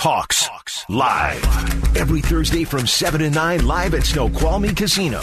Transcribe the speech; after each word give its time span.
Hawks, 0.00 0.46
Hawks 0.46 0.86
live 0.88 1.44
every 1.94 2.22
Thursday 2.22 2.64
from 2.64 2.86
7 2.86 3.20
to 3.20 3.28
9 3.28 3.66
live 3.66 3.92
at 3.92 4.04
Snoqualmie 4.04 4.72
Casino. 4.72 5.20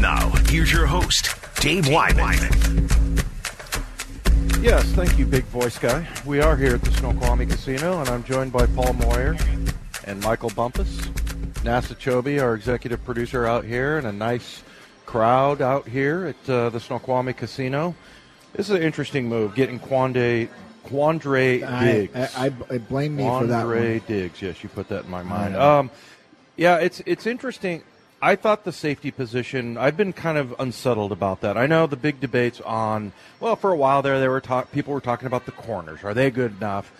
Now, 0.00 0.30
here's 0.48 0.72
your 0.72 0.86
host, 0.86 1.36
Dave 1.60 1.86
Wyman. 1.88 2.50
Yes, 4.60 4.82
thank 4.94 5.16
you, 5.20 5.24
big 5.24 5.44
voice 5.44 5.78
guy. 5.78 6.04
We 6.26 6.40
are 6.40 6.56
here 6.56 6.74
at 6.74 6.82
the 6.82 6.90
Snoqualmie 6.94 7.46
Casino, 7.46 8.00
and 8.00 8.08
I'm 8.08 8.24
joined 8.24 8.52
by 8.52 8.66
Paul 8.66 8.94
Moyer 8.94 9.36
and 10.02 10.20
Michael 10.24 10.50
Bumpus. 10.50 10.98
NASA 11.62 11.94
Chobe, 11.96 12.42
our 12.42 12.56
executive 12.56 13.04
producer, 13.04 13.46
out 13.46 13.64
here, 13.64 13.98
and 13.98 14.06
a 14.08 14.12
nice 14.12 14.64
crowd 15.06 15.62
out 15.62 15.86
here 15.86 16.26
at 16.26 16.50
uh, 16.50 16.70
the 16.70 16.80
Snoqualmie 16.80 17.34
Casino. 17.34 17.94
This 18.52 18.68
is 18.68 18.74
an 18.74 18.82
interesting 18.82 19.28
move, 19.28 19.54
getting 19.54 19.78
Quande, 19.78 20.48
Quandre 20.88 21.60
Diggs. 21.80 22.36
I, 22.36 22.46
I, 22.46 22.52
I 22.70 22.78
blame 22.78 23.16
me 23.16 23.24
for 23.24 23.46
that 23.46 23.66
Quandre. 23.66 24.06
Diggs, 24.06 24.42
yes, 24.42 24.62
you 24.62 24.68
put 24.68 24.88
that 24.88 25.04
in 25.04 25.10
my 25.10 25.22
mind. 25.22 25.56
Um, 25.56 25.90
yeah, 26.56 26.76
it's 26.76 27.02
it's 27.06 27.26
interesting. 27.26 27.82
I 28.20 28.34
thought 28.34 28.64
the 28.64 28.72
safety 28.72 29.12
position. 29.12 29.76
I've 29.76 29.96
been 29.96 30.12
kind 30.12 30.38
of 30.38 30.54
unsettled 30.58 31.12
about 31.12 31.42
that. 31.42 31.56
I 31.56 31.66
know 31.66 31.86
the 31.86 31.96
big 31.96 32.20
debates 32.20 32.60
on. 32.60 33.12
Well, 33.38 33.54
for 33.54 33.70
a 33.70 33.76
while 33.76 34.02
there, 34.02 34.18
they 34.18 34.26
were 34.26 34.40
talk, 34.40 34.72
people 34.72 34.92
were 34.92 35.00
talking 35.00 35.26
about 35.26 35.46
the 35.46 35.52
corners. 35.52 36.02
Are 36.02 36.14
they 36.14 36.30
good 36.30 36.56
enough? 36.56 36.90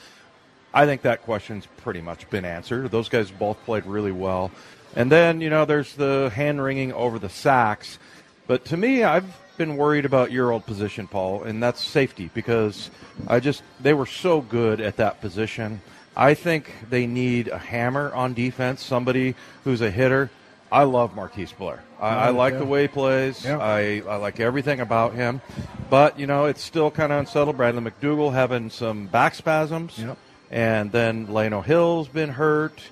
I 0.73 0.87
think 0.87 1.02
that 1.02 1.23
question's 1.23 1.66
pretty 1.79 2.01
much 2.01 2.30
been 2.30 2.45
answered. 2.45 2.91
Those 2.93 3.09
guys 3.09 3.32
both 3.32 3.59
played 3.65 3.84
really 3.84 4.12
well. 4.12 4.52
And 4.95 5.10
then, 5.10 5.41
you 5.41 5.51
know, 5.51 5.65
there's 5.65 5.95
the 5.95 6.30
hand 6.34 6.62
wringing 6.62 6.93
over 6.93 7.18
the 7.18 7.29
sacks. 7.29 7.98
But 8.46 8.65
to 8.66 8.77
me, 8.77 9.02
I've 9.02 9.37
been 9.59 9.77
worried 9.77 10.07
about 10.07 10.33
your 10.33 10.53
old 10.53 10.65
position, 10.65 11.07
Paul, 11.07 11.43
and 11.43 11.62
that's 11.62 11.85
safety 11.85 12.30
because 12.33 12.91
I 13.27 13.41
just, 13.41 13.62
they 13.80 13.93
were 13.93 14.07
so 14.07 14.41
good 14.41 14.80
at 14.80 14.97
that 14.97 15.21
position. 15.21 15.83
I 16.16 16.35
think 16.35 16.73
they 16.89 17.07
need 17.07 17.49
a 17.49 17.59
hammer 17.59 18.13
on 18.15 18.35
defense, 18.35 18.83
somebody 18.83 19.35
who's 19.65 19.80
a 19.80 19.91
hitter. 19.91 20.30
I 20.71 20.85
love 20.85 21.15
Marquise 21.15 21.52
Blair. 21.52 21.82
I, 22.01 22.09
I 22.09 22.30
like 22.30 22.55
yeah. 22.55 22.59
the 22.60 22.65
way 22.66 22.82
he 22.82 22.88
plays. 22.88 23.45
Yeah. 23.45 23.59
I, 23.59 24.02
I 24.09 24.16
like 24.16 24.38
everything 24.38 24.80
about 24.80 25.15
him. 25.15 25.41
But, 25.88 26.19
you 26.19 26.27
know, 26.27 26.45
it's 26.47 26.63
still 26.63 26.91
kind 26.91 27.13
of 27.13 27.21
unsettled. 27.21 27.57
Bradley 27.57 27.82
McDougald 27.82 28.32
having 28.32 28.71
some 28.71 29.07
back 29.07 29.35
spasms. 29.35 29.99
Yep. 29.99 30.19
And 30.51 30.93
then 30.93 31.29
Lano 31.29 31.65
Hill's 31.65 32.09
been 32.09 32.30
hurt. 32.30 32.82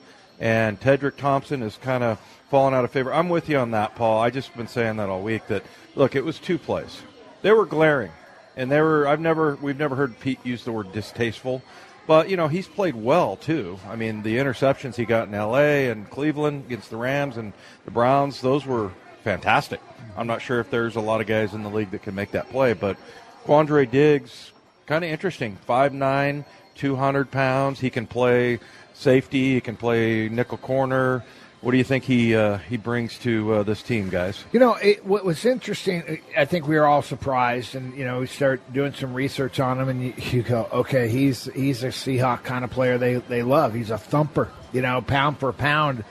And 0.41 0.81
Tedric 0.81 1.17
Thompson 1.17 1.63
is 1.63 1.77
kind 1.77 2.03
of 2.03 2.19
fallen 2.51 2.75
out 2.75 2.85
of 2.85 2.91
favor. 2.91 3.13
I'm 3.13 3.29
with 3.29 3.49
you 3.49 3.59
on 3.59 3.73
that, 3.73 3.95
Paul. 3.95 4.21
I 4.21 4.31
just 4.31 4.57
been 4.57 4.69
saying 4.69 4.97
that 4.97 5.09
all 5.09 5.23
week 5.23 5.47
that, 5.49 5.63
look, 5.97 6.15
it 6.15 6.25
was 6.25 6.39
two 6.39 6.59
plays. 6.59 7.03
They 7.43 7.51
were 7.51 7.67
glaring. 7.67 8.13
And 8.57 8.71
they 8.71 8.81
were, 8.81 9.07
I've 9.07 9.21
never, 9.21 9.57
we've 9.57 9.79
never 9.79 9.97
heard 9.97 10.19
Pete 10.21 10.39
use 10.45 10.65
the 10.65 10.73
word 10.73 10.93
distasteful. 10.93 11.63
But, 12.07 12.31
you 12.31 12.37
know, 12.37 12.47
he's 12.47 12.69
played 12.69 12.95
well, 12.95 13.37
too. 13.37 13.79
I 13.89 13.97
mean, 13.97 14.23
the 14.23 14.37
interceptions 14.37 14.95
he 14.95 15.05
got 15.05 15.27
in 15.27 15.35
L.A. 15.35 15.91
and 15.91 16.09
Cleveland 16.09 16.65
against 16.67 16.91
the 16.91 16.97
Rams 16.97 17.37
and 17.37 17.53
the 17.85 17.91
Browns, 17.91 18.41
those 18.41 18.65
were 18.65 18.93
fantastic. 19.25 19.81
I'm 20.17 20.29
not 20.29 20.41
sure 20.41 20.61
if 20.61 20.71
there's 20.71 20.95
a 20.95 21.01
lot 21.01 21.21
of 21.21 21.27
guys 21.27 21.53
in 21.53 21.65
the 21.65 21.69
league 21.69 21.91
that 21.91 22.03
can 22.03 22.15
make 22.15 22.31
that 22.31 22.49
play, 22.51 22.75
but 22.75 22.97
Quandre 23.45 23.91
Diggs, 23.91 24.53
kind 24.87 25.05
of 25.05 25.11
interesting. 25.11 25.59
5'9, 25.69 26.45
200 26.77 27.31
pounds. 27.31 27.81
He 27.81 27.91
can 27.91 28.07
play 28.07 28.61
safety, 28.95 29.55
he 29.55 29.61
can 29.61 29.77
play 29.77 30.29
nickel 30.29 30.59
corner. 30.59 31.25
What 31.67 31.73
do 31.73 31.79
you 31.79 31.85
think 31.85 32.05
he 32.05 32.33
uh, 32.33 32.59
he 32.59 32.77
brings 32.77 33.19
to 33.19 33.55
uh, 33.55 33.63
this 33.65 33.83
team, 33.83 34.09
guys? 34.09 34.45
You 34.53 34.61
know, 34.61 34.75
it, 34.75 35.05
what 35.05 35.25
was 35.25 35.45
interesting, 35.45 36.23
I 36.39 36.45
think 36.45 36.69
we 36.69 36.77
were 36.77 36.87
all 36.87 37.03
surprised, 37.03 37.75
and 37.75 37.93
you 37.99 38.05
know, 38.05 38.21
we 38.21 38.29
start 38.29 38.73
doing 38.73 38.93
some 38.93 39.13
research 39.13 39.59
on 39.59 39.81
him, 39.81 39.89
and 39.89 40.01
you, 40.01 40.15
you 40.17 40.43
go, 40.45 40.69
okay, 40.73 41.09
he's 41.09 41.47
he's 41.47 41.83
a 41.83 41.89
Seahawk 41.89 42.45
kind 42.45 42.65
of 42.65 42.71
player 42.71 42.99
they 42.99 43.15
they 43.17 43.43
love. 43.43 43.75
He's 43.75 43.91
a 43.91 43.99
thumper, 43.99 44.49
you 44.73 44.81
know, 44.81 45.01
pound 45.01 45.41
for 45.41 45.53
pound. 45.53 46.05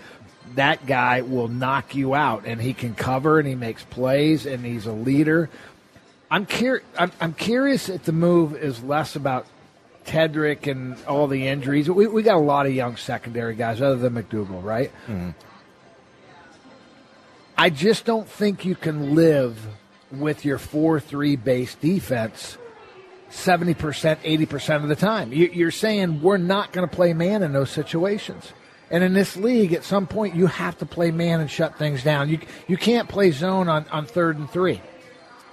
That 0.56 0.86
guy 0.86 1.22
will 1.22 1.48
knock 1.48 1.96
you 1.96 2.16
out, 2.16 2.44
and 2.46 2.60
he 2.60 2.74
can 2.74 2.94
cover, 2.94 3.40
and 3.40 3.48
he 3.48 3.56
makes 3.56 3.86
plays, 3.86 4.46
and 4.46 4.66
he's 4.66 4.86
a 4.86 4.92
leader. 4.92 5.50
I'm 6.30 6.46
cur- 6.46 6.84
I'm, 7.00 7.14
I'm 7.22 7.34
curious 7.34 7.88
if 7.88 8.04
the 8.04 8.12
move 8.12 8.58
is 8.58 8.84
less 8.84 9.16
about 9.16 9.48
Tedric 10.06 10.68
and 10.68 10.98
all 11.06 11.28
the 11.28 11.48
injuries. 11.48 11.90
We, 11.90 12.08
we 12.08 12.24
got 12.24 12.36
a 12.36 12.40
lot 12.40 12.66
of 12.66 12.74
young 12.74 12.96
secondary 12.96 13.56
guys, 13.56 13.82
other 13.82 13.96
than 13.96 14.14
McDougald, 14.14 14.64
right? 14.64 14.92
Mm-hmm. 15.08 15.32
I 17.58 17.70
just 17.70 18.06
don't 18.06 18.28
think 18.28 18.66
you 18.66 18.76
can 18.76 19.16
live 19.16 19.58
with 20.12 20.46
your 20.46 20.58
4 20.58 21.00
3 21.00 21.36
base 21.38 21.76
defense 21.76 22.58
70%, 23.32 23.76
80% 23.76 24.84
of 24.84 24.90
the 24.90 24.96
time. 24.96 25.34
You, 25.34 25.50
you're 25.52 25.72
saying 25.72 26.22
we're 26.22 26.38
not 26.38 26.72
going 26.72 26.88
to 26.88 26.96
play 26.96 27.14
man 27.14 27.44
in 27.44 27.54
those 27.54 27.70
situations. 27.70 28.54
And 28.92 29.04
in 29.04 29.14
this 29.14 29.36
league, 29.36 29.74
at 29.74 29.84
some 29.84 30.06
point, 30.06 30.36
you 30.36 30.48
have 30.48 30.78
to 30.78 30.86
play 30.86 31.12
man 31.12 31.42
and 31.42 31.50
shut 31.50 31.78
things 31.78 32.04
down. 32.04 32.30
You, 32.30 32.40
you 32.68 32.78
can't 32.78 33.10
play 33.10 33.32
zone 33.32 33.68
on, 33.68 33.86
on 33.90 34.06
third 34.06 34.38
and 34.38 34.50
three 34.50 34.80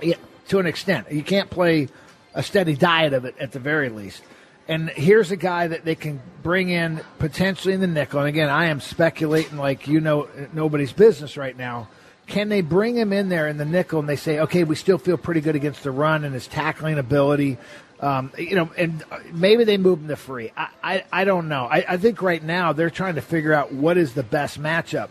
yeah, 0.02 0.16
to 0.48 0.58
an 0.58 0.66
extent. 0.66 1.10
You 1.10 1.22
can't 1.22 1.50
play 1.50 1.88
a 2.34 2.42
steady 2.42 2.74
diet 2.74 3.12
of 3.12 3.24
it 3.24 3.34
at 3.38 3.52
the 3.52 3.58
very 3.58 3.88
least. 3.88 4.22
And 4.68 4.90
here's 4.90 5.30
a 5.30 5.36
guy 5.36 5.66
that 5.66 5.84
they 5.84 5.94
can 5.94 6.20
bring 6.42 6.68
in 6.68 7.00
potentially 7.18 7.74
in 7.74 7.80
the 7.80 7.86
nickel. 7.86 8.20
And 8.20 8.28
again, 8.28 8.48
I 8.48 8.66
am 8.66 8.80
speculating 8.80 9.58
like 9.58 9.88
you 9.88 10.00
know 10.00 10.28
nobody's 10.52 10.92
business 10.92 11.36
right 11.36 11.56
now. 11.56 11.88
Can 12.26 12.48
they 12.48 12.60
bring 12.60 12.96
him 12.96 13.12
in 13.12 13.28
there 13.28 13.48
in 13.48 13.56
the 13.56 13.64
nickel 13.64 13.98
and 13.98 14.08
they 14.08 14.16
say, 14.16 14.40
okay, 14.40 14.64
we 14.64 14.76
still 14.76 14.98
feel 14.98 15.16
pretty 15.16 15.40
good 15.40 15.56
against 15.56 15.82
the 15.82 15.90
run 15.90 16.24
and 16.24 16.32
his 16.32 16.46
tackling 16.46 16.98
ability? 16.98 17.58
Um, 18.00 18.32
you 18.38 18.56
know, 18.56 18.70
and 18.76 19.04
maybe 19.32 19.64
they 19.64 19.76
move 19.76 20.00
him 20.00 20.08
to 20.08 20.16
free. 20.16 20.52
I, 20.56 20.68
I, 20.82 21.04
I 21.12 21.24
don't 21.24 21.48
know. 21.48 21.68
I, 21.70 21.84
I 21.88 21.96
think 21.96 22.22
right 22.22 22.42
now 22.42 22.72
they're 22.72 22.90
trying 22.90 23.16
to 23.16 23.20
figure 23.20 23.52
out 23.52 23.72
what 23.72 23.96
is 23.96 24.14
the 24.14 24.22
best 24.22 24.60
matchup. 24.60 25.08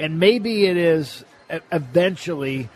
And 0.00 0.18
maybe 0.18 0.66
it 0.66 0.76
is 0.76 1.24
eventually 1.70 2.68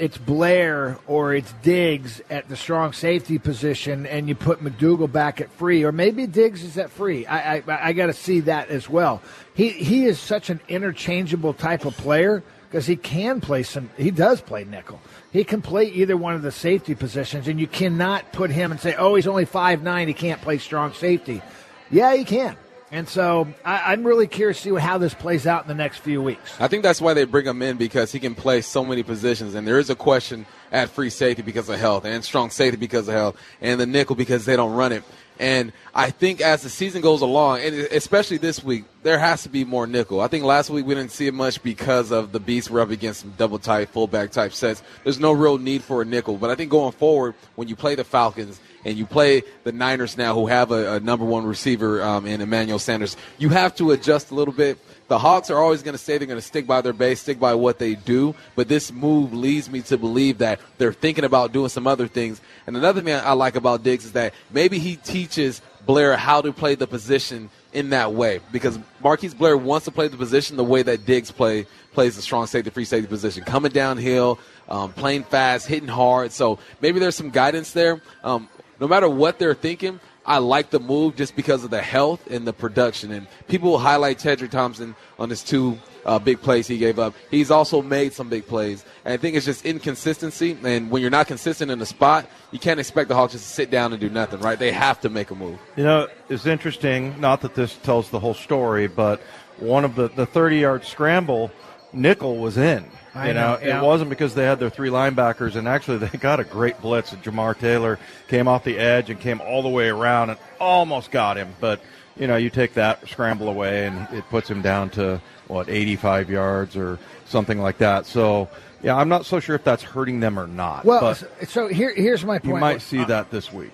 it's 0.00 0.16
Blair 0.16 0.98
or 1.06 1.34
it's 1.34 1.52
Diggs 1.62 2.22
at 2.30 2.48
the 2.48 2.56
strong 2.56 2.92
safety 2.94 3.38
position, 3.38 4.06
and 4.06 4.28
you 4.28 4.34
put 4.34 4.64
McDougald 4.64 5.12
back 5.12 5.40
at 5.40 5.50
free, 5.52 5.84
or 5.84 5.92
maybe 5.92 6.26
Diggs 6.26 6.64
is 6.64 6.78
at 6.78 6.90
free. 6.90 7.26
I 7.26 7.56
I, 7.56 7.62
I 7.68 7.92
got 7.92 8.06
to 8.06 8.14
see 8.14 8.40
that 8.40 8.70
as 8.70 8.88
well. 8.88 9.20
He 9.54 9.68
he 9.68 10.06
is 10.06 10.18
such 10.18 10.48
an 10.48 10.60
interchangeable 10.68 11.52
type 11.52 11.84
of 11.84 11.96
player 11.96 12.42
because 12.68 12.86
he 12.86 12.96
can 12.96 13.40
play 13.40 13.62
some. 13.62 13.90
He 13.98 14.10
does 14.10 14.40
play 14.40 14.64
nickel. 14.64 15.00
He 15.32 15.44
can 15.44 15.60
play 15.60 15.84
either 15.84 16.16
one 16.16 16.34
of 16.34 16.42
the 16.42 16.52
safety 16.52 16.94
positions, 16.94 17.46
and 17.46 17.60
you 17.60 17.66
cannot 17.66 18.32
put 18.32 18.50
him 18.50 18.70
and 18.70 18.80
say, 18.80 18.94
"Oh, 18.96 19.14
he's 19.16 19.26
only 19.26 19.44
five 19.44 19.82
nine. 19.82 20.08
He 20.08 20.14
can't 20.14 20.40
play 20.40 20.58
strong 20.58 20.94
safety." 20.94 21.42
Yeah, 21.90 22.14
he 22.14 22.24
can. 22.24 22.56
And 22.92 23.08
so 23.08 23.46
I, 23.64 23.92
I'm 23.92 24.04
really 24.04 24.26
curious 24.26 24.62
to 24.62 24.74
see 24.74 24.80
how 24.80 24.98
this 24.98 25.14
plays 25.14 25.46
out 25.46 25.62
in 25.62 25.68
the 25.68 25.74
next 25.74 25.98
few 25.98 26.20
weeks. 26.20 26.52
I 26.58 26.66
think 26.66 26.82
that's 26.82 27.00
why 27.00 27.14
they 27.14 27.24
bring 27.24 27.46
him 27.46 27.62
in 27.62 27.76
because 27.76 28.10
he 28.10 28.18
can 28.18 28.34
play 28.34 28.62
so 28.62 28.84
many 28.84 29.02
positions. 29.02 29.54
And 29.54 29.66
there 29.66 29.78
is 29.78 29.90
a 29.90 29.94
question 29.94 30.44
at 30.72 30.90
free 30.90 31.10
safety 31.10 31.42
because 31.42 31.68
of 31.68 31.78
health, 31.78 32.04
and 32.04 32.24
strong 32.24 32.50
safety 32.50 32.76
because 32.76 33.08
of 33.08 33.14
health, 33.14 33.36
and 33.60 33.80
the 33.80 33.86
nickel 33.86 34.16
because 34.16 34.44
they 34.44 34.56
don't 34.56 34.72
run 34.72 34.92
it. 34.92 35.02
And 35.40 35.72
I 35.94 36.10
think 36.10 36.42
as 36.42 36.62
the 36.62 36.68
season 36.68 37.00
goes 37.00 37.22
along, 37.22 37.60
and 37.60 37.74
especially 37.74 38.36
this 38.36 38.62
week, 38.62 38.84
there 39.02 39.18
has 39.18 39.42
to 39.44 39.48
be 39.48 39.64
more 39.64 39.86
nickel. 39.86 40.20
I 40.20 40.28
think 40.28 40.44
last 40.44 40.68
week 40.68 40.84
we 40.84 40.94
didn't 40.94 41.12
see 41.12 41.28
it 41.28 41.34
much 41.34 41.62
because 41.62 42.10
of 42.10 42.32
the 42.32 42.38
beats 42.38 42.68
were 42.68 42.80
up 42.82 42.90
against 42.90 43.20
some 43.22 43.32
double 43.38 43.58
tight, 43.58 43.88
fullback 43.88 44.32
type 44.32 44.52
sets. 44.52 44.82
There's 45.02 45.18
no 45.18 45.32
real 45.32 45.56
need 45.56 45.82
for 45.82 46.02
a 46.02 46.04
nickel. 46.04 46.36
But 46.36 46.50
I 46.50 46.56
think 46.56 46.70
going 46.70 46.92
forward, 46.92 47.34
when 47.54 47.68
you 47.68 47.74
play 47.74 47.94
the 47.94 48.04
Falcons 48.04 48.60
and 48.84 48.96
you 48.96 49.06
play 49.06 49.42
the 49.64 49.72
Niners 49.72 50.16
now, 50.16 50.34
who 50.34 50.46
have 50.46 50.70
a, 50.70 50.94
a 50.94 51.00
number 51.00 51.24
one 51.24 51.44
receiver 51.44 52.02
um, 52.02 52.26
in 52.26 52.40
Emmanuel 52.40 52.78
Sanders, 52.78 53.16
you 53.38 53.48
have 53.50 53.74
to 53.76 53.90
adjust 53.92 54.30
a 54.30 54.34
little 54.34 54.54
bit. 54.54 54.78
The 55.08 55.18
Hawks 55.18 55.50
are 55.50 55.58
always 55.58 55.82
going 55.82 55.94
to 55.94 55.98
say 55.98 56.18
they're 56.18 56.28
going 56.28 56.38
to 56.38 56.46
stick 56.46 56.68
by 56.68 56.82
their 56.82 56.92
base, 56.92 57.20
stick 57.20 57.40
by 57.40 57.54
what 57.54 57.80
they 57.80 57.96
do. 57.96 58.34
But 58.54 58.68
this 58.68 58.92
move 58.92 59.34
leads 59.34 59.68
me 59.68 59.82
to 59.82 59.98
believe 59.98 60.38
that 60.38 60.60
they're 60.78 60.92
thinking 60.92 61.24
about 61.24 61.52
doing 61.52 61.68
some 61.68 61.88
other 61.88 62.06
things. 62.06 62.40
And 62.66 62.76
another 62.76 63.00
thing 63.00 63.12
I 63.12 63.32
like 63.32 63.56
about 63.56 63.82
Diggs 63.82 64.04
is 64.04 64.12
that 64.12 64.34
maybe 64.52 64.78
he 64.78 64.94
teaches 64.96 65.62
Blair 65.84 66.16
how 66.16 66.40
to 66.42 66.52
play 66.52 66.76
the 66.76 66.86
position 66.86 67.50
in 67.72 67.90
that 67.90 68.12
way 68.12 68.40
because 68.52 68.78
Marquise 69.02 69.34
Blair 69.34 69.56
wants 69.56 69.84
to 69.86 69.90
play 69.90 70.08
the 70.08 70.16
position 70.16 70.56
the 70.56 70.64
way 70.64 70.82
that 70.82 71.06
Diggs 71.06 71.30
play 71.30 71.66
plays 71.92 72.14
the 72.14 72.22
strong 72.22 72.46
safety, 72.46 72.70
free 72.70 72.84
safety 72.84 73.08
position, 73.08 73.42
coming 73.42 73.72
downhill, 73.72 74.38
um, 74.68 74.92
playing 74.92 75.24
fast, 75.24 75.66
hitting 75.66 75.88
hard. 75.88 76.30
So 76.32 76.58
maybe 76.80 77.00
there's 77.00 77.16
some 77.16 77.30
guidance 77.30 77.72
there. 77.72 78.00
Um, 78.22 78.48
no 78.80 78.88
matter 78.88 79.08
what 79.08 79.38
they're 79.38 79.54
thinking, 79.54 80.00
I 80.24 80.38
like 80.38 80.70
the 80.70 80.80
move 80.80 81.16
just 81.16 81.34
because 81.34 81.64
of 81.64 81.70
the 81.70 81.80
health 81.80 82.30
and 82.30 82.46
the 82.46 82.52
production. 82.52 83.10
And 83.10 83.26
people 83.48 83.70
will 83.70 83.78
highlight 83.78 84.18
Tedric 84.18 84.50
Thompson 84.50 84.94
on 85.18 85.30
his 85.30 85.42
two 85.42 85.78
uh, 86.04 86.18
big 86.18 86.40
plays 86.40 86.66
he 86.66 86.78
gave 86.78 86.98
up. 86.98 87.14
He's 87.30 87.50
also 87.50 87.82
made 87.82 88.12
some 88.12 88.28
big 88.28 88.46
plays. 88.46 88.84
And 89.04 89.14
I 89.14 89.16
think 89.16 89.36
it's 89.36 89.46
just 89.46 89.64
inconsistency. 89.64 90.56
And 90.62 90.90
when 90.90 91.02
you're 91.02 91.10
not 91.10 91.26
consistent 91.26 91.70
in 91.70 91.78
the 91.78 91.86
spot, 91.86 92.28
you 92.52 92.58
can't 92.58 92.80
expect 92.80 93.08
the 93.08 93.14
Hawks 93.14 93.32
just 93.32 93.44
to 93.44 93.50
sit 93.50 93.70
down 93.70 93.92
and 93.92 94.00
do 94.00 94.08
nothing, 94.08 94.40
right? 94.40 94.58
They 94.58 94.72
have 94.72 95.00
to 95.00 95.08
make 95.08 95.30
a 95.30 95.34
move. 95.34 95.58
You 95.76 95.84
know, 95.84 96.08
it's 96.28 96.46
interesting. 96.46 97.18
Not 97.20 97.40
that 97.42 97.54
this 97.54 97.76
tells 97.76 98.10
the 98.10 98.20
whole 98.20 98.34
story, 98.34 98.86
but 98.86 99.20
one 99.58 99.84
of 99.84 99.94
the 99.94 100.08
the 100.08 100.26
30 100.26 100.58
yard 100.58 100.84
scramble, 100.84 101.50
nickel 101.92 102.36
was 102.36 102.56
in. 102.56 102.84
You 103.14 103.34
know, 103.34 103.56
know, 103.56 103.58
yeah. 103.60 103.82
it 103.82 103.84
wasn't 103.84 104.10
because 104.10 104.34
they 104.34 104.44
had 104.44 104.60
their 104.60 104.70
three 104.70 104.88
linebackers, 104.88 105.56
and 105.56 105.66
actually 105.66 105.98
they 106.06 106.16
got 106.18 106.38
a 106.38 106.44
great 106.44 106.80
blitz. 106.80 107.12
And 107.12 107.22
Jamar 107.22 107.58
Taylor 107.58 107.98
came 108.28 108.46
off 108.46 108.64
the 108.64 108.78
edge 108.78 109.10
and 109.10 109.18
came 109.18 109.40
all 109.40 109.62
the 109.62 109.68
way 109.68 109.88
around 109.88 110.30
and 110.30 110.38
almost 110.60 111.10
got 111.10 111.36
him, 111.36 111.54
but 111.60 111.80
you 112.16 112.26
know, 112.26 112.36
you 112.36 112.50
take 112.50 112.74
that 112.74 113.08
scramble 113.08 113.48
away, 113.48 113.86
and 113.86 114.06
it 114.12 114.28
puts 114.28 114.48
him 114.48 114.62
down 114.62 114.90
to 114.90 115.20
what 115.46 115.68
85 115.68 116.28
yards 116.30 116.76
or 116.76 116.98
something 117.26 117.60
like 117.60 117.78
that. 117.78 118.06
So. 118.06 118.48
Yeah, 118.82 118.96
I'm 118.96 119.10
not 119.10 119.26
so 119.26 119.40
sure 119.40 119.54
if 119.54 119.62
that's 119.62 119.82
hurting 119.82 120.20
them 120.20 120.38
or 120.38 120.46
not. 120.46 120.86
Well, 120.86 121.14
so, 121.14 121.26
so 121.46 121.68
here, 121.68 121.92
here's 121.94 122.24
my 122.24 122.38
point. 122.38 122.54
you 122.54 122.58
might 122.58 122.80
see 122.80 123.04
that 123.04 123.30
this 123.30 123.52
week. 123.52 123.72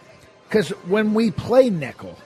because 0.48 0.70
when 0.88 1.14
we 1.14 1.30
play 1.30 1.70
nickel, 1.70 2.18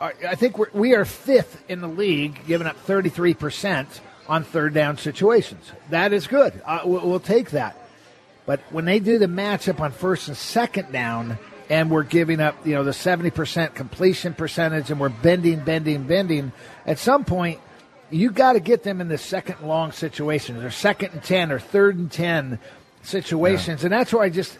I 0.00 0.14
I 0.30 0.34
think 0.34 0.56
we're, 0.56 0.70
we 0.72 0.94
are 0.94 1.04
fifth 1.04 1.62
in 1.68 1.82
the 1.82 1.88
league, 1.88 2.40
giving 2.46 2.66
up 2.66 2.82
33% 2.86 4.00
on 4.28 4.44
third 4.44 4.74
down 4.74 4.98
situations. 4.98 5.70
That 5.90 6.12
is 6.12 6.26
good. 6.26 6.60
Uh, 6.64 6.80
we'll, 6.84 7.08
we'll 7.08 7.20
take 7.20 7.50
that. 7.50 7.76
But 8.46 8.60
when 8.70 8.84
they 8.84 8.98
do 8.98 9.18
the 9.18 9.26
matchup 9.26 9.80
on 9.80 9.92
first 9.92 10.28
and 10.28 10.36
second 10.36 10.92
down, 10.92 11.38
and 11.68 11.90
we're 11.90 12.02
giving 12.02 12.40
up, 12.40 12.66
you 12.66 12.74
know, 12.74 12.84
the 12.84 12.90
70% 12.90 13.74
completion 13.74 14.34
percentage, 14.34 14.90
and 14.90 15.00
we're 15.00 15.08
bending, 15.08 15.60
bending, 15.60 16.04
bending, 16.04 16.52
at 16.86 16.98
some 16.98 17.24
point, 17.24 17.60
you 18.10 18.30
got 18.30 18.54
to 18.54 18.60
get 18.60 18.82
them 18.82 19.00
in 19.00 19.08
the 19.08 19.16
second 19.16 19.66
long 19.66 19.92
situations, 19.92 20.62
or 20.62 20.70
second 20.70 21.12
and 21.12 21.22
10, 21.22 21.50
or 21.50 21.58
third 21.58 21.96
and 21.96 22.12
10 22.12 22.58
situations. 23.02 23.84
And 23.84 23.92
that's 23.92 24.12
where 24.12 24.22
I 24.22 24.28
just, 24.28 24.58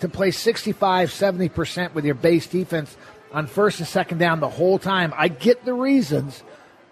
to 0.00 0.08
play 0.08 0.30
65, 0.30 1.10
70% 1.10 1.92
with 1.92 2.04
your 2.04 2.14
base 2.14 2.46
defense 2.46 2.96
on 3.32 3.46
first 3.46 3.80
and 3.80 3.88
second 3.88 4.18
down 4.18 4.40
the 4.40 4.48
whole 4.48 4.78
time. 4.78 5.12
I 5.16 5.28
get 5.28 5.64
the 5.64 5.74
reasons, 5.74 6.42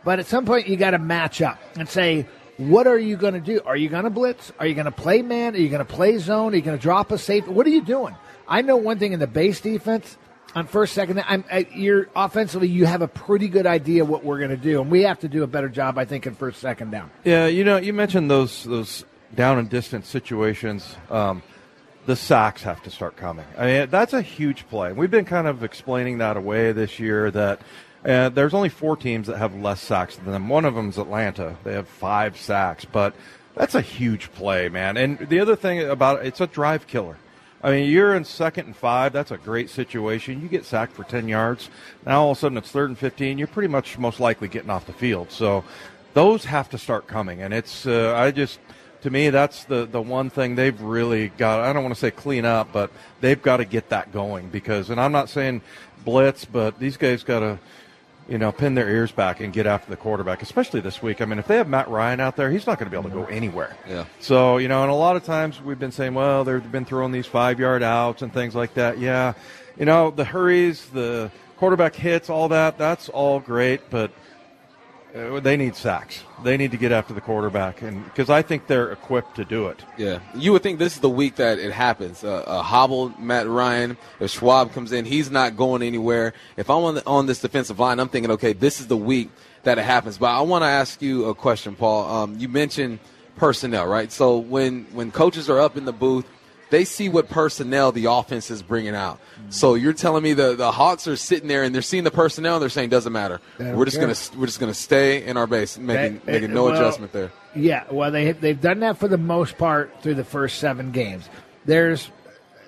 but 0.07 0.21
at 0.21 0.27
some 0.27 0.47
point 0.47 0.69
you 0.69 0.77
got 0.77 0.93
to 0.93 1.01
match 1.01 1.43
up 1.43 1.61
and 1.77 1.89
say, 1.89 2.27
what 2.59 2.87
are 2.87 2.97
you 2.99 3.17
going 3.17 3.35
to 3.35 3.41
do? 3.41 3.61
Are 3.67 3.77
you 3.77 3.89
going 3.89 4.05
to 4.05 4.11
blitz? 4.11 4.53
Are 4.61 4.65
you 4.65 4.75
going 4.75 4.85
to 4.85 4.93
play 4.93 5.21
man? 5.21 5.57
Are 5.57 5.59
you 5.59 5.69
going 5.69 5.85
to 5.85 5.93
play 5.93 6.17
zone? 6.19 6.53
Are 6.53 6.57
you 6.57 6.63
going 6.63 6.79
to 6.79 6.83
drop 6.83 7.11
a 7.11 7.19
safe? 7.19 7.49
What 7.49 7.67
are 7.67 7.71
you 7.71 7.83
doing? 7.83 8.15
I 8.47 8.63
know 8.63 8.77
one 8.77 9.01
thing 9.01 9.15
in 9.15 9.19
the 9.19 9.27
base 9.27 9.61
defense 9.61 10.17
on 10.55 10.69
first, 10.69 10.95
second. 10.95 11.25
I'm, 11.27 11.45
I, 11.51 11.67
you're 11.75 12.07
offensively, 12.15 12.69
you 12.69 12.87
have 12.87 13.03
a 13.03 13.09
pretty 13.09 13.49
good 13.49 13.67
idea 13.67 14.05
what 14.05 14.25
we're 14.25 14.39
going 14.39 14.51
to 14.51 14.57
do, 14.57 14.81
and 14.81 14.93
we 14.93 15.03
have 15.03 15.19
to 15.21 15.29
do 15.29 15.43
a 15.43 15.49
better 15.49 15.69
job, 15.69 15.99
I 15.99 16.05
think, 16.05 16.25
in 16.25 16.37
first, 16.37 16.61
second 16.61 16.93
down. 16.93 17.11
Yeah, 17.25 17.49
you 17.49 17.65
know, 17.65 17.77
you 17.77 17.93
mentioned 17.93 18.31
those 18.31 18.63
those 18.63 19.05
down 19.35 19.59
and 19.59 19.69
distance 19.69 20.07
situations. 20.07 20.95
Um, 21.11 21.43
the 22.07 22.15
sacks 22.15 22.63
have 22.63 22.81
to 22.85 22.91
start 22.93 23.17
coming. 23.17 23.45
I 23.59 23.67
mean, 23.67 23.91
that's 23.91 24.13
a 24.13 24.23
huge 24.23 24.69
play. 24.69 24.93
We've 24.93 25.11
been 25.11 25.25
kind 25.25 25.49
of 25.49 25.65
explaining 25.65 26.19
that 26.19 26.37
away 26.37 26.71
this 26.71 27.01
year. 27.01 27.33
That 27.33 27.61
uh, 28.07 28.29
there's 28.29 28.55
only 28.55 28.69
four 28.69 28.97
teams 28.97 29.27
that 29.27 29.39
have 29.39 29.55
less 29.55 29.81
sacks 29.81 30.17
than 30.17 30.33
them. 30.33 30.49
One 30.49 30.65
of 30.65 30.75
them 30.75 30.89
is 30.89 30.99
Atlanta. 30.99 31.57
They 31.65 31.73
have 31.73 31.89
five 31.89 32.37
sacks, 32.37 32.85
but 32.85 33.15
that's 33.55 33.75
a 33.75 33.81
huge 33.81 34.33
play, 34.33 34.69
man. 34.69 34.97
And 34.97 35.19
the 35.19 35.41
other 35.41 35.57
thing 35.57 35.81
about 35.81 36.21
it, 36.21 36.27
it's 36.27 36.41
a 36.41 36.47
drive 36.47 36.87
killer. 36.87 37.17
I 37.63 37.71
mean, 37.71 37.91
you're 37.91 38.15
in 38.15 38.25
second 38.25 38.67
and 38.67 38.77
five. 38.77 39.13
That's 39.13 39.33
a 39.33 39.39
great 39.39 39.71
situation. 39.71 40.41
You 40.41 40.49
get 40.49 40.65
sacked 40.65 40.93
for 40.93 41.05
10 41.05 41.27
yards. 41.27 41.69
Now 42.05 42.23
all 42.23 42.31
of 42.33 42.37
a 42.37 42.41
sudden 42.41 42.59
it's 42.59 42.71
third 42.71 42.91
and 42.91 42.99
15. 42.99 43.39
You're 43.39 43.49
pretty 43.49 43.69
much 43.69 43.99
most 43.99 44.21
likely 44.21 44.47
getting 44.47 44.71
off 44.71 44.87
the 44.87 44.93
field. 44.93 45.33
So 45.33 45.65
those 46.15 46.45
have 46.45 46.71
to 46.71 46.79
start 46.79 47.09
coming. 47.09 47.43
And 47.43 47.53
it's, 47.53 47.87
uh, 47.87 48.15
I 48.17 48.31
just, 48.31 48.61
to 49.03 49.11
me, 49.11 49.31
that's 49.31 49.65
the, 49.65 49.87
the 49.87 50.01
one 50.01 50.31
thing 50.31 50.55
they've 50.55 50.81
really 50.81 51.31
got. 51.31 51.61
I 51.61 51.73
don't 51.73 51.83
want 51.83 51.95
to 51.95 52.01
say 52.01 52.11
clean 52.11 52.45
up, 52.45 52.73
but 52.73 52.91
they've 53.21 53.41
got 53.41 53.57
to 53.57 53.65
get 53.65 53.89
that 53.89 54.13
going 54.13 54.49
because, 54.49 54.91
and 54.91 55.01
I'm 55.01 55.13
not 55.13 55.29
saying 55.29 55.63
blitz, 56.05 56.45
but 56.45 56.79
these 56.79 56.97
guys 56.97 57.25
got 57.25 57.41
to, 57.41 57.59
you 58.29 58.39
know, 58.39 58.51
pin 58.51 58.75
their 58.75 58.89
ears 58.89 59.13
back 59.13 59.41
and 59.41 59.53
get 59.53 59.67
after 59.67 59.91
the 59.91 59.97
quarterback, 59.97 60.43
especially 60.43 60.81
this 60.81 61.01
week. 61.03 61.21
I 61.21 61.25
mean, 61.25 61.39
if 61.39 61.47
they 61.47 61.57
have 61.57 61.69
Matt 61.69 61.89
Ryan 61.89 62.21
out 62.21 62.37
there, 62.37 62.51
he's 62.51 62.67
not 62.67 62.79
going 62.79 62.91
to 62.91 62.91
be 62.91 62.99
able 62.99 63.11
to 63.11 63.17
go 63.17 63.33
anywhere. 63.33 63.77
Yeah. 63.89 64.07
So, 64.21 64.57
you 64.57 64.69
know, 64.69 64.83
and 64.83 64.91
a 64.91 64.95
lot 64.95 65.17
of 65.17 65.25
times 65.25 65.61
we've 65.61 65.79
been 65.79 65.93
saying, 65.93 66.15
well, 66.15 66.45
they've 66.45 66.73
been 66.73 66.85
throwing 66.85 67.13
these 67.13 67.27
five 67.27 67.61
yard 67.61 67.83
outs 67.83 68.23
and 68.23 68.33
things 68.33 68.55
like 68.55 68.75
that. 68.75 68.99
Yeah. 68.99 69.35
You 69.79 69.85
know, 69.85 70.11
the 70.11 70.25
hurries, 70.25 70.87
the 70.87 71.31
quarterback 71.57 71.95
hits, 71.95 72.29
all 72.29 72.49
that, 72.49 72.79
that's 72.79 73.09
all 73.09 73.41
great, 73.41 73.91
but 73.91 74.11
uh, 75.17 75.41
they 75.41 75.57
need 75.57 75.75
sacks. 75.75 76.23
They 76.45 76.57
need 76.57 76.71
to 76.73 76.77
get 76.77 76.93
after 76.93 77.15
the 77.15 77.21
quarterback, 77.21 77.83
and 77.83 78.05
because 78.05 78.29
I 78.29 78.43
think 78.43 78.67
they're 78.67 78.93
equipped 78.93 79.37
to 79.37 79.45
do 79.45 79.69
it. 79.69 79.83
Yeah, 79.97 80.21
you 80.35 80.53
would 80.53 80.63
think 80.63 80.79
this 80.79 80.95
is 80.95 81.01
the 81.01 81.09
week 81.09 81.37
that 81.37 81.59
it 81.59 81.73
happens. 81.73 82.23
Uh, 82.23 82.45
a 82.47 82.63
hobbled 82.63 83.19
Matt 83.19 83.49
Ryan. 83.49 83.97
If 84.21 84.39
Schaub 84.39 84.73
comes 84.73 84.93
in, 84.93 85.05
he's 85.05 85.31
not 85.31 85.57
going 85.57 85.83
anywhere. 85.83 86.35
If 86.57 86.69
I'm 86.69 86.85
on, 86.85 86.95
the, 86.97 87.07
on 87.07 87.27
this 87.27 87.41
defensive 87.41 87.79
line, 87.79 87.99
I'm 87.99 88.09
thinking, 88.09 88.31
okay, 88.33 88.53
this 88.53 88.81
is 88.81 88.89
the 88.89 88.97
week 88.97 89.31
that 89.63 89.79
it 89.79 89.85
happens. 89.85 90.19
But 90.19 90.31
I 90.31 90.41
want 90.43 90.63
to 90.63 90.69
ask 90.69 91.01
you 91.01 91.27
a 91.27 91.35
question, 91.35 91.75
Paul. 91.75 92.09
Um, 92.09 92.39
you 92.39 92.49
mentioned 92.49 92.99
personnel, 93.37 93.87
right? 93.87 94.11
So 94.11 94.39
when 94.39 94.85
when 94.93 95.13
coaches 95.13 95.49
are 95.49 95.61
up 95.61 95.77
in 95.77 95.85
the 95.85 95.93
booth, 95.93 96.27
they 96.71 96.85
see 96.85 97.09
what 97.09 97.29
personnel 97.29 97.93
the 97.93 98.07
offense 98.07 98.51
is 98.51 98.63
bringing 98.63 98.95
out. 98.95 99.21
So 99.51 99.75
you're 99.75 99.93
telling 99.93 100.23
me 100.23 100.33
the, 100.33 100.57
the 100.57 100.73
Hawks 100.73 101.07
are 101.07 101.17
sitting 101.17 101.49
there 101.49 101.63
and 101.63 101.75
they're 101.75 101.83
seeing 101.83 102.05
the 102.05 102.11
personnel 102.11 102.57
and 102.57 102.63
they're 102.63 102.69
saying 102.69 102.89
doesn't 102.89 103.13
matter. 103.13 103.41
We're 103.59 103.85
just 103.85 103.99
care. 103.99 104.07
gonna 104.07 104.19
we're 104.39 104.47
just 104.47 104.59
gonna 104.61 104.75
stay 104.75 105.25
in 105.25 105.37
our 105.37 105.47
base, 105.47 105.79
making 105.79 106.21
They- 106.25 106.33
making 106.33 106.55
no 106.55 106.65
well, 106.65 106.75
adjustment 106.75 107.13
there. 107.13 107.31
Yeah, 107.55 107.85
well, 107.91 108.11
they 108.11 108.33
they've 108.33 108.61
done 108.61 108.81
that 108.81 108.99
for 108.99 109.09
the 109.09 109.19
most 109.19 109.57
part 109.57 110.03
through 110.03 110.15
the 110.17 110.25
first 110.25 110.59
seven 110.59 110.91
games. 110.91 111.29
There's 111.65 112.11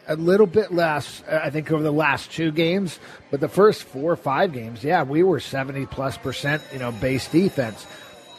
a 0.07 0.17
little 0.17 0.47
bit 0.47 0.73
less, 0.73 1.23
uh, 1.29 1.41
I 1.45 1.51
think, 1.51 1.71
over 1.71 1.83
the 1.83 1.93
last 1.93 2.33
two 2.33 2.51
games, 2.51 2.99
but 3.31 3.41
the 3.41 3.49
first 3.49 3.83
four 3.83 4.11
or 4.13 4.17
five 4.17 4.55
games, 4.55 4.83
yeah, 4.83 5.03
we 5.03 5.23
were 5.23 5.41
seventy 5.41 5.85
plus 5.85 6.17
percent, 6.17 6.63
you 6.73 6.79
know, 6.79 6.93
base 6.93 7.29
defense. 7.29 7.87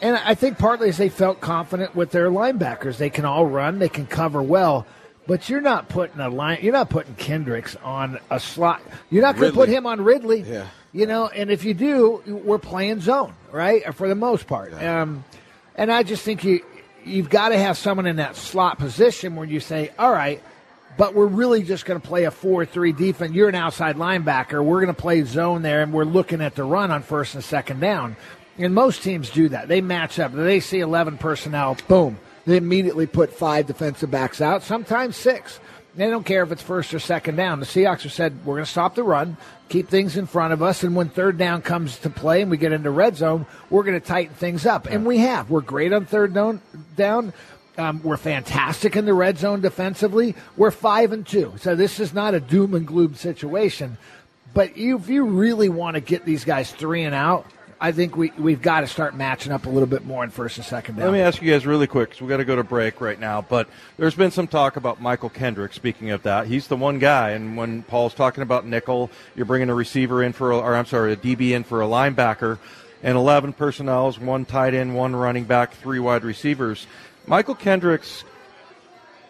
And 0.02 0.16
I 0.16 0.34
think 0.34 0.58
partly 0.58 0.88
is 0.88 0.96
they 0.96 1.10
felt 1.10 1.40
confident 1.40 1.94
with 1.94 2.10
their 2.10 2.30
linebackers. 2.30 2.96
They 2.96 3.10
can 3.10 3.24
all 3.26 3.46
run, 3.46 3.78
they 3.78 3.88
can 3.90 4.06
cover 4.06 4.42
well. 4.42 4.86
But 5.30 5.48
you're 5.48 5.60
not 5.60 5.88
putting 5.88 6.18
a 6.18 6.28
line. 6.28 6.58
You're 6.60 6.72
not 6.72 6.90
putting 6.90 7.14
Kendricks 7.14 7.76
on 7.84 8.18
a 8.30 8.40
slot. 8.40 8.82
You're 9.10 9.22
not 9.22 9.36
going 9.36 9.52
to 9.52 9.56
put 9.56 9.68
him 9.68 9.86
on 9.86 10.00
Ridley. 10.00 10.40
Yeah. 10.40 10.66
You 10.92 11.06
know, 11.06 11.28
and 11.28 11.52
if 11.52 11.64
you 11.64 11.72
do, 11.72 12.20
we're 12.26 12.58
playing 12.58 13.00
zone, 13.00 13.34
right? 13.52 13.94
For 13.94 14.08
the 14.08 14.16
most 14.16 14.48
part. 14.48 14.74
Um, 14.74 15.22
and 15.76 15.92
I 15.92 16.02
just 16.02 16.24
think 16.24 16.42
you 16.42 16.64
you've 17.04 17.30
got 17.30 17.50
to 17.50 17.58
have 17.58 17.78
someone 17.78 18.06
in 18.06 18.16
that 18.16 18.34
slot 18.34 18.80
position 18.80 19.36
where 19.36 19.46
you 19.46 19.60
say, 19.60 19.92
all 20.00 20.10
right, 20.10 20.42
but 20.98 21.14
we're 21.14 21.26
really 21.26 21.62
just 21.62 21.84
going 21.84 22.00
to 22.00 22.04
play 22.04 22.24
a 22.24 22.32
four-three 22.32 22.90
defense. 22.90 23.32
You're 23.32 23.50
an 23.50 23.54
outside 23.54 23.94
linebacker. 23.94 24.64
We're 24.64 24.80
going 24.80 24.92
to 24.92 25.00
play 25.00 25.22
zone 25.22 25.62
there, 25.62 25.80
and 25.80 25.92
we're 25.92 26.02
looking 26.02 26.40
at 26.40 26.56
the 26.56 26.64
run 26.64 26.90
on 26.90 27.04
first 27.04 27.36
and 27.36 27.44
second 27.44 27.78
down. 27.78 28.16
And 28.58 28.74
most 28.74 29.04
teams 29.04 29.30
do 29.30 29.48
that. 29.50 29.68
They 29.68 29.80
match 29.80 30.18
up. 30.18 30.32
They 30.32 30.58
see 30.58 30.80
11 30.80 31.18
personnel, 31.18 31.76
boom. 31.86 32.18
They 32.50 32.56
immediately 32.56 33.06
put 33.06 33.32
five 33.32 33.68
defensive 33.68 34.10
backs 34.10 34.40
out, 34.40 34.64
sometimes 34.64 35.14
six. 35.14 35.60
They 35.94 36.10
don't 36.10 36.26
care 36.26 36.42
if 36.42 36.50
it's 36.50 36.60
first 36.62 36.92
or 36.92 36.98
second 36.98 37.36
down. 37.36 37.60
The 37.60 37.66
Seahawks 37.66 38.02
have 38.02 38.12
said, 38.12 38.44
we're 38.44 38.56
going 38.56 38.64
to 38.64 38.70
stop 38.70 38.96
the 38.96 39.04
run, 39.04 39.36
keep 39.68 39.88
things 39.88 40.16
in 40.16 40.26
front 40.26 40.52
of 40.52 40.60
us, 40.60 40.82
and 40.82 40.96
when 40.96 41.10
third 41.10 41.38
down 41.38 41.62
comes 41.62 42.00
to 42.00 42.10
play 42.10 42.42
and 42.42 42.50
we 42.50 42.56
get 42.56 42.72
into 42.72 42.90
red 42.90 43.16
zone, 43.16 43.46
we're 43.70 43.84
going 43.84 44.00
to 44.00 44.04
tighten 44.04 44.34
things 44.34 44.66
up. 44.66 44.86
And 44.86 45.06
we 45.06 45.18
have. 45.18 45.48
We're 45.48 45.60
great 45.60 45.92
on 45.92 46.06
third 46.06 46.34
down. 46.96 47.32
Um, 47.78 48.02
we're 48.02 48.16
fantastic 48.16 48.96
in 48.96 49.04
the 49.04 49.14
red 49.14 49.38
zone 49.38 49.60
defensively. 49.60 50.34
We're 50.56 50.72
five 50.72 51.12
and 51.12 51.24
two. 51.24 51.54
So 51.58 51.76
this 51.76 52.00
is 52.00 52.12
not 52.12 52.34
a 52.34 52.40
doom 52.40 52.74
and 52.74 52.84
gloom 52.84 53.14
situation. 53.14 53.96
But 54.54 54.72
if 54.74 55.08
you 55.08 55.24
really 55.24 55.68
want 55.68 55.94
to 55.94 56.00
get 56.00 56.24
these 56.24 56.44
guys 56.44 56.72
three 56.72 57.04
and 57.04 57.14
out, 57.14 57.46
I 57.82 57.92
think 57.92 58.14
we, 58.14 58.30
we've 58.32 58.60
got 58.60 58.82
to 58.82 58.86
start 58.86 59.16
matching 59.16 59.52
up 59.52 59.64
a 59.64 59.70
little 59.70 59.86
bit 59.86 60.04
more 60.04 60.22
in 60.22 60.28
first 60.28 60.58
and 60.58 60.66
second 60.66 60.96
down. 60.96 61.06
Let 61.06 61.12
me 61.14 61.20
ask 61.20 61.40
you 61.40 61.50
guys 61.50 61.66
really 61.66 61.86
quick, 61.86 62.10
because 62.10 62.20
we 62.20 62.28
got 62.28 62.36
to 62.36 62.44
go 62.44 62.56
to 62.56 62.62
break 62.62 63.00
right 63.00 63.18
now. 63.18 63.40
But 63.40 63.70
there's 63.96 64.14
been 64.14 64.30
some 64.30 64.46
talk 64.46 64.76
about 64.76 65.00
Mychal 65.00 65.32
Kendrick. 65.32 65.72
Speaking 65.72 66.10
of 66.10 66.22
that, 66.24 66.46
he's 66.46 66.66
the 66.66 66.76
one 66.76 66.98
guy. 66.98 67.30
And 67.30 67.56
when 67.56 67.82
Paul's 67.84 68.12
talking 68.12 68.42
about 68.42 68.66
nickel, 68.66 69.10
you're 69.34 69.46
bringing 69.46 69.70
a 69.70 69.74
receiver 69.74 70.22
in 70.22 70.34
for, 70.34 70.52
or 70.52 70.74
I'm 70.74 70.84
sorry, 70.84 71.14
a 71.14 71.16
DB 71.16 71.52
in 71.52 71.64
for 71.64 71.80
a 71.80 71.86
linebacker, 71.86 72.58
and 73.02 73.16
11 73.16 73.54
personnel, 73.54 74.08
is 74.08 74.18
one 74.18 74.44
tight 74.44 74.74
end, 74.74 74.94
one 74.94 75.16
running 75.16 75.44
back, 75.44 75.72
three 75.72 76.00
wide 76.00 76.22
receivers. 76.22 76.86
Mychal 77.26 77.58
Kendricks 77.58 78.24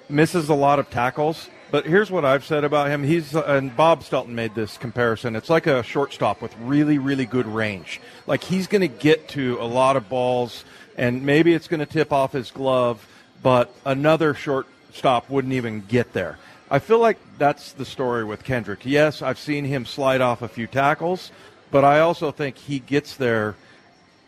misses 0.08 0.48
a 0.48 0.54
lot 0.54 0.80
of 0.80 0.90
tackles. 0.90 1.48
But 1.70 1.86
here's 1.86 2.10
what 2.10 2.24
I've 2.24 2.44
said 2.44 2.64
about 2.64 2.88
him. 2.88 3.04
He's 3.04 3.34
and 3.34 3.76
Bob 3.76 4.02
Stelton 4.02 4.34
made 4.34 4.54
this 4.54 4.76
comparison. 4.76 5.36
It's 5.36 5.48
like 5.50 5.66
a 5.66 5.82
shortstop 5.82 6.42
with 6.42 6.54
really, 6.58 6.98
really 6.98 7.26
good 7.26 7.46
range. 7.46 8.00
Like 8.26 8.42
he's 8.42 8.66
going 8.66 8.80
to 8.80 8.88
get 8.88 9.28
to 9.28 9.56
a 9.60 9.64
lot 9.66 9.96
of 9.96 10.08
balls, 10.08 10.64
and 10.96 11.24
maybe 11.24 11.54
it's 11.54 11.68
going 11.68 11.80
to 11.80 11.86
tip 11.86 12.12
off 12.12 12.32
his 12.32 12.50
glove, 12.50 13.06
but 13.42 13.72
another 13.84 14.34
shortstop 14.34 15.30
wouldn't 15.30 15.52
even 15.54 15.82
get 15.82 16.12
there. 16.12 16.38
I 16.70 16.78
feel 16.80 16.98
like 16.98 17.18
that's 17.38 17.72
the 17.72 17.84
story 17.84 18.24
with 18.24 18.44
Kendrick. 18.44 18.80
Yes, 18.84 19.22
I've 19.22 19.38
seen 19.38 19.64
him 19.64 19.86
slide 19.86 20.20
off 20.20 20.42
a 20.42 20.48
few 20.48 20.66
tackles, 20.66 21.30
but 21.70 21.84
I 21.84 22.00
also 22.00 22.30
think 22.32 22.56
he 22.56 22.78
gets 22.80 23.16
there 23.16 23.54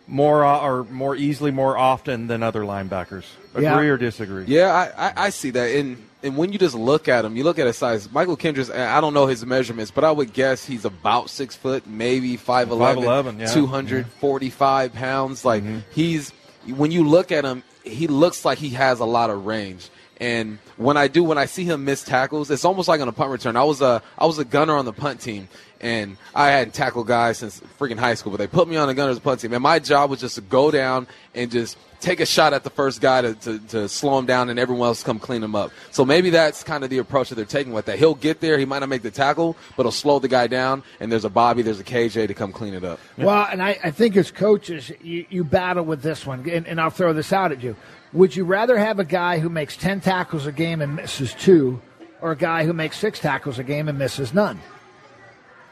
more 0.09 0.45
uh, 0.45 0.61
or 0.61 0.85
more 0.85 1.15
easily, 1.17 1.51
more 1.51 1.77
often 1.79 2.27
than 2.27 2.43
other 2.43 2.63
linebackers. 2.63 3.25
Agree 3.55 3.65
Yeah. 3.65 3.77
or 3.79 3.97
disagree? 3.97 4.45
Yeah, 4.47 4.73
I, 4.97 5.07
I, 5.09 5.13
I 5.27 5.31
see 5.31 5.51
that. 5.51 5.71
And 5.77 6.05
and 6.23 6.37
when 6.37 6.53
you 6.53 6.59
just 6.59 6.75
look 6.75 7.09
at 7.09 7.25
him, 7.25 7.37
you 7.37 7.45
look 7.45 7.59
at 7.59 7.67
his 7.67 7.77
size. 7.77 8.09
Mychal 8.09 8.39
Kendricks, 8.39 8.71
I 8.71 9.01
don't 9.01 9.15
know 9.15 9.27
his 9.27 9.45
measurements, 9.45 9.91
but 9.91 10.05
I 10.05 10.11
would 10.11 10.33
guess 10.33 10.65
he's 10.65 10.85
about 10.85 11.31
six 11.31 11.57
foot, 11.57 11.87
maybe 11.87 12.37
5'11", 12.37 13.05
5'11", 13.05 13.41
yeah. 13.41 13.47
245 13.47 14.93
pounds. 14.93 15.45
Like 15.45 15.63
mm-hmm. 15.63 15.79
he's 15.91 16.33
when 16.67 16.91
you 16.91 17.07
look 17.07 17.33
at 17.33 17.45
him, 17.45 17.63
he 17.85 18.07
looks 18.07 18.45
like 18.45 18.59
he 18.59 18.71
has 18.71 19.01
a 19.01 19.05
lot 19.05 19.31
of 19.31 19.47
range. 19.47 19.91
And 20.19 20.59
when 20.77 20.97
I 20.97 21.09
do, 21.09 21.25
when 21.25 21.37
I 21.39 21.47
see 21.47 21.65
him 21.65 21.85
miss 21.85 22.05
tackles, 22.05 22.49
it's 22.49 22.65
almost 22.65 22.87
like 22.87 23.01
on 23.01 23.09
a 23.09 23.13
punt 23.13 23.31
return. 23.31 23.57
I 23.57 23.65
was 23.65 23.81
a 23.81 24.03
I 24.17 24.27
was 24.27 24.39
a 24.39 24.45
gunner 24.45 24.77
on 24.77 24.85
the 24.85 24.93
punt 24.93 25.21
team, 25.21 25.49
and 25.83 26.17
I 26.35 26.49
hadn't 26.49 26.73
tackled 26.73 27.09
guys 27.09 27.39
since 27.39 27.61
freaking 27.79 27.99
high 27.99 28.15
school, 28.15 28.31
but 28.31 28.39
they 28.39 28.47
put 28.47 28.69
me 28.69 28.77
on 28.77 28.87
the 28.87 28.95
gunner's 28.95 29.19
punt 29.19 29.41
team, 29.41 29.53
and 29.53 29.63
my 29.63 29.79
job 29.79 30.11
was 30.11 30.21
just 30.21 30.37
to 30.37 30.41
go 30.41 30.71
down 30.71 31.07
and 31.35 31.51
just 31.51 31.77
take 32.01 32.21
a 32.21 32.27
shot 32.27 32.53
at 32.53 32.65
the 32.65 32.71
first 32.71 33.01
guy 33.01 33.23
to, 33.23 33.35
to, 33.35 33.59
to, 33.61 33.89
slow 33.89 34.19
him 34.19 34.27
down 34.27 34.51
and 34.51 34.59
everyone 34.59 34.89
else 34.89 35.05
come 35.05 35.21
clean 35.21 35.43
him 35.43 35.55
up. 35.55 35.71
So 35.93 36.05
maybe 36.05 36.31
that's 36.31 36.65
kind 36.65 36.83
of 36.83 36.91
the 36.91 36.99
approach 36.99 37.29
that 37.29 37.37
they're 37.37 37.45
taking 37.45 37.73
with 37.73 37.87
that. 37.87 37.99
He'll 37.99 38.17
get 38.17 38.41
there, 38.41 38.59
he 38.59 38.65
might 38.65 38.81
not 38.81 38.89
make 38.89 39.03
the 39.03 39.11
tackle, 39.11 39.57
but 39.77 39.85
he'll 39.85 39.93
slow 39.93 40.19
the 40.19 40.29
guy 40.29 40.49
down, 40.49 40.83
and 40.99 41.13
there's 41.13 41.25
a 41.25 41.31
Bobby, 41.31 41.63
there's 41.63 41.79
a 41.79 41.85
KJ 41.85 42.27
to 42.27 42.35
come 42.35 42.53
clean 42.53 42.75
it 42.75 42.85
up. 42.85 42.99
Well, 43.17 43.47
and 43.51 43.63
I, 43.63 43.79
I 43.85 43.91
think 43.93 44.17
as 44.17 44.31
coaches, 44.31 44.91
you, 45.01 45.27
you 45.31 45.45
battle 45.45 45.85
with 45.85 46.03
this 46.03 46.27
one, 46.27 46.49
and, 46.51 46.67
and 46.67 46.81
I'll 46.81 46.91
throw 46.91 47.13
this 47.13 47.33
out 47.33 47.53
at 47.53 47.63
you. 47.63 47.77
Would 48.13 48.35
you 48.35 48.45
rather 48.45 48.77
have 48.77 48.99
a 48.99 49.05
guy 49.05 49.39
who 49.39 49.49
makes 49.49 49.77
10 49.77 50.01
tackles 50.01 50.45
a 50.47 50.53
game 50.53 50.83
and 50.83 50.97
misses 50.97 51.33
two, 51.35 51.81
or 52.21 52.33
a 52.33 52.37
guy 52.37 52.65
who 52.65 52.73
makes 52.73 52.99
six 52.99 53.21
tackles 53.21 53.59
a 53.59 53.65
game 53.65 53.89
and 53.89 53.99
misses 53.99 54.35
none? 54.35 54.61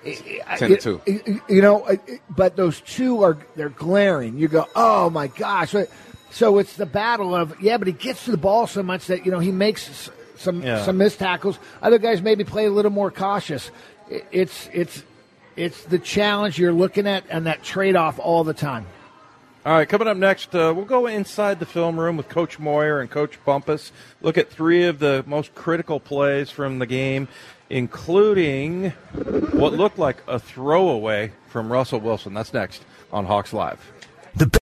10 0.05 0.71
to 0.71 0.77
2. 0.77 1.41
You 1.49 1.63
know, 1.63 1.99
but 2.29 2.57
those 2.57 2.81
two 2.81 3.23
are, 3.23 3.39
they're 3.57 3.69
glaring. 3.69 4.39
You 4.39 4.49
go, 4.49 4.67
oh 4.75 5.11
my 5.11 5.27
gosh. 5.29 5.75
So 6.31 6.59
it's 6.59 6.77
the 6.77 6.87
battle 6.87 7.35
of 7.35 7.61
yeah, 7.61 7.77
but 7.77 7.87
he 7.87 7.93
gets 7.93 8.25
to 8.25 8.31
the 8.31 8.37
ball 8.37 8.67
so 8.67 8.83
much 8.83 9.07
that 9.09 9.27
you 9.27 9.33
know 9.33 9.41
he 9.41 9.51
makes 9.51 10.11
some 10.37 10.63
yeah. 10.63 10.85
some 10.85 10.97
missed 10.97 11.19
tackles. 11.19 11.59
Other 11.83 11.99
guys 11.99 12.23
maybe 12.23 12.45
play 12.45 12.67
a 12.67 12.71
little 12.71 12.93
more 12.93 13.11
cautious. 13.11 13.71
It's 14.31 14.69
it's 14.73 15.03
it's 15.57 15.85
the 15.85 15.99
challenge 15.99 16.59
you're 16.59 16.73
looking 16.73 17.07
at 17.07 17.25
and 17.29 17.47
that 17.47 17.63
trade 17.63 17.97
off 17.97 18.19
all 18.19 18.45
the 18.45 18.55
time. 18.55 18.87
All 19.67 19.75
right, 19.75 19.87
coming 19.87 20.09
up 20.09 20.17
next, 20.17 20.55
uh, 20.55 20.73
we'll 20.75 20.87
go 20.87 21.07
inside 21.07 21.61
the 21.61 21.67
film 21.67 22.01
room 22.01 22.17
with 22.17 22.31
Coach 22.31 22.59
Moyer 22.59 23.01
and 23.01 23.11
Coach 23.11 23.39
Bumpus. 23.45 23.93
Look 24.23 24.39
at 24.39 24.49
three 24.49 24.85
of 24.85 25.01
the 25.01 25.23
most 25.27 25.55
critical 25.55 26.01
plays 26.01 26.51
from 26.51 26.79
the 26.79 26.87
game, 26.87 27.29
including 27.71 28.91
what 29.53 29.73
looked 29.73 29.99
like 29.99 30.19
a 30.27 30.39
throwaway 30.39 31.33
from 31.49 31.73
Russell 31.73 32.01
Wilson. 32.01 32.35
That's 32.35 32.53
next 32.53 32.85
on 33.13 33.25
Hawks 33.25 33.53
Live. 33.53 33.81
The 34.35 34.59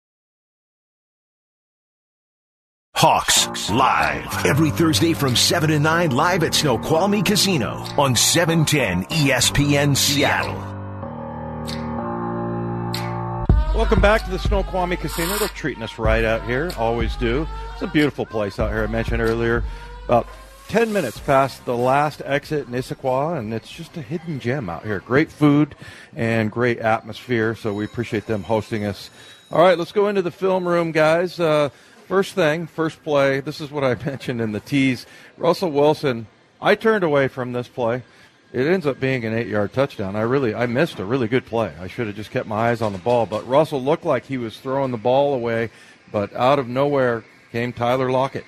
Hawks 2.94 3.70
live 3.70 4.46
every 4.46 4.70
Thursday 4.70 5.12
from 5.12 5.36
7 5.36 5.70
to 5.70 5.78
9 5.78 6.10
live 6.10 6.42
at 6.42 6.54
Snoqualmie 6.54 7.22
Casino 7.22 7.84
on 7.96 8.16
710 8.16 9.04
ESPN 9.04 9.96
Seattle. 9.96 10.56
Welcome 13.76 14.00
back 14.00 14.24
to 14.24 14.30
the 14.30 14.38
Snoqualmie 14.38 14.96
Casino. 14.96 15.36
They're 15.36 15.48
treating 15.48 15.82
us 15.82 15.98
right 15.98 16.24
out 16.24 16.42
here, 16.44 16.72
always 16.78 17.14
do. 17.16 17.46
It's 17.74 17.82
a 17.82 17.86
beautiful 17.86 18.24
place 18.24 18.58
out 18.58 18.70
here. 18.70 18.82
I 18.82 18.86
mentioned 18.86 19.20
earlier, 19.20 19.62
about 20.06 20.26
10 20.68 20.92
minutes 20.92 21.18
past 21.20 21.64
the 21.64 21.76
last 21.76 22.22
exit 22.24 22.66
in 22.66 22.74
Issaquah, 22.74 23.38
and 23.38 23.54
it's 23.54 23.70
just 23.70 23.96
a 23.96 24.02
hidden 24.02 24.40
gem 24.40 24.68
out 24.68 24.84
here. 24.84 25.00
Great 25.00 25.30
food 25.30 25.74
and 26.14 26.50
great 26.50 26.78
atmosphere, 26.78 27.54
so 27.54 27.72
we 27.72 27.84
appreciate 27.84 28.26
them 28.26 28.42
hosting 28.42 28.84
us. 28.84 29.10
All 29.50 29.60
right, 29.60 29.78
let's 29.78 29.92
go 29.92 30.08
into 30.08 30.22
the 30.22 30.30
film 30.30 30.66
room, 30.66 30.92
guys. 30.92 31.38
Uh, 31.38 31.70
First 32.06 32.34
thing, 32.34 32.68
first 32.68 33.02
play. 33.02 33.40
This 33.40 33.60
is 33.60 33.72
what 33.72 33.82
I 33.82 33.94
mentioned 34.06 34.40
in 34.40 34.52
the 34.52 34.60
tease. 34.60 35.06
Russell 35.36 35.72
Wilson. 35.72 36.28
I 36.62 36.76
turned 36.76 37.02
away 37.02 37.26
from 37.26 37.52
this 37.52 37.66
play. 37.66 38.04
It 38.52 38.66
ends 38.66 38.86
up 38.86 39.00
being 39.00 39.24
an 39.24 39.34
eight-yard 39.34 39.72
touchdown. 39.72 40.14
I 40.14 40.20
really, 40.20 40.54
I 40.54 40.66
missed 40.66 41.00
a 41.00 41.04
really 41.04 41.26
good 41.26 41.44
play. 41.44 41.74
I 41.80 41.88
should 41.88 42.06
have 42.06 42.14
just 42.14 42.30
kept 42.30 42.46
my 42.46 42.70
eyes 42.70 42.80
on 42.80 42.92
the 42.92 42.98
ball. 42.98 43.26
But 43.26 43.46
Russell 43.46 43.82
looked 43.82 44.04
like 44.04 44.24
he 44.24 44.38
was 44.38 44.56
throwing 44.58 44.92
the 44.92 44.96
ball 44.96 45.34
away, 45.34 45.70
but 46.12 46.32
out 46.34 46.60
of 46.60 46.68
nowhere 46.68 47.24
came 47.50 47.72
Tyler 47.72 48.10
Lockett. 48.10 48.44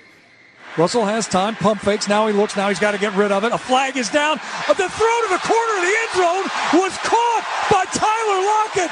Russell 0.76 1.04
has 1.04 1.26
time. 1.26 1.56
Pump 1.56 1.80
fakes. 1.80 2.08
Now 2.08 2.26
he 2.26 2.32
looks. 2.32 2.56
Now 2.56 2.68
he's 2.68 2.78
got 2.78 2.92
to 2.92 2.98
get 2.98 3.14
rid 3.14 3.32
of 3.32 3.44
it. 3.44 3.52
A 3.52 3.58
flag 3.58 3.96
is 3.96 4.10
down. 4.10 4.36
The 4.68 4.88
throw 4.88 5.16
to 5.24 5.28
the 5.30 5.42
corner 5.42 5.74
of 5.78 5.82
the 5.82 5.94
end 5.96 6.12
zone 6.14 6.44
was 6.78 6.94
caught 7.02 7.44
by 7.70 7.84
Tyler 7.90 8.40
Lockett 8.46 8.90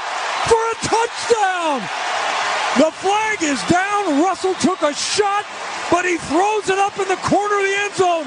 for 0.50 0.58
a 0.58 0.76
touchdown. 0.82 1.78
The 2.78 2.90
flag 2.92 3.42
is 3.42 3.62
down. 3.70 4.22
Russell 4.22 4.54
took 4.54 4.82
a 4.82 4.92
shot, 4.92 5.46
but 5.90 6.04
he 6.04 6.18
throws 6.18 6.68
it 6.68 6.78
up 6.78 6.98
in 6.98 7.08
the 7.08 7.16
corner 7.22 7.56
of 7.58 7.64
the 7.64 7.76
end 7.76 7.94
zone. 7.94 8.26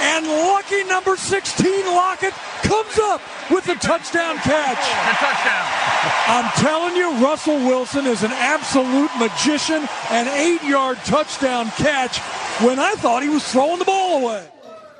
And 0.00 0.26
lucky 0.26 0.82
number 0.84 1.16
16, 1.16 1.86
Lockett, 1.86 2.34
comes 2.64 2.98
up 2.98 3.20
with 3.50 3.64
the 3.64 3.74
touchdown 3.74 4.36
catch. 4.38 4.82
The 4.82 5.14
touchdown. 5.22 5.84
I'm 6.26 6.50
telling 6.56 6.96
you, 6.96 7.12
Russell 7.24 7.56
Wilson 7.56 8.06
is 8.06 8.22
an 8.22 8.32
absolute 8.32 9.10
magician. 9.18 9.86
An 10.10 10.26
eight 10.28 10.62
yard 10.64 10.98
touchdown 11.04 11.70
catch 11.76 12.18
when 12.62 12.78
I 12.78 12.92
thought 12.92 13.22
he 13.22 13.28
was 13.28 13.46
throwing 13.50 13.78
the 13.78 13.84
ball 13.84 14.22
away. 14.22 14.48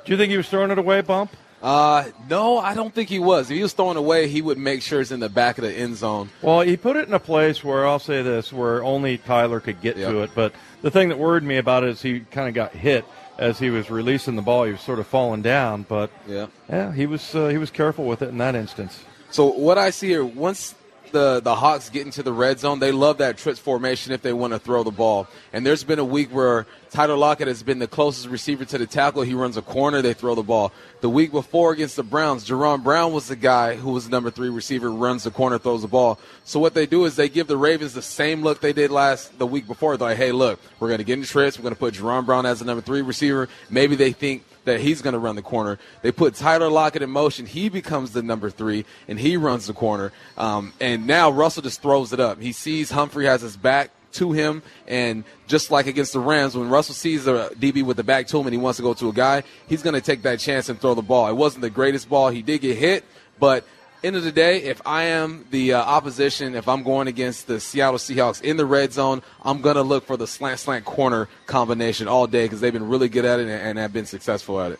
Do 0.05 0.11
you 0.11 0.17
think 0.17 0.31
he 0.31 0.37
was 0.37 0.49
throwing 0.49 0.71
it 0.71 0.77
away, 0.77 1.01
Bump? 1.01 1.31
Uh, 1.61 2.05
no, 2.29 2.59
I 2.59 2.75
don't 2.75 2.93
think 2.93 3.09
he 3.09 3.17
was. 3.17 3.49
If 3.49 3.55
he 3.55 3.63
was 3.63 3.73
throwing 3.73 3.97
away, 3.97 4.27
he 4.27 4.41
would 4.41 4.57
make 4.57 4.83
sure 4.83 5.01
it's 5.01 5.11
in 5.11 5.19
the 5.19 5.29
back 5.29 5.57
of 5.57 5.63
the 5.63 5.73
end 5.73 5.95
zone. 5.95 6.29
Well, 6.41 6.61
he 6.61 6.77
put 6.77 6.95
it 6.95 7.07
in 7.07 7.13
a 7.13 7.19
place 7.19 7.63
where 7.63 7.87
I'll 7.87 7.97
say 7.97 8.21
this, 8.21 8.53
where 8.53 8.83
only 8.83 9.17
Tyler 9.17 9.59
could 9.59 9.81
get 9.81 9.97
yep. 9.97 10.11
to 10.11 10.21
it. 10.21 10.31
But 10.35 10.53
the 10.83 10.91
thing 10.91 11.09
that 11.09 11.17
worried 11.17 11.43
me 11.43 11.57
about 11.57 11.83
it 11.83 11.89
is 11.89 12.01
he 12.01 12.19
kind 12.19 12.47
of 12.47 12.53
got 12.53 12.73
hit 12.73 13.03
as 13.37 13.57
he 13.57 13.69
was 13.69 13.89
releasing 13.89 14.35
the 14.35 14.41
ball. 14.41 14.65
He 14.65 14.73
was 14.73 14.81
sort 14.81 14.99
of 14.99 15.07
falling 15.07 15.41
down, 15.41 15.83
but 15.89 16.11
yeah, 16.27 16.47
yeah, 16.69 16.93
he 16.93 17.05
was 17.05 17.33
uh, 17.33 17.47
he 17.47 17.57
was 17.57 17.71
careful 17.71 18.05
with 18.05 18.21
it 18.21 18.29
in 18.29 18.37
that 18.37 18.55
instance. 18.55 19.03
So 19.31 19.47
what 19.47 19.77
I 19.77 19.89
see 19.89 20.09
here, 20.09 20.23
once 20.23 20.75
the, 21.15 21.39
the 21.39 21.55
Hawks 21.55 21.89
get 21.89 22.05
into 22.05 22.21
the 22.21 22.33
red 22.33 22.59
zone, 22.59 22.79
they 22.79 22.91
love 22.91 23.19
that 23.19 23.37
trips 23.37 23.57
formation 23.57 24.11
if 24.11 24.21
they 24.21 24.33
want 24.33 24.51
to 24.51 24.59
throw 24.59 24.83
the 24.83 24.91
ball. 24.91 25.27
And 25.53 25.65
there's 25.65 25.85
been 25.85 25.97
a 25.97 26.05
week 26.05 26.29
where 26.29 26.67
Tyler 26.91 27.15
Lockett 27.15 27.47
has 27.47 27.63
been 27.63 27.79
the 27.79 27.87
closest 27.87 28.27
receiver 28.27 28.65
to 28.65 28.77
the 28.77 28.85
tackle. 28.85 29.21
He 29.21 29.33
runs 29.33 29.55
a 29.55 29.61
corner, 29.61 30.01
they 30.01 30.13
throw 30.13 30.35
the 30.35 30.43
ball. 30.43 30.73
The 30.99 31.09
week 31.09 31.31
before 31.31 31.71
against 31.71 31.95
the 31.95 32.03
Browns, 32.03 32.47
Jaron 32.47 32.83
Brown 32.83 33.13
was 33.13 33.29
the 33.29 33.37
guy 33.37 33.75
who 33.75 33.91
was 33.91 34.05
the 34.05 34.11
number 34.11 34.29
three 34.29 34.49
receiver, 34.49 34.91
runs 34.91 35.23
the 35.23 35.31
corner, 35.31 35.57
throws 35.57 35.83
the 35.83 35.87
ball. 35.87 36.19
So 36.43 36.59
what 36.59 36.73
they 36.73 36.85
do 36.85 37.05
is 37.05 37.15
they 37.15 37.29
give 37.29 37.47
the 37.47 37.57
Ravens 37.57 37.93
the 37.93 38.01
same 38.01 38.43
look 38.43 38.59
they 38.59 38.73
did 38.73 38.91
last 38.91 39.39
the 39.39 39.47
week 39.47 39.67
before. 39.67 39.95
They're 39.95 40.09
like, 40.09 40.17
hey, 40.17 40.33
look, 40.33 40.59
we're 40.81 40.89
going 40.89 40.97
to 40.97 41.05
get 41.05 41.17
in 41.17 41.23
trips. 41.23 41.57
We're 41.57 41.63
going 41.63 41.75
to 41.75 41.79
put 41.79 41.93
Jaron 41.93 42.25
Brown 42.25 42.45
as 42.45 42.59
the 42.59 42.65
number 42.65 42.81
three 42.81 43.01
receiver. 43.01 43.47
Maybe 43.69 43.95
they 43.95 44.11
think 44.11 44.43
that 44.65 44.81
he's 44.81 45.01
going 45.01 45.13
to 45.13 45.19
run 45.19 45.35
the 45.35 45.41
corner. 45.41 45.79
They 46.01 46.11
put 46.11 46.35
Tyler 46.35 46.69
Lockett 46.69 47.01
in 47.01 47.09
motion. 47.09 47.45
He 47.45 47.69
becomes 47.69 48.11
the 48.11 48.21
number 48.21 48.49
three, 48.49 48.85
and 49.07 49.19
he 49.19 49.37
runs 49.37 49.67
the 49.67 49.73
corner. 49.73 50.11
Um, 50.37 50.73
and 50.79 51.07
now 51.07 51.31
Russell 51.31 51.63
just 51.63 51.81
throws 51.81 52.13
it 52.13 52.19
up. 52.19 52.41
He 52.41 52.51
sees 52.51 52.91
Humphrey 52.91 53.25
has 53.25 53.41
his 53.41 53.57
back 53.57 53.91
to 54.13 54.31
him, 54.31 54.63
and 54.87 55.23
just 55.47 55.71
like 55.71 55.87
against 55.87 56.13
the 56.13 56.19
Rams, 56.19 56.55
when 56.55 56.69
Russell 56.69 56.95
sees 56.95 57.25
the 57.25 57.53
DB 57.59 57.83
with 57.83 57.97
the 57.97 58.03
back 58.03 58.27
to 58.27 58.39
him 58.39 58.47
and 58.47 58.53
he 58.53 58.59
wants 58.59 58.77
to 58.77 58.83
go 58.83 58.93
to 58.93 59.09
a 59.09 59.13
guy, 59.13 59.43
he's 59.67 59.83
going 59.83 59.93
to 59.93 60.01
take 60.01 60.23
that 60.23 60.39
chance 60.39 60.69
and 60.69 60.79
throw 60.79 60.93
the 60.93 61.01
ball. 61.01 61.27
It 61.27 61.35
wasn't 61.35 61.61
the 61.61 61.69
greatest 61.69 62.09
ball. 62.09 62.29
He 62.29 62.41
did 62.41 62.61
get 62.61 62.77
hit, 62.77 63.03
but 63.39 63.65
end 64.03 64.15
of 64.15 64.23
the 64.23 64.31
day, 64.31 64.63
if 64.63 64.81
I 64.85 65.03
am 65.03 65.45
the 65.51 65.73
uh, 65.73 65.81
opposition, 65.81 66.55
if 66.55 66.67
I'm 66.67 66.83
going 66.83 67.07
against 67.07 67.47
the 67.47 67.59
Seattle 67.59 67.99
Seahawks 67.99 68.41
in 68.41 68.57
the 68.57 68.65
red 68.65 68.93
zone, 68.93 69.21
I'm 69.43 69.61
going 69.61 69.75
to 69.75 69.83
look 69.83 70.05
for 70.05 70.17
the 70.17 70.27
slant 70.27 70.59
slant 70.59 70.85
corner 70.85 71.27
combination 71.45 72.07
all 72.07 72.27
day 72.27 72.45
because 72.45 72.61
they've 72.61 72.73
been 72.73 72.87
really 72.87 73.09
good 73.09 73.25
at 73.25 73.39
it 73.39 73.43
and, 73.43 73.51
and, 73.51 73.77
have 73.79 73.93
been 73.93 74.05
successful 74.05 74.59
at 74.61 74.73
it. 74.73 74.79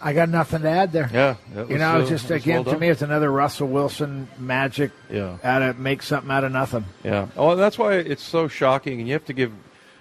I 0.00 0.12
got 0.12 0.28
nothing 0.28 0.62
to 0.62 0.68
add 0.68 0.92
there. 0.92 1.08
Yeah, 1.12 1.36
was, 1.54 1.70
you 1.70 1.78
know, 1.78 2.00
it's 2.00 2.10
just 2.10 2.30
uh, 2.30 2.34
again 2.34 2.64
well 2.64 2.74
to 2.74 2.80
me, 2.80 2.88
it's 2.88 3.00
another 3.00 3.30
Russell 3.30 3.68
Wilson 3.68 4.28
magic. 4.38 4.90
Yeah, 5.08 5.38
out 5.42 5.62
of 5.62 5.78
make 5.78 6.02
something 6.02 6.30
out 6.30 6.44
of 6.44 6.52
nothing. 6.52 6.84
Yeah. 7.02 7.28
Oh, 7.36 7.56
that's 7.56 7.78
why 7.78 7.94
it's 7.94 8.22
so 8.22 8.46
shocking, 8.46 8.98
and 8.98 9.08
you 9.08 9.14
have 9.14 9.24
to 9.26 9.32
give 9.32 9.52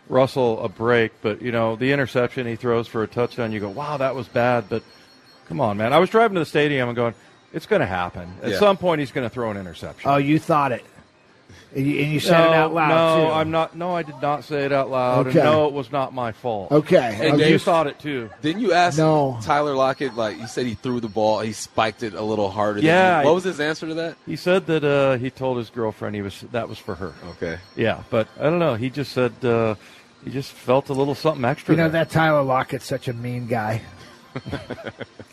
Russell 0.09 0.61
a 0.61 0.67
break. 0.67 1.13
But 1.21 1.41
you 1.41 1.53
know, 1.53 1.77
the 1.77 1.93
interception 1.93 2.47
he 2.47 2.57
throws 2.57 2.87
for 2.87 3.03
a 3.03 3.07
touchdown, 3.07 3.53
you 3.53 3.61
go, 3.61 3.69
"Wow, 3.69 3.95
that 3.97 4.13
was 4.13 4.27
bad." 4.27 4.67
But 4.67 4.83
come 5.47 5.61
on, 5.61 5.77
man! 5.77 5.93
I 5.93 5.99
was 5.99 6.09
driving 6.09 6.35
to 6.35 6.41
the 6.41 6.45
stadium 6.45 6.89
and 6.89 6.95
going, 6.97 7.13
it's 7.53 7.65
going 7.65 7.79
to 7.81 7.85
happen. 7.85 8.33
At 8.41 8.51
yeah. 8.51 8.59
some 8.59 8.77
point, 8.77 8.99
he's 8.99 9.11
going 9.11 9.27
to 9.27 9.33
throw 9.33 9.51
an 9.51 9.57
interception. 9.57 10.09
Oh, 10.09 10.17
you 10.17 10.39
thought 10.39 10.71
it. 10.71 10.83
And 11.75 11.87
you, 11.87 12.01
and 12.01 12.11
you 12.11 12.19
said 12.19 12.37
no, 12.37 12.51
it 12.51 12.55
out 12.55 12.73
loud. 12.73 12.89
No, 12.89 13.25
too. 13.25 13.31
I'm 13.31 13.51
not. 13.51 13.75
No, 13.75 13.95
I 13.95 14.03
did 14.03 14.21
not 14.21 14.43
say 14.43 14.65
it 14.65 14.71
out 14.71 14.91
loud. 14.91 15.27
Okay. 15.27 15.41
no, 15.41 15.67
it 15.67 15.73
was 15.73 15.91
not 15.91 16.13
my 16.13 16.31
fault. 16.31 16.71
Okay. 16.71 17.29
And 17.29 17.39
you 17.39 17.57
thought 17.57 17.87
it 17.87 17.99
too. 17.99 18.29
Didn't 18.41 18.61
you 18.61 18.73
ask 18.73 18.97
no. 18.97 19.39
Tyler 19.41 19.73
Lockett? 19.73 20.15
Like 20.15 20.37
you 20.37 20.45
said, 20.45 20.67
he 20.67 20.75
threw 20.75 20.99
the 20.99 21.07
ball. 21.07 21.39
He 21.39 21.51
spiked 21.51 22.03
it 22.03 22.13
a 22.13 22.21
little 22.21 22.51
harder. 22.51 22.79
Yeah. 22.79 23.23
what 23.23 23.33
was 23.33 23.43
his 23.43 23.59
answer 23.59 23.87
to 23.87 23.93
that? 23.95 24.17
He 24.27 24.35
said 24.35 24.67
that 24.67 24.83
uh, 24.83 25.17
he 25.17 25.31
told 25.31 25.57
his 25.57 25.71
girlfriend 25.71 26.15
he 26.15 26.21
was 26.21 26.41
that 26.51 26.69
was 26.69 26.77
for 26.77 26.93
her. 26.95 27.13
Okay. 27.31 27.57
Yeah, 27.75 28.03
but 28.11 28.27
I 28.39 28.43
don't 28.43 28.59
know. 28.59 28.75
He 28.75 28.91
just 28.91 29.11
said 29.11 29.43
uh, 29.43 29.73
he 30.23 30.29
just 30.29 30.51
felt 30.51 30.89
a 30.89 30.93
little 30.93 31.15
something 31.15 31.43
extra. 31.43 31.73
You 31.73 31.77
know 31.77 31.89
there. 31.89 32.05
that 32.05 32.11
Tyler 32.11 32.43
Lockett's 32.43 32.85
such 32.85 33.07
a 33.07 33.13
mean 33.13 33.47
guy. 33.47 33.81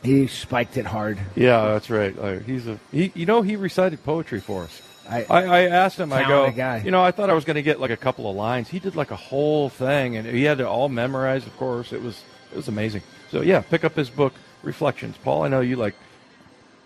He 0.03 0.27
spiked 0.27 0.77
it 0.77 0.87
hard. 0.87 1.19
Yeah, 1.35 1.67
that's 1.69 1.91
right. 1.91 2.17
Uh, 2.19 2.39
he's 2.39 2.67
a 2.67 2.79
he. 2.93 3.13
You 3.15 3.27
know, 3.27 3.43
he 3.43 3.57
recited 3.57 4.03
poetry 4.05 4.41
for 4.41 4.65
us. 4.65 4.83
I, 5.09 5.27
I, 5.29 5.43
I 5.43 5.61
asked 5.63 5.99
him. 5.99 6.13
I 6.13 6.27
go, 6.27 6.51
guy. 6.51 6.83
you 6.85 6.91
know, 6.91 7.03
I 7.03 7.11
thought 7.11 7.31
I 7.31 7.35
was 7.35 7.45
going 7.45 7.57
to 7.57 7.63
get 7.63 7.81
like 7.81 7.91
a 7.91 7.97
couple 7.97 8.31
of 8.31 8.37
lines. 8.37 8.69
He 8.69 8.79
did 8.79 8.95
like 8.95 9.11
a 9.11 9.17
whole 9.17 9.69
thing, 9.69 10.17
and 10.17 10.27
he 10.27 10.45
had 10.45 10.61
it 10.61 10.67
all 10.67 10.89
memorized. 10.89 11.47
Of 11.47 11.57
course, 11.57 11.93
it 11.93 12.03
was 12.03 12.23
it 12.53 12.57
was 12.57 12.69
amazing. 12.69 13.03
So 13.31 13.41
yeah, 13.41 13.61
pick 13.61 13.85
up 13.85 13.95
his 13.95 14.09
book, 14.09 14.35
Reflections. 14.63 15.17
Paul, 15.23 15.43
I 15.43 15.49
know 15.49 15.61
you 15.61 15.77
like. 15.77 15.95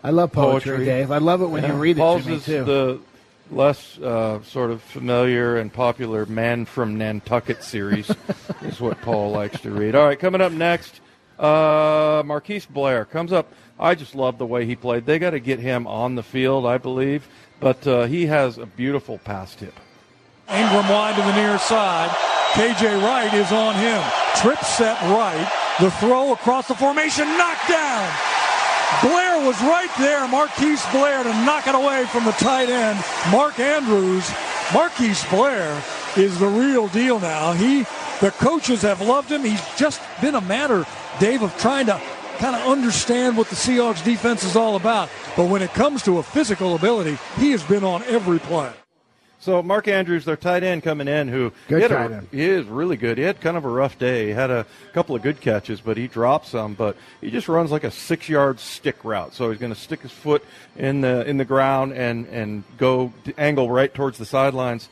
I 0.02 0.11
love 0.11 0.33
poetry, 0.33 0.71
poetry. 0.71 0.85
Dave. 0.87 1.11
I 1.11 1.18
love 1.18 1.42
it 1.42 1.47
when 1.47 1.62
yeah. 1.62 1.73
you 1.73 1.78
read 1.78 1.97
Paul's 1.97 2.23
it 2.23 2.25
to 2.25 2.30
me 2.30 2.37
is 2.37 2.44
too. 2.44 2.64
The 2.64 3.00
less 3.50 3.99
uh, 3.99 4.42
sort 4.42 4.71
of 4.71 4.80
familiar 4.83 5.56
and 5.56 5.73
popular 5.73 6.25
"Man 6.26 6.64
from 6.64 6.97
Nantucket" 6.97 7.62
series 7.62 8.11
is 8.62 8.80
what 8.80 9.00
Paul 9.02 9.33
likes 9.33 9.61
to 9.61 9.71
read. 9.71 9.94
All 9.94 10.06
right, 10.06 10.18
coming 10.18 10.40
up 10.40 10.52
next 10.52 11.00
Uh, 11.38 12.22
Marquise 12.24 12.66
Blair 12.66 13.04
comes 13.04 13.32
up. 13.32 13.52
I 13.78 13.94
just 13.94 14.14
love 14.14 14.38
the 14.38 14.46
way 14.46 14.66
he 14.66 14.76
played. 14.76 15.06
They 15.06 15.18
got 15.18 15.30
to 15.30 15.40
get 15.40 15.58
him 15.58 15.86
on 15.86 16.14
the 16.14 16.22
field, 16.22 16.66
I 16.66 16.78
believe, 16.78 17.26
but 17.60 17.86
uh, 17.86 18.04
he 18.04 18.26
has 18.26 18.58
a 18.58 18.66
beautiful 18.66 19.18
pass 19.18 19.54
tip. 19.54 19.74
Ingram 20.48 20.88
wide 20.88 21.16
to 21.16 21.22
the 21.22 21.34
near 21.34 21.58
side. 21.58 22.10
KJ 22.52 23.02
Wright 23.02 23.32
is 23.34 23.50
on 23.50 23.74
him. 23.74 24.02
Trip 24.36 24.58
set 24.60 25.00
right. 25.10 25.50
The 25.80 25.90
throw 25.92 26.32
across 26.32 26.68
the 26.68 26.74
formation, 26.74 27.26
knocked 27.36 27.68
down. 27.68 28.12
Blair 29.02 29.44
was 29.44 29.60
right 29.62 29.90
there. 29.98 30.28
Marquise 30.28 30.84
Blair 30.92 31.24
to 31.24 31.30
knock 31.44 31.66
it 31.66 31.74
away 31.74 32.06
from 32.06 32.24
the 32.24 32.32
tight 32.32 32.68
end. 32.68 33.02
Mark 33.32 33.58
Andrews. 33.58 34.30
Marquise 34.72 35.24
Blair 35.30 35.82
is 36.16 36.38
the 36.38 36.47
real 36.47 36.88
deal 36.88 37.18
now. 37.21 37.52
He, 37.52 37.80
the 38.21 38.33
coaches 38.38 38.83
have 38.83 39.00
loved 39.00 39.30
him. 39.30 39.42
He's 39.42 39.62
just 39.76 40.00
been 40.21 40.35
a 40.35 40.40
matter, 40.40 40.85
Dave, 41.18 41.42
of 41.42 41.56
trying 41.59 41.87
to 41.87 42.00
kind 42.38 42.56
of 42.56 42.66
understand 42.66 43.37
what 43.37 43.49
the 43.49 43.56
Seahawks 43.56 44.04
defense 44.04 44.44
is 44.44 44.56
all 44.56 44.76
about. 44.76 45.09
But 45.37 45.49
when 45.49 45.62
it 45.62 45.71
comes 45.71 46.02
to 46.04 46.18
a 46.18 46.23
physical 46.23 46.75
ability, 46.75 47.18
he 47.37 47.50
has 47.52 47.62
been 47.62 47.85
on 47.85 48.02
every 48.04 48.38
play. 48.38 48.73
So 49.40 49.62
Mark 49.62 49.88
Andrews, 49.88 50.25
their 50.25 50.38
tight 50.38 50.62
end 50.62 50.83
coming 50.83 51.06
in, 51.06 51.28
who 51.28 51.52
Good 51.68 51.83
he, 51.83 51.88
tight 51.88 52.11
a, 52.11 52.14
end. 52.14 52.28
he 52.30 52.44
is 52.44 52.64
really 52.64 52.97
good. 52.97 53.18
He 53.18 53.25
had 53.25 53.42
kind 53.42 53.59
of 53.59 53.66
a 53.66 53.68
rough 53.68 53.99
day. 53.99 54.28
He 54.28 54.33
had 54.33 54.50
a 54.50 54.64
couple 54.94 55.14
of 55.14 55.21
good 55.21 55.42
catches, 55.42 55.83
but 55.83 55.99
he 55.99 56.09
dropped 56.09 56.47
some. 56.47 56.73
But 56.73 56.97
he 57.21 57.30
just 57.30 57.47
runs 57.47 57.71
like 57.71 57.85
a 57.85 57.90
six-yard 57.90 58.59
stick 58.59 59.04
route. 59.04 59.35
So 59.35 59.50
he's 59.50 59.61
going 59.61 59.75
to 59.75 59.78
stick 59.78 60.00
his 60.00 60.12
foot 60.12 60.42
in 60.76 61.02
the 61.02 61.28
in 61.28 61.37
the 61.37 61.44
ground 61.44 61.92
and 61.92 62.26
and 62.28 62.64
go 62.78 63.12
angle 63.37 63.71
right 63.71 63.92
towards 63.92 64.16
the 64.16 64.25
sidelines. 64.25 64.88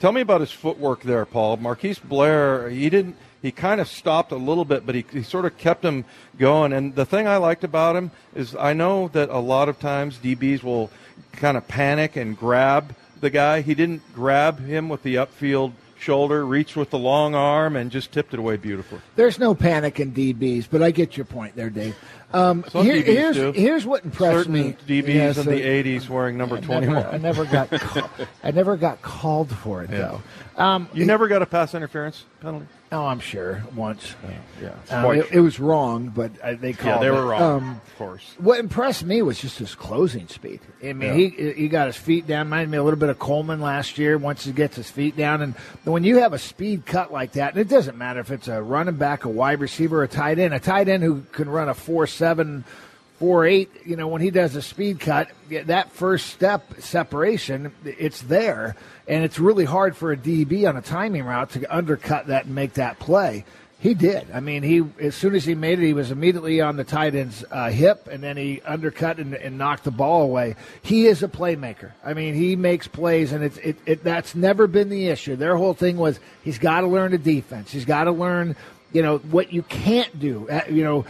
Tell 0.00 0.12
me 0.12 0.22
about 0.22 0.40
his 0.40 0.50
footwork 0.50 1.02
there, 1.02 1.26
Paul. 1.26 1.58
Marquise 1.58 1.98
Blair, 1.98 2.70
he 2.70 2.88
didn't. 2.88 3.16
He 3.42 3.52
kind 3.52 3.82
of 3.82 3.86
stopped 3.86 4.32
a 4.32 4.36
little 4.36 4.64
bit, 4.64 4.86
but 4.86 4.94
he, 4.94 5.04
he 5.12 5.22
sort 5.22 5.44
of 5.44 5.58
kept 5.58 5.84
him 5.84 6.06
going. 6.38 6.72
And 6.72 6.94
the 6.94 7.04
thing 7.04 7.28
I 7.28 7.36
liked 7.36 7.64
about 7.64 7.96
him 7.96 8.10
is 8.34 8.56
I 8.56 8.72
know 8.72 9.08
that 9.08 9.28
a 9.28 9.38
lot 9.38 9.68
of 9.68 9.78
times 9.78 10.16
DBs 10.16 10.62
will 10.62 10.90
kind 11.32 11.58
of 11.58 11.68
panic 11.68 12.16
and 12.16 12.34
grab 12.34 12.94
the 13.20 13.28
guy. 13.28 13.60
He 13.60 13.74
didn't 13.74 14.00
grab 14.14 14.58
him 14.58 14.88
with 14.88 15.02
the 15.02 15.16
upfield 15.16 15.72
shoulder, 16.00 16.44
reached 16.46 16.76
with 16.76 16.90
the 16.90 16.98
long 16.98 17.34
arm, 17.34 17.76
and 17.76 17.90
just 17.90 18.12
tipped 18.12 18.32
it 18.34 18.38
away 18.40 18.56
beautifully. 18.56 19.00
There's 19.16 19.38
no 19.38 19.54
panic 19.54 20.00
in 20.00 20.12
DBs, 20.12 20.66
but 20.70 20.82
I 20.82 20.90
get 20.90 21.16
your 21.16 21.26
point 21.26 21.56
there, 21.56 21.70
Dave. 21.70 21.96
Um, 22.32 22.62
here- 22.72 23.02
here's, 23.02 23.36
do. 23.36 23.52
here's 23.52 23.84
what 23.84 24.04
impressed 24.04 24.36
Certain 24.46 24.52
me. 24.52 24.76
DBs 24.86 25.14
Yes, 25.14 25.38
in 25.38 25.46
the 25.46 25.62
uh, 25.62 25.82
80s 25.82 26.08
wearing 26.08 26.38
number 26.38 26.56
I 26.56 26.60
21. 26.60 26.94
Never, 26.94 27.08
I 27.08 27.18
never 27.18 27.44
got. 27.44 28.22
I 28.44 28.50
never 28.52 28.76
got 28.76 29.02
called 29.02 29.50
for 29.56 29.82
it 29.82 29.90
though. 29.90 30.22
Um, 30.56 30.88
you 30.92 31.04
never 31.06 31.26
got 31.28 31.42
a 31.42 31.46
pass 31.46 31.74
interference 31.74 32.24
penalty? 32.40 32.66
Oh, 32.92 33.06
I'm 33.06 33.20
sure 33.20 33.62
once. 33.74 34.14
Yeah. 34.60 34.70
it's 34.82 34.92
Uh, 34.92 35.08
it, 35.10 35.26
it 35.32 35.40
was 35.40 35.60
wrong, 35.60 36.08
but 36.14 36.32
uh, 36.42 36.54
they 36.54 36.72
called. 36.72 36.96
Yeah, 36.96 37.00
they 37.00 37.06
it. 37.06 37.18
were 37.18 37.26
wrong, 37.26 37.42
Um, 37.42 37.80
of 37.86 37.96
course. 37.98 38.34
what 38.38 38.58
impressed 38.58 39.04
me 39.04 39.22
was 39.22 39.38
just 39.40 39.58
his 39.58 39.74
closing 39.74 40.26
speed. 40.28 40.60
I 40.82 40.92
mean, 40.92 41.00
Yeah. 41.02 41.14
he 41.30 41.52
he 41.52 41.68
got 41.68 41.86
his 41.86 41.96
feet 41.96 42.26
down. 42.26 42.46
Reminded 42.46 42.70
me 42.70 42.78
a 42.78 42.82
little 42.82 42.98
bit 42.98 43.08
of 43.08 43.18
Coleman 43.18 43.60
last 43.60 43.98
year. 43.98 44.18
Once 44.18 44.44
he 44.44 44.52
gets 44.52 44.76
his 44.76 44.90
feet 44.90 45.16
down, 45.16 45.40
and 45.42 45.54
when 45.84 46.04
you 46.04 46.18
have 46.18 46.32
a 46.32 46.38
speed 46.38 46.86
cut 46.86 47.12
like 47.12 47.32
that, 47.32 47.52
and 47.54 47.60
it 47.60 47.68
doesn't 47.68 47.96
matter 47.96 48.20
if 48.20 48.30
it's 48.30 48.48
a 48.48 48.60
running 48.62 48.96
back, 48.96 49.24
a 49.24 49.28
wide 49.28 49.60
receiver, 49.60 50.02
a 50.02 50.08
tight 50.08 50.38
end, 50.38 50.52
a 50.54 50.60
tight 50.60 50.88
end 50.88 51.02
who 51.02 51.22
can 51.32 51.48
run 51.48 51.68
a 51.68 51.74
four 51.74 52.06
seven. 52.06 52.64
Four 53.20 53.44
eight, 53.44 53.70
you 53.84 53.96
know, 53.96 54.08
when 54.08 54.22
he 54.22 54.30
does 54.30 54.56
a 54.56 54.62
speed 54.62 54.98
cut, 54.98 55.28
that 55.50 55.92
first 55.92 56.28
step 56.28 56.80
separation, 56.80 57.70
it's 57.84 58.22
there, 58.22 58.76
and 59.06 59.22
it's 59.22 59.38
really 59.38 59.66
hard 59.66 59.94
for 59.94 60.10
a 60.10 60.16
DB 60.16 60.66
on 60.66 60.76
a 60.78 60.80
timing 60.80 61.24
route 61.24 61.50
to 61.50 61.76
undercut 61.76 62.28
that 62.28 62.46
and 62.46 62.54
make 62.54 62.72
that 62.74 62.98
play. 62.98 63.44
He 63.78 63.92
did. 63.92 64.26
I 64.32 64.40
mean, 64.40 64.62
he 64.62 64.84
as 65.00 65.14
soon 65.14 65.34
as 65.34 65.44
he 65.44 65.54
made 65.54 65.78
it, 65.78 65.86
he 65.86 65.92
was 65.92 66.10
immediately 66.10 66.62
on 66.62 66.76
the 66.76 66.84
tight 66.84 67.14
end's 67.14 67.44
uh, 67.50 67.68
hip, 67.68 68.08
and 68.10 68.22
then 68.22 68.38
he 68.38 68.62
undercut 68.62 69.18
and, 69.18 69.34
and 69.34 69.58
knocked 69.58 69.84
the 69.84 69.90
ball 69.90 70.22
away. 70.22 70.56
He 70.80 71.06
is 71.06 71.22
a 71.22 71.28
playmaker. 71.28 71.92
I 72.02 72.14
mean, 72.14 72.34
he 72.34 72.56
makes 72.56 72.88
plays, 72.88 73.32
and 73.32 73.44
it's 73.44 73.58
it, 73.58 73.76
it 73.84 74.02
that's 74.02 74.34
never 74.34 74.66
been 74.66 74.88
the 74.88 75.08
issue. 75.08 75.36
Their 75.36 75.58
whole 75.58 75.74
thing 75.74 75.98
was 75.98 76.20
he's 76.42 76.58
got 76.58 76.80
to 76.80 76.86
learn 76.86 77.12
the 77.12 77.18
defense. 77.18 77.70
He's 77.70 77.84
got 77.84 78.04
to 78.04 78.12
learn, 78.12 78.56
you 78.92 79.02
know, 79.02 79.18
what 79.18 79.52
you 79.52 79.62
can't 79.62 80.18
do. 80.18 80.48
Uh, 80.48 80.62
You 80.70 80.84
know, 80.84 81.04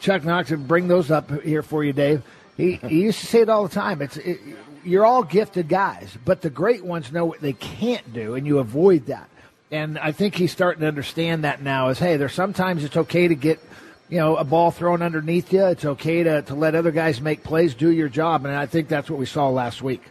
Chuck 0.00 0.24
Knox 0.24 0.50
would 0.50 0.66
bring 0.66 0.88
those 0.88 1.10
up 1.10 1.30
here 1.42 1.62
for 1.62 1.84
you, 1.84 1.92
Dave. 1.92 2.22
He, 2.56 2.74
he 2.74 3.02
used 3.02 3.20
to 3.20 3.26
say 3.26 3.40
it 3.40 3.48
all 3.48 3.66
the 3.66 3.74
time. 3.74 4.00
It's 4.00 4.16
it, 4.16 4.40
you're 4.84 5.04
all 5.04 5.24
gifted 5.24 5.68
guys, 5.68 6.16
but 6.24 6.42
the 6.42 6.50
great 6.50 6.84
ones 6.84 7.10
know 7.10 7.24
what 7.24 7.40
they 7.40 7.52
can't 7.54 8.12
do, 8.12 8.34
and 8.34 8.46
you 8.46 8.58
avoid 8.58 9.06
that. 9.06 9.28
And 9.70 9.98
I 9.98 10.12
think 10.12 10.36
he's 10.36 10.52
starting 10.52 10.82
to 10.82 10.88
understand 10.88 11.44
that 11.44 11.62
now. 11.62 11.88
Is 11.88 11.98
hey, 11.98 12.16
there's 12.16 12.34
sometimes 12.34 12.84
it's 12.84 12.96
okay 12.96 13.28
to 13.28 13.34
get 13.34 13.60
you 14.08 14.18
know 14.18 14.36
a 14.36 14.44
ball 14.44 14.70
thrown 14.70 15.02
underneath 15.02 15.52
you. 15.52 15.64
It's 15.66 15.84
okay 15.84 16.22
to 16.22 16.42
to 16.42 16.54
let 16.54 16.74
other 16.74 16.92
guys 16.92 17.20
make 17.20 17.42
plays, 17.42 17.74
do 17.74 17.90
your 17.90 18.08
job, 18.08 18.44
and 18.44 18.54
I 18.54 18.66
think 18.66 18.88
that's 18.88 19.10
what 19.10 19.18
we 19.18 19.26
saw 19.26 19.48
last 19.48 19.82
week. 19.82 20.02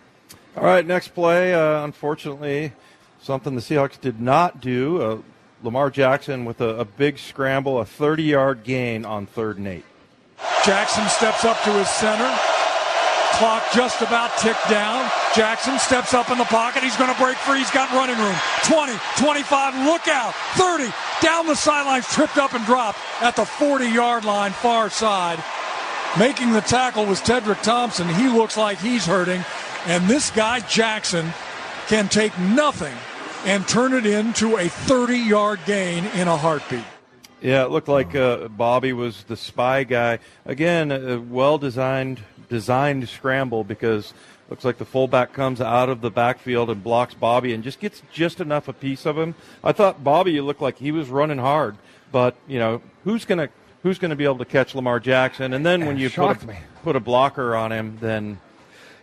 All 0.58 0.64
right, 0.64 0.86
next 0.86 1.10
play. 1.10 1.54
Uh, 1.54 1.84
unfortunately, 1.84 2.74
something 3.22 3.56
the 3.56 3.62
Seahawks 3.62 4.00
did 4.00 4.20
not 4.20 4.60
do. 4.60 5.02
Uh, 5.02 5.18
Lamar 5.64 5.90
Jackson 5.90 6.44
with 6.44 6.60
a, 6.60 6.80
a 6.80 6.86
big 6.86 7.18
scramble, 7.18 7.80
a 7.80 7.86
30 7.86 8.24
yard 8.24 8.64
gain 8.64 9.06
on 9.06 9.26
third 9.26 9.58
and 9.58 9.68
eight. 9.68 9.86
Jackson 10.66 11.08
steps 11.08 11.46
up 11.46 11.62
to 11.64 11.72
his 11.72 11.90
center. 11.90 12.30
Clock 13.34 13.64
just 13.74 14.02
about 14.02 14.38
ticked 14.38 14.70
down. 14.70 15.10
Jackson 15.34 15.80
steps 15.80 16.14
up 16.14 16.30
in 16.30 16.38
the 16.38 16.46
pocket. 16.46 16.84
He's 16.84 16.96
going 16.98 17.12
to 17.12 17.20
break 17.20 17.38
free. 17.38 17.60
He's 17.60 17.72
got 17.72 17.90
running 17.92 18.18
room. 18.18 18.36
20, 18.66 18.94
25, 19.18 19.86
look 19.86 20.08
out. 20.08 20.36
30, 20.56 20.94
down 21.22 21.48
the 21.48 21.56
sidelines, 21.56 22.08
tripped 22.10 22.38
up 22.38 22.54
and 22.54 22.64
dropped 22.66 23.00
at 23.22 23.36
the 23.36 23.46
40 23.46 23.88
yard 23.88 24.26
line, 24.26 24.52
far 24.52 24.90
side. 24.90 25.44
Making 26.20 26.52
the 26.52 26.62
tackle 26.62 27.06
was 27.06 27.22
Tedric 27.22 27.64
Thompson. 27.64 28.08
He 28.08 28.28
looks 28.28 28.56
like 28.56 28.78
he's 28.78 29.06
hurting. 29.06 29.44
And 29.88 30.08
this 30.08 30.30
guy, 30.30 30.60
Jackson, 30.60 31.34
can 31.88 32.08
take 32.10 32.38
nothing 32.38 32.94
and 33.46 33.68
turn 33.68 33.94
it 33.94 34.06
into 34.06 34.58
a 34.58 34.68
30 34.68 35.18
yard 35.18 35.60
gain 35.66 36.06
in 36.06 36.28
a 36.28 36.38
heartbeat. 36.38 36.84
Yeah, 37.42 37.66
it 37.66 37.72
looked 37.72 37.90
like 37.90 38.16
uh, 38.16 38.48
Bobby 38.48 38.94
was 38.94 39.24
the 39.24 39.36
spy 39.36 39.84
guy. 39.84 40.20
Again, 40.46 40.92
a 40.92 41.20
well 41.20 41.58
designed 41.58 42.22
designed 42.48 43.10
scramble 43.10 43.64
because 43.64 44.14
looks 44.50 44.64
like 44.64 44.78
the 44.78 44.86
fullback 44.86 45.34
comes 45.34 45.60
out 45.60 45.90
of 45.90 46.02
the 46.02 46.12
backfield 46.12 46.70
and 46.70 46.84
blocks 46.84 47.14
Bobby 47.14 47.54
and 47.54 47.64
just 47.64 47.80
gets 47.80 48.02
just 48.14 48.40
enough 48.40 48.68
a 48.68 48.74
piece 48.74 49.06
of 49.06 49.18
him. 49.18 49.36
I 49.64 49.72
thought 49.72 50.04
Bobby 50.04 50.40
looked 50.40 50.62
like 50.62 50.78
he 50.78 50.92
was 50.92 51.10
running 51.10 51.40
hard, 51.40 51.76
but 52.12 52.36
you 52.48 52.60
know 52.60 52.82
who's 53.04 53.26
gonna 53.26 53.50
who's 53.82 54.00
gonna 54.00 54.16
be 54.16 54.24
able 54.24 54.38
to 54.38 54.46
catch 54.46 54.74
Lamar 54.74 55.02
Jackson? 55.02 55.54
And 55.54 55.66
then 55.66 55.86
when 55.86 55.98
you 55.98 56.10
put 56.10 56.44
a, 56.44 56.48
me. 56.48 56.56
put 56.84 56.96
a 56.96 57.02
blocker 57.02 57.56
on 57.56 57.74
him, 57.74 57.98
then 58.00 58.40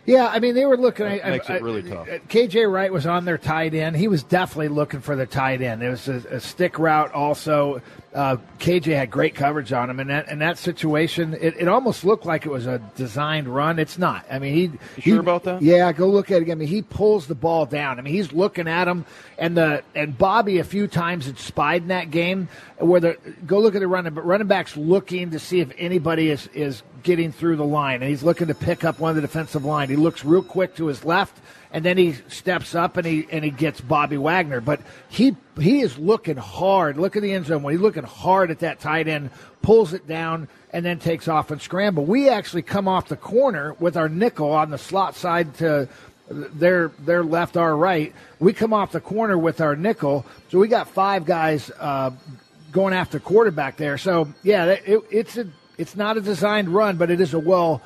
Yeah, 0.05 0.27
I 0.27 0.39
mean 0.39 0.55
they 0.55 0.65
were 0.65 0.77
looking. 0.77 1.05
That 1.05 1.25
I, 1.25 1.29
makes 1.31 1.49
I, 1.49 1.55
it 1.57 1.61
really 1.61 1.83
tough. 1.83 2.07
KJ 2.07 2.71
Wright 2.71 2.91
was 2.91 3.05
on 3.05 3.25
their 3.25 3.37
tight 3.37 3.73
end. 3.73 3.95
He 3.95 4.07
was 4.07 4.23
definitely 4.23 4.69
looking 4.69 5.01
for 5.01 5.15
the 5.15 5.25
tight 5.25 5.61
end. 5.61 5.83
It 5.83 5.89
was 5.89 6.07
a, 6.07 6.15
a 6.29 6.39
stick 6.39 6.79
route. 6.79 7.11
Also, 7.13 7.81
uh, 8.13 8.37
KJ 8.59 8.95
had 8.95 9.09
great 9.09 9.35
coverage 9.35 9.71
on 9.71 9.89
him, 9.89 9.99
and 9.99 10.09
that 10.09 10.27
in 10.29 10.39
that 10.39 10.57
situation, 10.57 11.33
it, 11.39 11.55
it 11.57 11.67
almost 11.67 12.03
looked 12.03 12.25
like 12.25 12.45
it 12.45 12.51
was 12.51 12.65
a 12.67 12.79
designed 12.95 13.47
run. 13.47 13.79
It's 13.79 13.97
not. 13.97 14.25
I 14.29 14.39
mean, 14.39 14.53
he. 14.53 14.61
You 14.61 14.79
he- 14.95 15.11
sure 15.11 15.19
about 15.19 15.43
that? 15.45 15.61
Yeah, 15.61 15.91
go 15.93 16.07
look 16.07 16.29
at 16.29 16.37
it 16.37 16.41
again. 16.43 16.57
I 16.57 16.59
mean, 16.59 16.67
he 16.67 16.81
pulls 16.81 17.27
the 17.27 17.35
ball 17.35 17.65
down. 17.65 17.99
I 17.99 18.01
mean, 18.01 18.13
he's 18.13 18.33
looking 18.33 18.67
at 18.67 18.87
him, 18.87 19.05
and 19.37 19.55
the 19.55 19.83
and 19.95 20.17
Bobby 20.17 20.59
a 20.59 20.63
few 20.63 20.87
times 20.87 21.25
had 21.25 21.39
spied 21.39 21.83
in 21.83 21.87
that 21.87 22.11
game 22.11 22.49
where 22.79 22.99
the 22.99 23.17
go 23.45 23.59
look 23.59 23.75
at 23.75 23.79
the 23.79 23.87
running, 23.87 24.13
but 24.13 24.25
running 24.25 24.47
backs 24.47 24.75
looking 24.75 25.31
to 25.31 25.39
see 25.39 25.61
if 25.61 25.71
anybody 25.77 26.29
is 26.29 26.47
is 26.47 26.83
getting 27.03 27.31
through 27.31 27.55
the 27.55 27.65
line, 27.65 28.01
and 28.01 28.09
he's 28.09 28.23
looking 28.23 28.47
to 28.47 28.55
pick 28.55 28.83
up 28.83 28.99
one 28.99 29.11
of 29.11 29.15
the 29.15 29.21
defensive 29.21 29.63
line. 29.63 29.89
He 29.89 29.95
looks 29.95 30.25
real 30.25 30.43
quick 30.43 30.75
to 30.75 30.87
his 30.87 31.05
left, 31.05 31.37
and 31.71 31.85
then 31.85 31.97
he 31.97 32.13
steps 32.27 32.75
up 32.75 32.97
and 32.97 33.05
he 33.05 33.27
and 33.31 33.43
he 33.45 33.51
gets 33.51 33.79
Bobby 33.79 34.17
Wagner. 34.17 34.59
But 34.61 34.81
he 35.09 35.35
he 35.59 35.81
is 35.81 35.97
looking 35.97 36.37
hard. 36.37 36.97
Look 36.97 37.15
at 37.15 37.21
the 37.21 37.33
end 37.33 37.45
zone 37.45 37.69
he's 37.69 37.79
looking 37.79 38.03
hard 38.03 38.51
at 38.51 38.59
that 38.59 38.79
tight 38.79 39.07
end, 39.07 39.31
pulls 39.61 39.93
it 39.93 40.07
down, 40.07 40.47
and 40.71 40.85
then 40.85 40.99
takes 40.99 41.27
off 41.27 41.51
and 41.51 41.61
scramble. 41.61 42.05
We 42.05 42.29
actually 42.29 42.61
come 42.61 42.87
off 42.87 43.07
the 43.07 43.17
corner 43.17 43.73
with 43.79 43.97
our 43.97 44.09
nickel 44.09 44.51
on 44.51 44.69
the 44.69 44.77
slot 44.77 45.15
side 45.15 45.55
to 45.55 45.89
their 46.29 46.89
their 46.99 47.23
left, 47.23 47.57
our 47.57 47.75
right. 47.75 48.13
We 48.39 48.53
come 48.53 48.73
off 48.73 48.91
the 48.91 49.01
corner 49.01 49.37
with 49.37 49.61
our 49.61 49.75
nickel, 49.75 50.25
so 50.49 50.59
we 50.59 50.67
got 50.67 50.87
five 50.87 51.25
guys 51.25 51.69
uh, 51.79 52.11
going 52.71 52.93
after 52.93 53.19
quarterback 53.19 53.77
there. 53.77 53.97
So 53.97 54.29
yeah, 54.43 54.65
it, 54.65 55.01
it's 55.11 55.37
a 55.37 55.47
it's 55.77 55.95
not 55.95 56.17
a 56.17 56.21
designed 56.21 56.69
run, 56.69 56.97
but 56.97 57.11
it 57.11 57.21
is 57.21 57.33
a 57.33 57.39
well. 57.39 57.81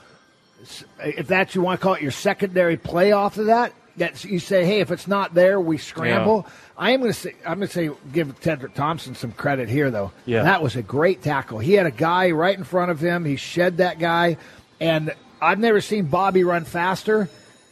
If 0.99 1.27
that's 1.27 1.53
you 1.53 1.61
want 1.61 1.79
to 1.79 1.83
call 1.83 1.93
it 1.95 2.01
your 2.01 2.11
secondary 2.11 2.77
play 2.77 3.11
off 3.11 3.37
of 3.37 3.47
that, 3.47 3.73
that 3.97 4.23
you 4.23 4.39
say, 4.39 4.65
hey, 4.65 4.79
if 4.81 4.91
it's 4.91 5.07
not 5.07 5.33
there, 5.33 5.59
we 5.59 5.77
scramble. 5.77 6.45
I 6.77 6.91
am 6.91 6.99
going 6.99 7.11
to 7.13 7.17
say 7.17 7.35
I'm 7.45 7.59
going 7.59 7.67
to 7.67 7.73
say 7.73 7.89
give 8.11 8.39
Tedric 8.41 8.73
Thompson 8.73 9.15
some 9.15 9.31
credit 9.31 9.69
here 9.69 9.89
though. 9.91 10.11
Yeah. 10.25 10.43
that 10.43 10.61
was 10.61 10.75
a 10.75 10.81
great 10.81 11.21
tackle. 11.21 11.59
He 11.59 11.73
had 11.73 11.85
a 11.85 11.91
guy 11.91 12.31
right 12.31 12.57
in 12.57 12.63
front 12.63 12.91
of 12.91 12.99
him. 12.99 13.23
He 13.25 13.37
shed 13.37 13.77
that 13.77 13.99
guy, 13.99 14.37
and 14.79 15.13
I've 15.41 15.59
never 15.59 15.81
seen 15.81 16.05
Bobby 16.05 16.43
run 16.43 16.65
faster 16.65 17.29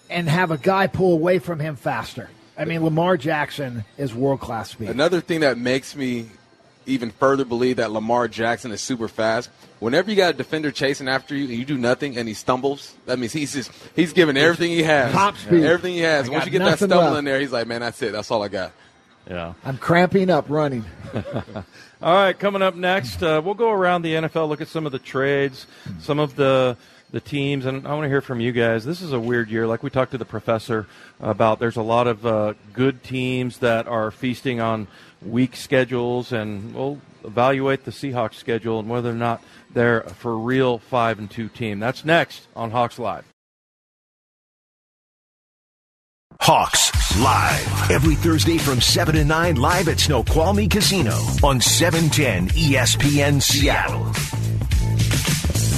and 0.10 0.30
have 0.30 0.52
a 0.52 0.58
guy 0.58 0.88
pull 0.88 1.14
away 1.14 1.40
from 1.40 1.60
him 1.60 1.76
faster. 1.76 2.30
I 2.58 2.66
mean, 2.66 2.84
Lamar 2.84 3.18
Jackson 3.18 3.84
is 3.98 4.14
world 4.14 4.40
class 4.40 4.70
speed. 4.70 4.90
Another 4.90 5.22
thing 5.22 5.40
that 5.40 5.58
makes 5.58 5.96
me 5.96 6.30
even 6.86 7.12
further 7.12 7.46
believe 7.46 7.78
that 7.78 7.92
Lamar 7.92 8.28
Jackson 8.28 8.72
is 8.72 8.82
super 8.82 9.08
fast. 9.08 9.50
Whenever 9.80 10.10
you 10.10 10.16
got 10.18 10.34
a 10.34 10.38
defender 10.38 10.72
chasing 10.72 11.08
after 11.08 11.36
you, 11.36 11.46
and 11.50 11.54
you 11.58 11.66
do 11.66 11.78
nothing, 11.78 12.18
and 12.18 12.28
he 12.28 12.34
stumbles, 12.34 12.94
that 13.06 13.20
means 13.20 13.34
he's 13.34 13.54
just 13.54 13.72
he's 13.96 14.14
giving 14.14 14.38
everything 14.38 14.72
he 14.72 14.84
has, 14.84 15.12
Top 15.12 15.36
speed. 15.38 15.64
everything 15.64 15.94
he 15.94 16.00
has. 16.02 16.30
I 16.30 16.32
Once 16.32 16.46
you 16.46 16.52
get 16.52 16.60
that 16.60 16.78
stumble 16.78 16.98
left. 17.00 17.18
in 17.20 17.26
there, 17.26 17.40
he's 17.40 17.52
like, 17.52 17.68
man, 17.68 17.82
that's 17.82 18.02
it. 18.02 18.12
That's 18.14 18.30
all 18.32 18.44
I 18.44 18.48
got. 18.48 18.72
Yeah. 19.30 19.54
I'm 19.64 19.78
cramping 19.78 20.30
up 20.30 20.46
running. 20.50 20.84
All 22.02 22.14
right, 22.14 22.38
coming 22.38 22.62
up 22.62 22.76
next, 22.76 23.24
uh, 23.24 23.42
we'll 23.44 23.54
go 23.54 23.72
around 23.72 24.02
the 24.02 24.14
NFL, 24.16 24.50
look 24.50 24.60
at 24.60 24.68
some 24.68 24.86
of 24.86 24.92
the 24.92 25.00
trades, 25.00 25.66
some 26.02 26.20
of 26.20 26.36
the 26.36 26.76
the 27.14 27.22
teams, 27.22 27.68
and 27.68 27.88
I 27.88 27.94
want 27.94 28.06
to 28.06 28.10
hear 28.10 28.22
from 28.22 28.42
you 28.42 28.52
guys. 28.52 28.84
This 28.84 29.02
is 29.02 29.14
a 29.14 29.20
weird 29.20 29.50
year, 29.50 29.68
like 29.68 29.84
we 29.84 29.92
talked 29.92 30.12
to 30.12 30.18
the 30.18 30.26
professor 30.26 30.88
about. 31.22 31.60
There's 31.60 31.78
a 31.78 31.84
lot 31.84 32.08
of 32.08 32.26
uh, 32.26 32.56
good 32.74 33.04
teams 33.04 33.60
that 33.60 33.88
are 33.88 34.10
feasting 34.10 34.60
on 34.60 34.88
weak 35.22 35.56
schedules, 35.56 36.32
and 36.34 36.74
we'll 36.74 37.00
evaluate 37.24 37.86
the 37.86 37.92
Seahawks 37.92 38.34
schedule 38.34 38.80
and 38.80 38.90
whether 38.90 39.12
or 39.12 39.16
not 39.16 39.44
they're 39.72 40.02
for 40.02 40.36
real 40.38 40.80
five 40.80 41.20
and 41.20 41.30
two 41.30 41.50
team. 41.50 41.80
That's 41.80 42.04
next 42.04 42.48
on 42.56 42.72
Hawks 42.72 42.98
Live. 42.98 43.26
Hawks 46.42 46.92
live 47.20 47.92
every 47.92 48.16
Thursday 48.16 48.58
from 48.58 48.82
7 48.82 49.14
to 49.16 49.24
9 49.24 49.56
live 49.56 49.88
at 49.88 50.00
Snoqualmie 50.00 50.68
Casino 50.68 51.16
on 51.44 51.58
E 51.58 51.62
710 51.62 52.48
ESPN 52.50 53.42
Seattle. 53.42 54.43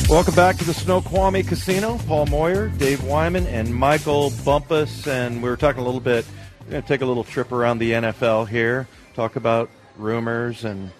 Welcome 0.07 0.35
back 0.35 0.57
to 0.57 0.63
the 0.63 0.73
Snoqualmie 0.73 1.41
Casino. 1.41 1.97
Paul 2.05 2.27
Moyer, 2.27 2.69
Dave 2.69 3.03
Wyman, 3.03 3.47
and 3.47 3.73
Michael 3.73 4.31
Bumpus. 4.45 5.07
And 5.07 5.41
we 5.41 5.49
were 5.49 5.57
talking 5.57 5.81
a 5.81 5.85
little 5.85 5.99
bit, 5.99 6.25
we're 6.63 6.71
going 6.71 6.83
to 6.83 6.87
take 6.87 7.01
a 7.01 7.05
little 7.05 7.23
trip 7.23 7.51
around 7.51 7.79
the 7.79 7.91
NFL 7.91 8.47
here, 8.47 8.87
talk 9.15 9.35
about 9.35 9.69
rumors 9.97 10.63
and, 10.63 10.91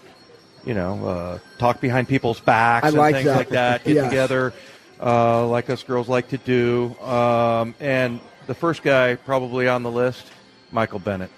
you 0.66 0.74
know, 0.74 1.08
uh, 1.08 1.40
talk 1.60 1.82
behind 1.82 2.08
people's 2.08 2.40
backs 2.40 2.86
I 2.86 2.88
and 2.88 2.98
like 2.98 3.16
things 3.16 3.26
that. 3.28 3.38
like 3.38 3.50
that. 3.50 3.84
Get 3.84 4.04
together 4.06 4.54
uh, 5.00 5.48
like 5.48 5.70
us 5.70 5.84
girls 5.84 6.10
like 6.10 6.30
to 6.30 6.38
do. 6.38 6.96
Um, 7.00 7.76
and 7.80 8.20
the 8.48 8.56
first 8.56 8.82
guy 8.82 9.16
probably 9.16 9.68
on 9.68 9.84
the 9.84 9.92
list, 9.92 10.26
Michael 10.72 11.00
Bennett. 11.00 11.30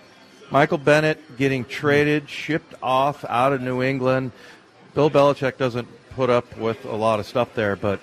Michael 0.51 0.77
Bennett 0.77 1.37
getting 1.37 1.65
traded, 1.65 2.29
shipped 2.29 2.75
off 2.81 3.25
out 3.25 3.51
of 3.51 3.61
New 3.61 3.83
England. 3.83 4.31
Bill 4.93 5.11
Belichick 5.11 5.57
doesn't 5.57 5.87
put 6.17 6.29
up 6.31 6.57
with 6.57 6.83
a 6.85 6.95
lot 6.95 7.19
of 7.19 7.27
stuff 7.27 7.53
there, 7.53 7.75
but 7.75 7.99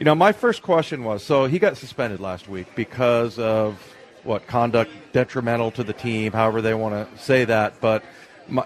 you 0.00 0.04
know, 0.04 0.16
my 0.16 0.32
first 0.32 0.62
question 0.62 1.04
was: 1.04 1.22
so 1.22 1.46
he 1.46 1.60
got 1.60 1.76
suspended 1.76 2.18
last 2.18 2.48
week 2.48 2.66
because 2.74 3.38
of 3.38 3.80
what 4.24 4.48
conduct 4.48 4.90
detrimental 5.12 5.70
to 5.70 5.84
the 5.84 5.92
team, 5.92 6.32
however 6.32 6.60
they 6.60 6.74
want 6.74 6.94
to 6.94 7.22
say 7.22 7.44
that, 7.44 7.80
but 7.80 8.02
my, 8.48 8.64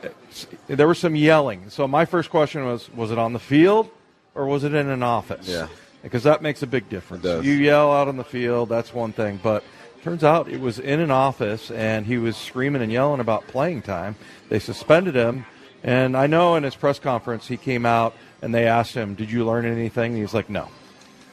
there 0.67 0.89
was 0.89 0.99
some 0.99 1.15
yelling. 1.15 1.69
So 1.69 1.87
my 1.87 2.07
first 2.07 2.31
question 2.31 2.65
was: 2.65 2.91
was 2.95 3.11
it 3.11 3.19
on 3.19 3.35
the 3.35 3.39
field 3.39 3.91
or 4.35 4.47
was 4.47 4.65
it 4.65 4.73
in 4.73 4.89
an 4.89 5.03
office? 5.03 5.47
Yeah. 5.47 5.69
because 6.03 6.23
that 6.23 6.41
makes 6.41 6.63
a 6.63 6.67
big 6.67 6.89
difference. 6.89 7.23
You 7.25 7.53
yell 7.53 7.93
out 7.93 8.09
on 8.09 8.17
the 8.17 8.25
field, 8.25 8.71
that's 8.71 8.95
one 8.95 9.13
thing, 9.13 9.39
but 9.43 9.63
turns 10.03 10.25
out 10.25 10.49
it 10.49 10.61
was 10.61 10.79
in 10.79 11.01
an 11.01 11.11
office 11.11 11.71
and 11.71 12.07
he 12.07 12.17
was 12.17 12.37
screaming 12.37 12.81
and 12.81 12.91
yelling 12.93 13.21
about 13.21 13.47
playing 13.49 13.83
time. 13.83 14.17
They 14.49 14.59
suspended 14.59 15.15
him, 15.15 15.45
and 15.83 16.17
I 16.17 16.27
know 16.29 16.55
in 16.57 16.63
his 16.63 16.77
press 16.77 16.99
conference 16.99 17.49
he 17.49 17.57
came 17.59 17.85
out 17.85 18.15
and 18.43 18.55
they 18.55 18.67
asked 18.67 18.95
him, 18.95 19.15
"Did 19.15 19.31
you 19.31 19.45
learn 19.45 19.65
anything?" 19.67 20.13
And 20.13 20.21
he's 20.21 20.35
like, 20.35 20.49
"No." 20.51 20.69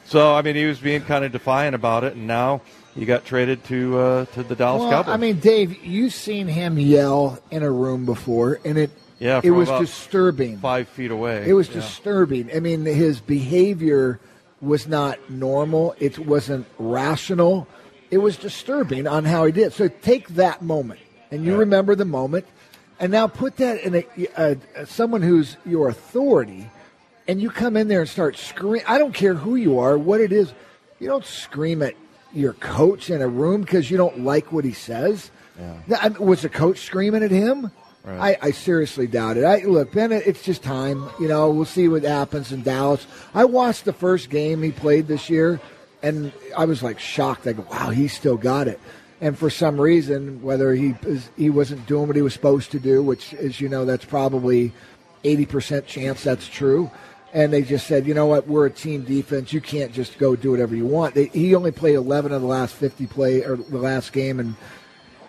So 0.06 0.34
I 0.34 0.42
mean, 0.42 0.54
he 0.56 0.66
was 0.66 0.78
being 0.80 1.02
kind 1.02 1.24
of 1.24 1.32
defiant 1.32 1.74
about 1.74 2.04
it, 2.04 2.14
and 2.14 2.26
now 2.26 2.60
he 2.94 3.04
got 3.04 3.24
traded 3.24 3.64
to 3.64 3.98
uh, 3.98 4.24
to 4.26 4.42
the 4.42 4.54
Dallas 4.54 4.80
Well, 4.82 4.90
Cowboys. 4.90 5.14
I 5.14 5.16
mean, 5.16 5.38
Dave, 5.40 5.82
you've 5.84 6.12
seen 6.14 6.46
him 6.46 6.78
yell 6.78 7.38
in 7.50 7.62
a 7.62 7.70
room 7.70 8.04
before, 8.04 8.60
and 8.64 8.76
it 8.78 8.90
Yeah, 9.18 9.40
it 9.42 9.50
was 9.52 9.68
disturbing. 9.70 10.58
five 10.58 10.88
feet 10.88 11.10
away. 11.10 11.44
It 11.46 11.54
was 11.54 11.68
Yeah. 11.68 11.76
disturbing. 11.76 12.50
I 12.54 12.60
mean, 12.60 12.84
his 12.84 13.20
behavior 13.20 14.20
was 14.60 14.86
not 14.86 15.18
normal. 15.30 15.94
It 15.98 16.18
wasn't 16.18 16.66
rational. 16.78 17.66
It 18.10 18.18
was 18.18 18.36
disturbing 18.36 19.06
on 19.06 19.24
how 19.24 19.44
he 19.46 19.52
did. 19.52 19.72
So 19.72 19.88
take 19.88 20.28
that 20.36 20.62
moment, 20.62 21.00
and 21.30 21.44
you 21.44 21.56
remember 21.56 21.94
the 21.94 22.04
moment, 22.04 22.44
and 23.00 23.10
now 23.10 23.26
put 23.26 23.56
that 23.56 23.80
in 23.82 23.94
a, 23.96 24.04
a, 24.36 24.56
a 24.76 24.86
someone 24.86 25.22
who's 25.22 25.56
your 25.66 25.88
authority, 25.88 26.68
and 27.26 27.40
you 27.40 27.50
come 27.50 27.76
in 27.76 27.88
there 27.88 28.00
and 28.00 28.08
start 28.08 28.36
screaming. 28.36 28.86
I 28.86 28.98
don't 28.98 29.14
care 29.14 29.34
who 29.34 29.56
you 29.56 29.78
are, 29.78 29.96
what 29.96 30.20
it 30.20 30.32
is. 30.32 30.52
You 31.00 31.08
don't 31.08 31.24
scream 31.24 31.82
at 31.82 31.94
your 32.32 32.52
coach 32.54 33.10
in 33.10 33.22
a 33.22 33.28
room 33.28 33.62
because 33.62 33.90
you 33.90 33.96
don't 33.96 34.20
like 34.20 34.52
what 34.52 34.64
he 34.64 34.72
says. 34.72 35.30
Now, 35.86 35.98
I 36.00 36.08
mean, 36.08 36.18
Was 36.18 36.42
the 36.42 36.48
coach 36.48 36.80
screaming 36.80 37.22
at 37.22 37.30
him? 37.30 37.70
Right. 38.04 38.38
I, 38.42 38.48
I 38.48 38.50
seriously 38.50 39.06
doubt 39.06 39.38
it. 39.38 39.44
I 39.44 39.60
look, 39.60 39.92
Bennett. 39.92 40.26
It's 40.26 40.42
just 40.42 40.62
time. 40.62 41.08
You 41.18 41.28
know, 41.28 41.48
we'll 41.50 41.64
see 41.64 41.88
what 41.88 42.02
happens 42.02 42.52
in 42.52 42.62
Dallas. 42.62 43.06
I 43.32 43.46
watched 43.46 43.86
the 43.86 43.94
first 43.94 44.28
game 44.28 44.62
he 44.62 44.72
played 44.72 45.06
this 45.06 45.30
year, 45.30 45.58
and 46.02 46.30
I 46.54 46.66
was 46.66 46.82
like 46.82 46.98
shocked. 46.98 47.46
I 47.46 47.54
go, 47.54 47.64
"Wow, 47.70 47.90
he 47.90 48.08
still 48.08 48.36
got 48.36 48.68
it." 48.68 48.78
And 49.22 49.38
for 49.38 49.48
some 49.48 49.80
reason, 49.80 50.42
whether 50.42 50.74
he 50.74 50.94
is, 51.06 51.30
he 51.36 51.48
wasn't 51.48 51.86
doing 51.86 52.08
what 52.08 52.16
he 52.16 52.20
was 52.20 52.34
supposed 52.34 52.72
to 52.72 52.78
do, 52.78 53.02
which, 53.02 53.32
as 53.34 53.58
you 53.58 53.70
know, 53.70 53.86
that's 53.86 54.04
probably 54.04 54.72
eighty 55.22 55.46
percent 55.46 55.86
chance 55.86 56.24
that's 56.24 56.46
true. 56.46 56.90
And 57.34 57.52
they 57.52 57.62
just 57.62 57.86
said, 57.88 58.06
you 58.06 58.14
know 58.14 58.26
what, 58.26 58.46
we're 58.46 58.66
a 58.66 58.70
team 58.70 59.02
defense. 59.02 59.52
You 59.52 59.60
can't 59.60 59.92
just 59.92 60.18
go 60.18 60.36
do 60.36 60.52
whatever 60.52 60.74
you 60.76 60.86
want. 60.86 61.14
They, 61.16 61.26
he 61.26 61.54
only 61.56 61.72
played 61.72 61.96
eleven 61.96 62.30
of 62.32 62.40
the 62.40 62.46
last 62.46 62.74
fifty 62.76 63.06
play 63.06 63.42
or 63.42 63.56
the 63.56 63.78
last 63.78 64.12
game, 64.12 64.38
and 64.40 64.54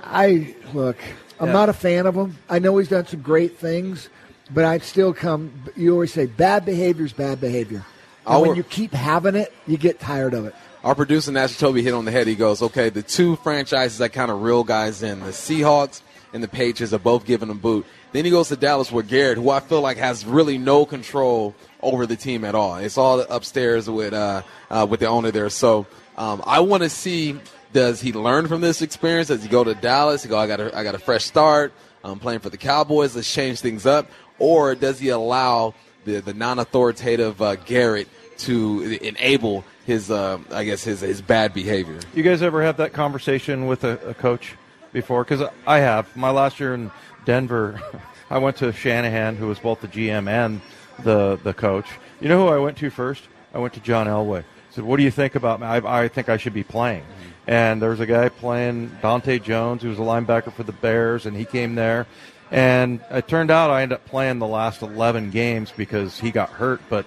I 0.04 0.56
look. 0.74 0.98
I'm 1.40 1.48
Yeah. 1.48 1.54
not 1.54 1.70
a 1.70 1.74
fan 1.74 2.06
of 2.06 2.16
him. 2.16 2.38
I 2.48 2.60
know 2.60 2.78
he's 2.78 2.88
done 2.90 3.06
some 3.08 3.22
great 3.22 3.58
things, 3.58 4.08
but 4.54 4.64
I'd 4.64 4.84
still 4.84 5.14
come. 5.14 5.52
You 5.76 5.92
always 5.94 6.14
say 6.14 6.28
bad 6.28 6.64
behavior 6.64 7.06
is 7.06 7.12
bad 7.12 7.42
behavior. 7.42 7.84
And 8.28 8.42
when 8.42 8.56
you 8.56 8.64
keep 8.64 8.94
having 8.94 9.36
it, 9.36 9.52
you 9.68 9.78
get 9.78 10.00
tired 10.00 10.34
of 10.34 10.46
it. 10.46 10.56
Our 10.84 10.96
producer, 10.96 11.32
Nash 11.32 11.58
Toby, 11.58 11.82
hit 11.82 11.94
on 11.94 12.06
the 12.06 12.12
head. 12.12 12.28
He 12.28 12.36
goes, 12.36 12.62
okay, 12.62 12.90
the 12.90 13.02
two 13.02 13.36
franchises 13.38 13.98
that 13.98 14.14
kind 14.14 14.30
of 14.32 14.42
reel 14.44 14.64
guys 14.64 15.02
in, 15.04 15.20
the 15.20 15.32
Seahawks 15.32 16.02
and 16.32 16.42
the 16.44 16.48
Patriots 16.48 16.94
are 16.94 17.00
both 17.00 17.26
giving 17.26 17.50
them 17.50 17.58
boot. 17.58 17.86
Then 18.14 18.24
he 18.26 18.32
goes 18.32 18.48
to 18.50 18.56
Dallas 18.56 18.92
with 18.92 19.08
Garrett, 19.10 19.38
who 19.38 19.50
I 19.50 19.60
feel 19.60 19.82
like 19.82 19.98
has 19.98 20.26
really 20.26 20.58
no 20.58 20.86
control 20.86 21.54
over 21.86 22.06
the 22.06 22.16
team 22.16 22.44
at 22.44 22.56
all. 22.56 22.76
It's 22.76 22.98
all 22.98 23.22
upstairs 23.22 23.90
with 23.90 24.14
uh, 24.14 24.42
uh, 24.70 24.88
with 24.90 25.00
the 25.00 25.08
owner 25.08 25.32
there. 25.32 25.50
So 25.50 25.86
um, 26.18 26.44
I 26.46 26.60
want 26.60 26.84
to 26.84 26.90
see 26.90 27.40
does 27.74 28.00
he 28.00 28.14
learn 28.14 28.48
from 28.48 28.62
this 28.62 28.82
experience? 28.82 29.28
Does 29.28 29.44
he 29.44 29.50
go 29.50 29.64
to 29.64 29.76
Dallas? 29.76 30.24
He 30.24 30.30
go, 30.30 30.38
I 30.38 30.48
got 30.48 30.62
a, 30.62 30.78
I 30.78 30.84
got 30.84 30.96
a 30.96 31.00
fresh 31.00 31.26
start. 31.26 31.74
I'm 32.06 32.20
playing 32.20 32.40
for 32.40 32.50
the 32.50 32.58
Cowboys. 32.58 33.16
Let's 33.16 33.32
change 33.32 33.60
things 33.60 33.86
up. 33.86 34.10
Or 34.40 34.76
does 34.76 35.00
he 35.00 35.10
allow 35.10 35.74
the 36.06 36.22
the 36.22 36.34
non-authoritative 36.34 37.42
uh, 37.42 37.56
Garrett 37.56 38.08
to 38.38 38.98
enable 39.02 39.64
his, 39.86 40.10
uh, 40.10 40.40
I 40.52 40.64
guess, 40.64 40.84
his 40.84 41.02
his 41.02 41.22
bad 41.22 41.54
behavior? 41.54 42.00
You 42.14 42.24
guys 42.24 42.42
ever 42.42 42.64
have 42.64 42.78
that 42.78 42.94
conversation 42.94 43.68
with 43.68 43.84
a, 43.84 44.00
a 44.10 44.14
coach 44.14 44.56
before? 44.94 45.24
Because 45.24 45.50
I 45.68 45.80
have. 45.80 46.16
My 46.16 46.30
last 46.30 46.60
year 46.60 46.74
in 46.74 46.92
Denver, 47.26 47.82
I 48.30 48.38
went 48.38 48.58
to 48.58 48.72
Shanahan, 48.72 49.36
who 49.36 49.48
was 49.48 49.60
both 49.60 49.82
the 49.82 49.88
GM 49.88 50.30
and 50.30 50.62
the 51.00 51.40
the 51.44 51.54
coach. 51.54 51.88
You 52.20 52.30
know 52.30 52.46
who 52.46 52.54
I 52.54 52.58
went 52.58 52.78
to 52.78 52.90
first? 52.90 53.24
I 53.54 53.60
went 53.60 53.74
to 53.74 53.80
John 53.80 54.08
Elway. 54.08 54.40
I 54.40 54.44
said, 54.72 54.84
"What 54.84 54.98
do 54.98 55.04
you 55.04 55.12
think 55.12 55.36
about 55.36 55.60
me? 55.60 55.68
I, 55.68 56.04
I 56.04 56.08
think 56.08 56.30
I 56.30 56.38
should 56.38 56.54
be 56.54 56.64
playing." 56.64 57.04
And 57.48 57.82
there 57.82 57.90
was 57.90 58.00
a 58.00 58.06
guy 58.06 58.30
playing 58.30 58.98
Dante 59.02 59.40
Jones, 59.40 59.84
who 59.84 59.90
was 59.90 60.00
a 60.00 60.02
linebacker 60.02 60.52
for 60.52 60.64
the 60.64 60.72
Bears, 60.72 61.26
and 61.26 61.38
he 61.38 61.46
came 61.46 61.76
there. 61.76 62.08
And 62.52 63.02
it 63.12 63.28
turned 63.28 63.52
out 63.52 63.70
I 63.70 63.82
ended 63.82 63.98
up 63.98 64.06
playing 64.06 64.40
the 64.40 64.48
last 64.48 64.82
11 64.82 65.32
games 65.32 65.72
because 65.76 66.20
he 66.20 66.32
got 66.32 66.50
hurt, 66.50 66.82
but 66.90 67.06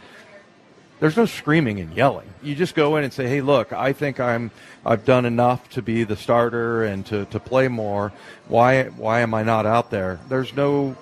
there's 1.00 1.16
no 1.16 1.26
screaming 1.26 1.78
and 1.80 1.94
yelling. 1.94 2.28
You 2.42 2.54
just 2.54 2.74
go 2.74 2.96
in 2.96 3.04
and 3.04 3.12
say, 3.12 3.28
"Hey, 3.28 3.40
look, 3.40 3.72
I 3.72 3.92
think 3.92 4.18
I'm 4.18 4.50
I've 4.84 5.04
done 5.04 5.24
enough 5.24 5.68
to 5.70 5.82
be 5.82 6.04
the 6.04 6.16
starter 6.16 6.84
and 6.84 7.06
to, 7.06 7.24
to 7.26 7.38
play 7.38 7.68
more. 7.68 8.12
Why 8.48 8.84
why 8.84 9.20
am 9.20 9.32
I 9.34 9.42
not 9.42 9.64
out 9.64 9.90
there?" 9.90 10.18
There's 10.28 10.54
no 10.54 10.96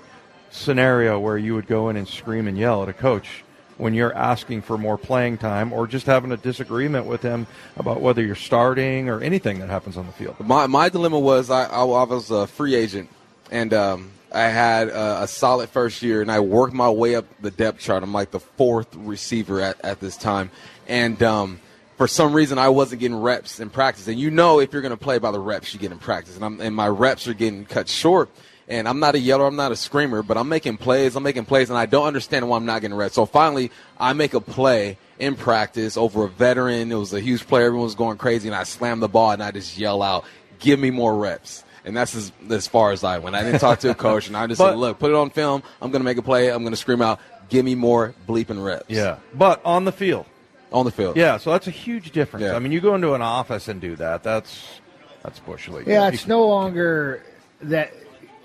scenario 0.56 1.18
where 1.18 1.38
you 1.38 1.54
would 1.54 1.66
go 1.66 1.88
in 1.88 1.96
and 1.96 2.08
scream 2.08 2.48
and 2.48 2.58
yell 2.58 2.82
at 2.82 2.88
a 2.88 2.92
coach 2.92 3.44
when 3.78 3.94
you're 3.94 4.14
asking 4.14 4.62
for 4.62 4.78
more 4.78 4.96
playing 4.96 5.38
time 5.38 5.72
or 5.72 5.86
just 5.86 6.06
having 6.06 6.32
a 6.32 6.36
disagreement 6.36 7.06
with 7.06 7.22
him 7.22 7.46
about 7.76 8.00
whether 8.00 8.22
you're 8.22 8.34
starting 8.34 9.08
or 9.08 9.20
anything 9.20 9.58
that 9.58 9.68
happens 9.68 9.96
on 9.96 10.06
the 10.06 10.12
field. 10.12 10.36
My 10.40 10.66
my 10.66 10.88
dilemma 10.88 11.18
was 11.18 11.50
I, 11.50 11.64
I, 11.64 11.82
was 11.84 12.30
a 12.30 12.46
free 12.46 12.74
agent, 12.74 13.10
and 13.50 13.74
um, 13.74 14.10
I 14.32 14.44
had 14.44 14.88
a, 14.88 15.22
a 15.22 15.28
solid 15.28 15.68
first 15.68 16.02
year, 16.02 16.22
and 16.22 16.32
I 16.32 16.40
worked 16.40 16.74
my 16.74 16.90
way 16.90 17.14
up 17.14 17.26
the 17.40 17.50
depth 17.50 17.80
chart. 17.80 18.02
I'm 18.02 18.12
like 18.12 18.30
the 18.30 18.40
fourth 18.40 18.94
receiver 18.96 19.60
at, 19.60 19.82
at 19.84 20.00
this 20.00 20.16
time, 20.16 20.50
and 20.88 21.22
um, 21.22 21.60
for 21.96 22.08
some 22.08 22.32
reason 22.32 22.58
I 22.58 22.68
wasn't 22.70 23.00
getting 23.00 23.20
reps 23.20 23.60
in 23.60 23.70
practice. 23.70 24.08
And 24.08 24.18
you 24.18 24.30
know, 24.30 24.60
if 24.60 24.72
you're 24.72 24.82
going 24.82 24.90
to 24.90 24.96
play 24.96 25.18
by 25.18 25.30
the 25.30 25.40
reps 25.40 25.74
you 25.74 25.80
get 25.80 25.92
in 25.92 25.98
practice, 25.98 26.36
and, 26.36 26.44
I'm, 26.44 26.60
and 26.60 26.74
my 26.74 26.88
reps 26.88 27.28
are 27.28 27.34
getting 27.34 27.64
cut 27.66 27.88
short. 27.88 28.30
And 28.68 28.88
I'm 28.88 28.98
not 28.98 29.14
a 29.14 29.18
yeller, 29.20 29.46
I'm 29.46 29.55
not 29.55 29.70
a 29.70 29.76
screamer, 29.76 30.22
but 30.22 30.37
I'm 30.37 30.48
making 30.48 30.79
plays, 30.79 31.14
I'm 31.14 31.22
making 31.22 31.44
plays, 31.44 31.70
and 31.70 31.79
I 31.79 31.87
don't 31.87 32.07
understand 32.07 32.48
why 32.48 32.57
I'm 32.57 32.66
not 32.66 32.81
getting 32.81 32.96
reps. 32.96 33.14
So 33.14 33.24
finally, 33.24 33.70
I 33.98 34.12
make 34.12 34.35
a 34.35 34.40
play 34.40 34.98
in 35.20 35.37
practice 35.37 35.96
over 35.96 36.24
a 36.24 36.29
veteran. 36.29 36.90
It 36.90 36.96
was 36.96 37.12
a 37.12 37.20
huge 37.20 37.46
play, 37.46 37.64
everyone 37.64 37.85
was 37.85 37.94
going 37.94 38.18
crazy, 38.18 38.48
and 38.48 38.57
I 38.57 38.64
slam 38.64 38.98
the 39.00 39.09
ball 39.09 39.31
and 39.31 39.42
I 39.42 39.52
just 39.52 39.79
yell 39.79 40.02
out, 40.02 40.24
"Give 40.59 40.81
me 40.81 40.90
more 40.90 41.16
reps!" 41.16 41.62
And 41.85 41.96
that's 41.96 42.16
as, 42.16 42.33
as 42.50 42.66
far 42.66 42.90
as 42.90 43.05
I 43.05 43.18
went. 43.18 43.37
I 43.37 43.44
didn't 43.44 43.61
talk 43.61 43.79
to 43.81 43.90
a 43.90 43.94
coach, 44.09 44.26
and 44.26 44.37
I 44.37 44.48
just 44.48 44.59
But- 44.59 44.70
said, 44.70 44.79
"Look, 44.79 44.98
put 44.98 45.11
it 45.12 45.16
on 45.16 45.31
film. 45.31 45.62
I'm 45.81 45.92
going 45.92 46.00
to 46.00 46.05
make 46.05 46.18
a 46.18 46.22
play. 46.22 46.48
I'm 46.50 46.62
going 46.64 46.72
to 46.72 46.76
scream 46.76 47.00
out, 47.02 47.20
give 47.48 47.64
me 47.64 47.76
more 47.76 48.14
bleeping 48.29 48.64
reps." 48.64 48.87
Yeah, 48.88 49.18
but 49.33 49.61
on 49.64 49.85
the 49.85 49.92
field. 49.92 50.26
on 50.72 50.85
the 50.85 50.90
field. 50.90 51.16
Yeah, 51.16 51.37
so 51.37 51.52
that's 51.52 51.68
a 51.68 51.70
huge 51.70 52.11
difference. 52.11 52.42
Yeah. 52.42 52.57
I 52.57 52.59
mean, 52.59 52.72
you 52.72 52.81
go 52.81 52.96
into 52.96 53.14
an 53.14 53.22
office 53.22 53.68
and 53.68 53.81
do 53.81 53.94
that. 53.94 54.24
That's 54.24 54.81
that's 55.22 55.38
bush 55.38 55.68
league. 55.68 55.87
Yeah, 55.87 56.09
it's 56.09 56.26
no 56.26 56.44
longer 56.48 57.22
that 57.62 57.92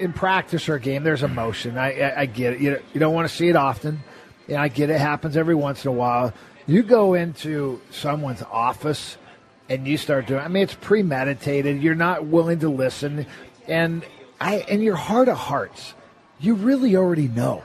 in 0.02 0.14
practice 0.14 0.68
or 0.68 0.80
game. 0.80 1.04
There's 1.04 1.24
emotion. 1.24 1.78
I, 1.78 2.00
I, 2.00 2.22
I 2.22 2.26
get 2.26 2.54
it. 2.54 2.60
You, 2.60 2.82
you 2.94 3.00
don't 3.00 3.14
want 3.14 3.30
to 3.30 3.36
see 3.36 3.48
it 3.48 3.56
often. 3.56 4.04
And 4.48 4.58
I 4.58 4.68
get 4.68 4.90
it. 4.90 4.94
it. 4.94 5.00
Happens 5.00 5.38
every 5.38 5.56
once 5.56 5.86
in 5.86 5.90
a 5.90 5.94
while. 5.94 6.34
You 6.68 6.84
go 6.84 7.14
into 7.14 7.82
someone's 7.92 8.44
office 8.44 9.18
and 9.70 9.88
you 9.88 9.98
start 9.98 10.28
doing. 10.28 10.42
I 10.42 10.48
mean, 10.48 10.64
it's 10.64 10.74
premeditated. 10.74 11.82
You're 11.82 11.96
not 11.96 12.26
willing 12.26 12.60
to 12.60 12.70
listen, 12.70 13.26
and 13.68 14.04
I 14.40 14.60
in 14.68 14.82
your 14.82 14.98
heart 14.98 15.30
of 15.30 15.38
hearts, 15.38 15.94
you 16.40 16.56
really 16.56 16.96
already 16.96 17.30
know. 17.30 17.64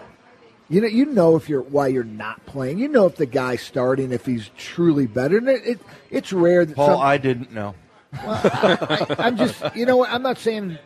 You 0.68 0.80
know, 0.80 0.86
you 0.88 1.06
know 1.06 1.36
if 1.36 1.48
you're 1.48 1.62
why 1.62 1.88
you're 1.88 2.04
not 2.04 2.44
playing. 2.46 2.78
You 2.78 2.88
know 2.88 3.06
if 3.06 3.16
the 3.16 3.26
guy's 3.26 3.60
starting, 3.60 4.12
if 4.12 4.24
he's 4.24 4.50
truly 4.56 5.06
better. 5.06 5.38
And 5.38 5.48
it, 5.48 5.66
it 5.66 5.80
it's 6.10 6.32
rare 6.32 6.64
that 6.64 6.76
Paul, 6.76 6.98
some, 6.98 7.00
I 7.00 7.18
didn't 7.18 7.52
know. 7.52 7.74
I'm 8.12 9.36
just, 9.36 9.62
you 9.74 9.86
know 9.86 9.96
what? 9.96 10.10
I'm 10.10 10.22
not 10.22 10.38
saying. 10.38 10.78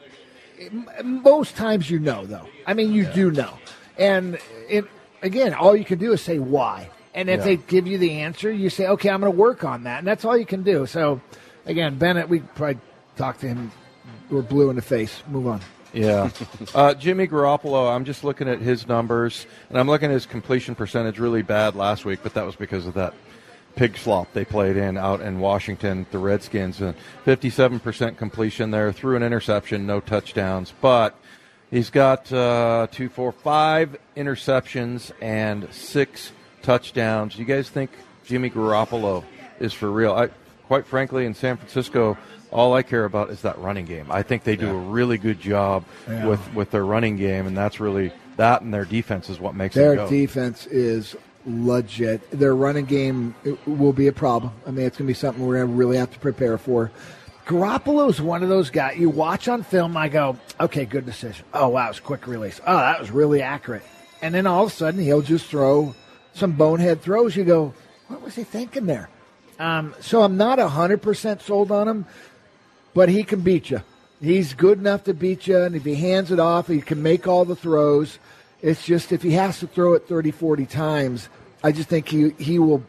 Most 1.02 1.56
times 1.56 1.90
you 1.90 1.98
know, 1.98 2.26
though. 2.26 2.46
I 2.66 2.74
mean, 2.74 2.92
you 2.92 3.06
do 3.06 3.30
know, 3.30 3.54
and 3.98 4.38
it 4.68 4.84
again, 5.22 5.54
all 5.54 5.74
you 5.74 5.84
can 5.84 5.98
do 5.98 6.12
is 6.12 6.20
say 6.20 6.38
why. 6.38 6.90
And 7.14 7.28
if 7.28 7.38
Yeah. 7.40 7.44
they 7.44 7.56
give 7.56 7.86
you 7.86 7.98
the 7.98 8.12
answer, 8.20 8.52
you 8.52 8.70
say, 8.70 8.86
"Okay, 8.86 9.10
I'm 9.10 9.20
going 9.20 9.32
to 9.32 9.38
work 9.38 9.64
on 9.64 9.84
that," 9.84 9.98
and 9.98 10.06
that's 10.06 10.24
all 10.24 10.36
you 10.36 10.46
can 10.46 10.62
do. 10.62 10.86
So, 10.86 11.20
again, 11.66 11.96
Bennett, 11.96 12.28
we 12.28 12.40
probably 12.40 12.78
talked 13.16 13.40
to 13.40 13.48
him. 13.48 13.72
We're 14.30 14.42
blue 14.42 14.70
in 14.70 14.76
the 14.76 14.82
face. 14.82 15.22
Move 15.28 15.48
on. 15.48 15.60
Yeah. 15.92 16.30
uh, 16.74 16.94
Jimmy 16.94 17.26
Garoppolo, 17.26 17.92
I'm 17.92 18.04
just 18.04 18.22
looking 18.22 18.48
at 18.48 18.60
his 18.60 18.86
numbers, 18.86 19.46
and 19.70 19.78
I'm 19.78 19.88
looking 19.88 20.10
at 20.10 20.14
his 20.14 20.26
completion 20.26 20.76
percentage 20.76 21.18
really 21.18 21.42
bad 21.42 21.74
last 21.74 22.04
week, 22.04 22.20
but 22.22 22.34
that 22.34 22.46
was 22.46 22.54
because 22.54 22.86
of 22.86 22.94
that 22.94 23.12
pig 23.76 23.96
slop 23.96 24.32
they 24.32 24.44
played 24.44 24.76
in 24.76 24.96
out 24.96 25.20
in 25.20 25.40
Washington, 25.40 26.06
the 26.10 26.18
Redskins. 26.18 26.80
And 26.80 26.94
57% 27.26 28.16
completion 28.16 28.70
there, 28.70 28.92
threw 28.92 29.16
an 29.16 29.22
interception, 29.22 29.86
no 29.86 30.00
touchdowns. 30.00 30.72
But 30.80 31.14
he's 31.70 31.90
got 31.90 32.32
uh, 32.32 32.88
two, 32.90 33.08
four, 33.08 33.32
five 33.32 33.96
interceptions 34.16 35.12
and 35.20 35.68
six 35.72 36.32
touchdowns. 36.62 37.38
You 37.38 37.44
guys 37.44 37.68
think 37.68 37.90
Jimmy 38.24 38.50
Garoppolo 38.50 39.24
is 39.58 39.72
for 39.72 39.90
real? 39.90 40.12
I, 40.12 40.28
quite 40.66 40.86
frankly, 40.86 41.26
in 41.26 41.34
San 41.34 41.56
Francisco, 41.56 42.16
all 42.50 42.74
I 42.74 42.82
care 42.82 43.04
about 43.04 43.30
is 43.30 43.42
that 43.42 43.58
running 43.58 43.86
game. 43.86 44.06
I 44.10 44.22
think 44.22 44.44
they 44.44 44.56
do 44.56 44.68
a 44.70 44.74
really 44.78 45.18
good 45.18 45.40
job 45.40 45.84
Yeah. 46.08 46.26
with, 46.26 46.54
with 46.54 46.70
their 46.70 46.84
running 46.84 47.16
game, 47.16 47.46
and 47.46 47.56
that's 47.56 47.80
really 47.80 48.12
that 48.36 48.62
and 48.62 48.72
their 48.72 48.84
defense 48.84 49.28
is 49.28 49.38
what 49.38 49.54
makes 49.54 49.74
Their 49.74 50.06
defense 50.08 50.66
is 50.66 51.14
legit. 51.50 52.30
Their 52.30 52.54
running 52.54 52.86
game 52.86 53.34
will 53.66 53.92
be 53.92 54.06
a 54.06 54.12
problem. 54.12 54.52
I 54.66 54.70
mean, 54.70 54.86
it's 54.86 54.96
going 54.96 55.06
to 55.06 55.10
be 55.10 55.14
something 55.14 55.44
we're 55.44 55.56
going 55.56 55.68
to 55.68 55.74
really 55.74 55.96
have 55.96 56.12
to 56.12 56.18
prepare 56.18 56.58
for. 56.58 56.90
Garoppolo's 57.46 58.20
one 58.20 58.42
of 58.42 58.48
those 58.48 58.70
guys 58.70 58.96
you 58.96 59.10
watch 59.10 59.48
on 59.48 59.62
film. 59.62 59.96
I 59.96 60.08
go, 60.08 60.38
okay, 60.60 60.84
good 60.84 61.04
decision. 61.04 61.44
Oh 61.52 61.68
wow, 61.68 61.86
it 61.86 61.88
was 61.88 62.00
quick 62.00 62.26
release. 62.26 62.60
Oh, 62.64 62.76
that 62.76 63.00
was 63.00 63.10
really 63.10 63.42
accurate. 63.42 63.82
And 64.22 64.34
then 64.34 64.46
all 64.46 64.64
of 64.64 64.70
a 64.70 64.74
sudden, 64.74 65.00
he'll 65.00 65.22
just 65.22 65.46
throw 65.46 65.94
some 66.34 66.52
bonehead 66.52 67.02
throws. 67.02 67.34
You 67.34 67.44
go, 67.44 67.74
what 68.06 68.22
was 68.22 68.36
he 68.36 68.44
thinking 68.44 68.86
there? 68.86 69.08
Um, 69.58 69.94
so 70.00 70.22
I'm 70.22 70.36
not 70.36 70.58
hundred 70.58 71.02
percent 71.02 71.42
sold 71.42 71.72
on 71.72 71.88
him, 71.88 72.06
but 72.94 73.08
he 73.08 73.24
can 73.24 73.40
beat 73.40 73.70
you. 73.70 73.82
He's 74.20 74.54
good 74.54 74.78
enough 74.78 75.04
to 75.04 75.14
beat 75.14 75.46
you, 75.46 75.58
and 75.58 75.74
if 75.74 75.84
he 75.84 75.94
hands 75.94 76.30
it 76.30 76.38
off, 76.38 76.68
he 76.68 76.80
can 76.80 77.02
make 77.02 77.26
all 77.26 77.44
the 77.44 77.56
throws. 77.56 78.18
It's 78.62 78.84
just 78.84 79.12
if 79.12 79.22
he 79.22 79.32
has 79.32 79.58
to 79.60 79.66
throw 79.66 79.94
it 79.94 80.06
30, 80.06 80.30
40 80.30 80.66
times, 80.66 81.28
I 81.62 81.72
just 81.72 81.88
think 81.88 82.08
he 82.08 82.30
he 82.38 82.58
will 82.58 82.82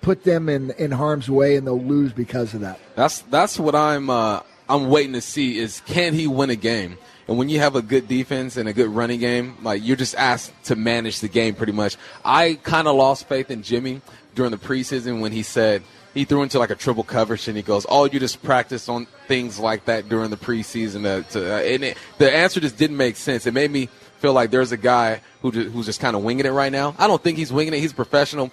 put 0.00 0.24
them 0.24 0.48
in, 0.48 0.70
in 0.72 0.90
harm's 0.90 1.28
way, 1.28 1.56
and 1.56 1.66
they'll 1.66 1.80
lose 1.80 2.12
because 2.12 2.54
of 2.54 2.60
that. 2.60 2.78
That's 2.96 3.20
that's 3.22 3.58
what 3.58 3.74
I'm 3.74 4.10
uh, 4.10 4.40
I'm 4.68 4.88
waiting 4.88 5.12
to 5.14 5.20
see 5.20 5.58
is 5.58 5.82
can 5.86 6.14
he 6.14 6.26
win 6.26 6.50
a 6.50 6.56
game? 6.56 6.98
And 7.28 7.38
when 7.38 7.48
you 7.48 7.60
have 7.60 7.76
a 7.76 7.82
good 7.82 8.08
defense 8.08 8.56
and 8.56 8.68
a 8.68 8.72
good 8.72 8.88
running 8.88 9.20
game, 9.20 9.56
like 9.62 9.84
you're 9.84 9.96
just 9.96 10.16
asked 10.16 10.52
to 10.64 10.76
manage 10.76 11.20
the 11.20 11.28
game 11.28 11.54
pretty 11.54 11.72
much. 11.72 11.96
I 12.24 12.58
kind 12.62 12.88
of 12.88 12.96
lost 12.96 13.28
faith 13.28 13.50
in 13.50 13.62
Jimmy 13.62 14.00
during 14.34 14.50
the 14.50 14.56
preseason 14.56 15.20
when 15.20 15.30
he 15.30 15.42
said 15.42 15.82
he 16.12 16.24
threw 16.24 16.42
into 16.42 16.58
like 16.58 16.70
a 16.70 16.74
triple 16.74 17.04
coverage 17.04 17.46
and 17.46 17.56
he 17.56 17.62
goes, 17.62 17.86
"Oh, 17.88 18.06
you 18.06 18.18
just 18.18 18.42
practice 18.42 18.88
on 18.88 19.06
things 19.28 19.58
like 19.58 19.84
that 19.84 20.08
during 20.08 20.30
the 20.30 20.36
preseason." 20.36 21.02
To, 21.02 21.22
to, 21.32 21.54
and 21.54 21.84
it, 21.84 21.96
the 22.18 22.34
answer 22.34 22.58
just 22.58 22.76
didn't 22.76 22.96
make 22.96 23.16
sense. 23.16 23.46
It 23.46 23.54
made 23.54 23.70
me 23.70 23.88
feel 24.20 24.32
like 24.32 24.50
there's 24.50 24.72
a 24.72 24.76
guy 24.76 25.22
who 25.42 25.50
ju- 25.50 25.70
who's 25.70 25.86
just 25.86 26.00
kind 26.00 26.14
of 26.14 26.22
winging 26.22 26.46
it 26.46 26.50
right 26.50 26.70
now. 26.70 26.94
I 26.98 27.06
don't 27.06 27.22
think 27.22 27.38
he's 27.38 27.52
winging 27.52 27.74
it. 27.74 27.80
He's 27.80 27.92
professional. 27.92 28.50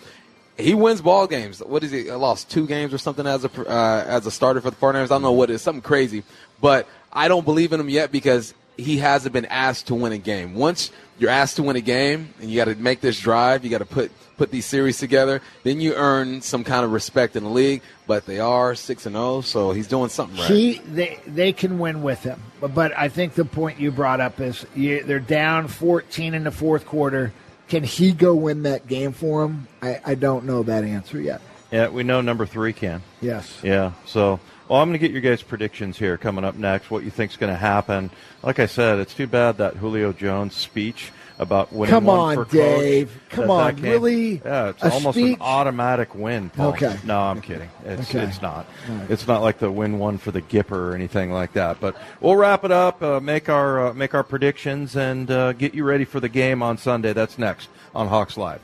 He 0.58 0.74
wins 0.74 1.02
ball 1.02 1.28
games. 1.28 1.60
What 1.60 1.84
is 1.84 1.92
he? 1.92 2.12
Lost 2.12 2.50
two 2.50 2.66
games 2.66 2.94
or 2.94 2.98
something 2.98 3.28
as 3.28 3.46
a 3.46 3.70
uh, 3.70 4.04
as 4.08 4.26
a 4.26 4.32
starter 4.32 4.62
for 4.62 4.72
the 4.72 4.76
49ers. 4.76 5.06
I 5.06 5.08
don't 5.08 5.22
know 5.22 5.32
what 5.32 5.50
it 5.50 5.54
is. 5.54 5.62
Something 5.62 5.82
crazy. 5.82 6.24
But 6.60 6.88
I 7.14 7.28
don't 7.28 7.46
believe 7.46 7.74
in 7.74 7.80
him 7.80 7.90
yet 7.90 8.12
because 8.12 8.54
he 8.78 8.98
hasn't 8.98 9.34
been 9.34 9.46
asked 9.46 9.88
to 9.88 9.96
win 9.96 10.12
a 10.14 10.18
game. 10.18 10.54
Once 10.54 10.92
you're 11.20 11.32
asked 11.32 11.56
to 11.58 11.64
win 11.64 11.76
a 11.76 11.82
game 11.82 12.34
and 12.40 12.50
you 12.50 12.56
got 12.56 12.66
to 12.66 12.76
make 12.76 13.02
this 13.02 13.20
drive, 13.20 13.64
you 13.64 13.72
got 13.72 13.80
to 13.80 13.86
put 13.86 14.12
put 14.38 14.52
these 14.52 14.68
series 14.68 15.00
together, 15.00 15.42
then 15.64 15.82
you 15.82 15.96
earn 15.96 16.42
some 16.42 16.64
kind 16.64 16.86
of 16.86 16.92
respect 16.92 17.36
in 17.36 17.44
the 17.44 17.50
league. 17.50 17.82
But 18.06 18.26
they 18.26 18.40
are 18.40 18.76
six 18.76 19.06
and 19.06 19.16
zero, 19.16 19.42
so 19.42 19.72
he's 19.72 19.88
doing 19.88 20.10
something 20.10 20.38
right. 20.38 20.50
He 20.50 20.78
they 20.80 21.20
they 21.26 21.54
can 21.54 21.80
win 21.80 22.04
with 22.04 22.24
him, 22.24 22.40
but, 22.62 22.74
but 22.74 22.98
I 22.98 23.10
think 23.10 23.34
the 23.34 23.46
point 23.46 23.80
you 23.80 23.92
brought 23.92 24.22
up 24.22 24.40
is 24.40 24.66
you, 24.76 25.04
they're 25.04 25.20
down 25.20 25.68
14 25.68 26.34
in 26.34 26.44
the 26.44 26.52
fourth 26.52 26.86
quarter. 26.86 27.34
Can 27.68 27.84
he 27.84 28.14
go 28.14 28.34
win 28.34 28.64
that 28.64 28.88
game 28.88 29.12
for 29.12 29.44
him? 29.44 29.68
I, 29.82 30.00
I 30.06 30.16
don't 30.16 30.46
know 30.46 30.64
that 30.64 30.86
answer 30.86 31.20
yet. 31.20 31.42
Yeah, 31.72 31.90
we 31.90 32.04
know 32.04 32.22
number 32.22 32.46
three 32.46 32.72
can. 32.72 33.04
Yes. 33.20 33.60
Yeah. 33.62 33.92
So, 34.06 34.40
well, 34.70 34.82
I'm 34.82 34.90
going 34.90 35.00
to 35.00 35.06
get 35.08 35.12
your 35.12 35.22
guys' 35.22 35.42
predictions 35.42 35.98
here 35.98 36.18
coming 36.18 36.44
up 36.46 36.56
next. 36.56 36.90
What 36.92 37.04
you 37.04 37.12
think's 37.12 37.38
going 37.38 37.52
to 37.54 37.58
happen? 37.60 38.10
Like 38.44 38.60
I 38.60 38.66
said, 38.66 39.00
it's 39.00 39.14
too 39.14 39.28
bad 39.28 39.58
that 39.58 39.76
Julio 39.76 40.14
Jones 40.14 40.56
speech 40.56 41.12
about 41.40 41.72
winning. 41.72 41.92
Come 41.92 42.06
one 42.06 42.20
on, 42.20 42.36
for 42.36 42.46
coach, 42.46 42.52
Dave. 42.54 43.22
Come 43.30 43.52
on, 43.52 43.76
really? 43.78 44.42
Yeah, 44.44 44.70
it's 44.70 44.84
A 44.84 44.92
almost 44.92 45.18
speech? 45.18 45.36
an 45.36 45.42
automatic 45.42 46.16
win. 46.16 46.50
Paul. 46.50 46.70
Okay. 46.70 46.98
No, 47.06 47.20
I'm 47.20 47.42
kidding. 47.42 47.70
It's 47.86 48.10
Okay. 48.10 48.26
it's 48.26 48.42
not. 48.42 48.66
It's 49.08 49.28
not 49.28 49.44
like 49.44 49.60
the 49.60 49.72
win 49.72 50.00
one 50.00 50.18
for 50.18 50.32
the 50.32 50.42
Gipper 50.42 50.72
or 50.72 50.96
anything 50.96 51.32
like 51.32 51.54
that. 51.54 51.80
But 51.80 51.96
we'll 52.22 52.36
wrap 52.36 52.64
it 52.64 52.72
up. 52.72 53.04
Uh, 53.04 53.20
make 53.20 53.50
our 53.50 53.88
uh, 53.90 53.94
make 53.94 54.16
our 54.16 54.24
predictions 54.24 54.96
and 54.96 55.30
uh, 55.30 55.54
get 55.54 55.76
you 55.76 55.84
ready 55.84 56.06
for 56.06 56.20
the 56.20 56.30
game 56.30 56.64
on 56.64 56.78
Sunday. 56.80 57.14
That's 57.14 57.38
next 57.38 57.70
on 57.94 58.08
Hawks 58.08 58.36
Live. 58.36 58.62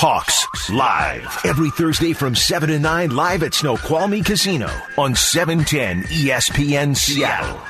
Hawks 0.00 0.46
live 0.70 1.40
every 1.44 1.70
Thursday 1.70 2.12
from 2.12 2.32
7 2.32 2.68
to 2.68 2.78
9 2.78 3.16
live 3.16 3.42
at 3.42 3.52
Snoqualmie 3.52 4.22
Casino 4.22 4.70
on 4.96 5.10
E 5.10 5.14
710 5.16 6.02
ESPN 6.04 6.96
Seattle. 6.96 7.60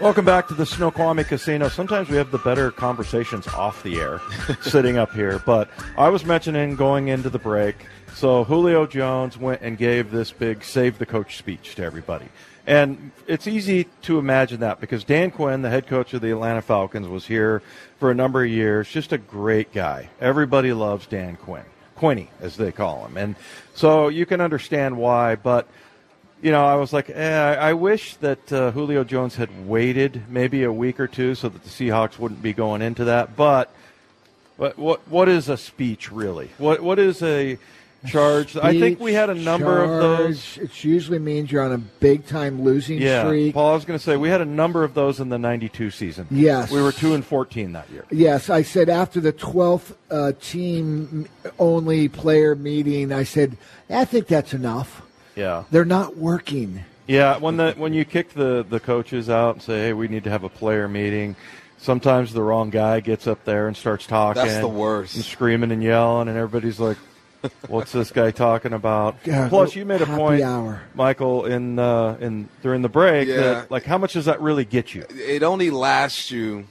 Welcome 0.00 0.24
back 0.24 0.48
to 0.48 0.54
the 0.54 0.64
Snoqualmie 0.64 1.24
Casino. 1.24 1.68
Sometimes 1.68 2.08
we 2.08 2.16
have 2.16 2.30
the 2.30 2.38
better 2.38 2.70
conversations 2.70 3.46
off 3.48 3.82
the 3.82 4.00
air, 4.00 4.22
sitting 4.62 4.96
up 4.96 5.12
here. 5.12 5.38
But 5.38 5.68
I 5.98 6.08
was 6.08 6.24
mentioning 6.24 6.76
going 6.76 7.08
into 7.08 7.28
the 7.28 7.38
break. 7.38 7.76
So 8.14 8.44
Julio 8.44 8.86
Jones 8.86 9.36
went 9.36 9.60
and 9.60 9.76
gave 9.76 10.10
this 10.10 10.30
big 10.30 10.64
save 10.64 10.96
the 10.96 11.04
coach 11.04 11.36
speech 11.36 11.74
to 11.74 11.84
everybody. 11.84 12.30
And 12.66 13.12
it's 13.26 13.46
easy 13.46 13.84
to 14.02 14.18
imagine 14.18 14.60
that 14.60 14.80
because 14.80 15.04
Dan 15.04 15.30
Quinn, 15.30 15.62
the 15.62 15.70
head 15.70 15.86
coach 15.86 16.14
of 16.14 16.22
the 16.22 16.30
Atlanta 16.30 16.62
Falcons, 16.62 17.06
was 17.08 17.26
here 17.26 17.62
for 17.98 18.10
a 18.10 18.14
number 18.14 18.42
of 18.42 18.50
years. 18.50 18.88
Just 18.88 19.12
a 19.12 19.18
great 19.18 19.72
guy. 19.72 20.08
Everybody 20.20 20.72
loves 20.72 21.06
Dan 21.06 21.36
Quinn. 21.36 21.64
Quinny, 21.96 22.30
as 22.40 22.56
they 22.56 22.72
call 22.72 23.06
him. 23.06 23.16
And 23.16 23.36
so 23.74 24.08
you 24.08 24.26
can 24.26 24.40
understand 24.40 24.96
why. 24.96 25.36
But 25.36 25.68
you 26.42 26.50
know, 26.50 26.64
I 26.64 26.74
was 26.74 26.92
like, 26.92 27.08
eh, 27.08 27.56
I 27.58 27.72
wish 27.72 28.16
that 28.16 28.52
uh, 28.52 28.70
Julio 28.72 29.04
Jones 29.04 29.36
had 29.36 29.66
waited 29.66 30.28
maybe 30.28 30.64
a 30.64 30.72
week 30.72 31.00
or 31.00 31.06
two 31.06 31.34
so 31.34 31.48
that 31.48 31.62
the 31.62 31.70
Seahawks 31.70 32.18
wouldn't 32.18 32.42
be 32.42 32.52
going 32.52 32.82
into 32.82 33.04
that. 33.04 33.36
But, 33.36 33.70
but 34.58 34.78
what 34.78 35.06
what 35.08 35.28
is 35.28 35.48
a 35.48 35.56
speech 35.56 36.12
really? 36.12 36.50
What 36.58 36.80
what 36.82 36.98
is 36.98 37.22
a 37.22 37.58
charge? 38.04 38.56
I 38.56 38.78
think 38.78 39.00
we 39.00 39.12
had 39.12 39.30
a 39.30 39.34
number 39.34 39.82
of 39.82 39.90
those. 39.90 40.58
It 40.58 40.84
usually 40.84 41.18
means 41.18 41.50
you're 41.50 41.62
on 41.62 41.72
a 41.72 41.78
big 41.78 42.26
time 42.26 42.62
losing 42.62 43.00
Yeah, 43.00 43.24
streak. 43.24 43.54
Paul. 43.54 43.70
I 43.70 43.74
was 43.74 43.84
going 43.84 43.98
to 43.98 44.04
say 44.04 44.16
we 44.16 44.28
had 44.28 44.40
a 44.40 44.44
number 44.46 44.84
of 44.84 44.94
those 44.94 45.20
in 45.20 45.28
the 45.28 45.38
'92 45.38 45.90
season. 45.90 46.26
Yes. 46.30 46.70
we 46.70 46.82
were 46.82 46.92
two 46.92 47.14
and 47.14 47.24
fourteen 47.24 47.72
that 47.72 47.90
year. 47.90 48.04
Yes, 48.10 48.50
I 48.50 48.62
said 48.62 48.88
after 48.88 49.20
the 49.20 49.32
12th 49.32 49.94
uh, 50.10 50.32
team 50.40 51.26
only 51.58 52.08
player 52.08 52.54
meeting, 52.54 53.12
I 53.12 53.24
said, 53.24 53.56
I 53.90 54.04
think 54.04 54.26
that's 54.26 54.54
enough. 54.54 55.02
Yeah, 55.36 55.64
They're 55.70 55.84
not 55.84 56.16
working. 56.16 56.84
Yeah, 57.06 57.36
when 57.38 57.56
the 57.56 57.72
when 57.76 57.92
you 57.92 58.04
kick 58.04 58.30
the 58.34 58.64
the 58.68 58.80
coaches 58.80 59.28
out 59.28 59.56
and 59.56 59.62
say, 59.62 59.86
"Hey, 59.86 59.92
we 59.92 60.08
need 60.08 60.24
to 60.24 60.30
have 60.30 60.42
a 60.44 60.48
player 60.48 60.88
meeting," 60.88 61.36
sometimes 61.76 62.32
the 62.32 62.42
wrong 62.42 62.70
guy 62.70 63.00
gets 63.00 63.26
up 63.26 63.44
there 63.44 63.66
and 63.68 63.76
starts 63.76 64.06
talking. 64.06 64.42
That's 64.42 64.58
the 64.60 64.68
worst. 64.68 65.16
And 65.16 65.24
screaming 65.24 65.70
and 65.70 65.82
yelling, 65.82 66.28
and 66.28 66.36
everybody's 66.38 66.80
like, 66.80 66.96
What's 67.68 67.92
this 67.92 68.10
guy 68.10 68.30
talking 68.30 68.72
about? 68.72 69.16
Yeah, 69.24 69.48
Plus, 69.48 69.74
you 69.74 69.84
made 69.84 70.02
a 70.02 70.06
point, 70.06 70.42
hour. 70.42 70.82
Michael, 70.94 71.44
in 71.46 71.78
uh, 71.78 72.16
in 72.20 72.48
during 72.62 72.82
the 72.82 72.88
break. 72.88 73.28
Yeah. 73.28 73.36
That, 73.36 73.70
like, 73.70 73.84
how 73.84 73.98
much 73.98 74.14
does 74.14 74.26
that 74.26 74.40
really 74.40 74.64
get 74.64 74.94
you? 74.94 75.04
it 75.10 75.42
only 75.42 75.70
lasts 75.70 76.30
you 76.30 76.66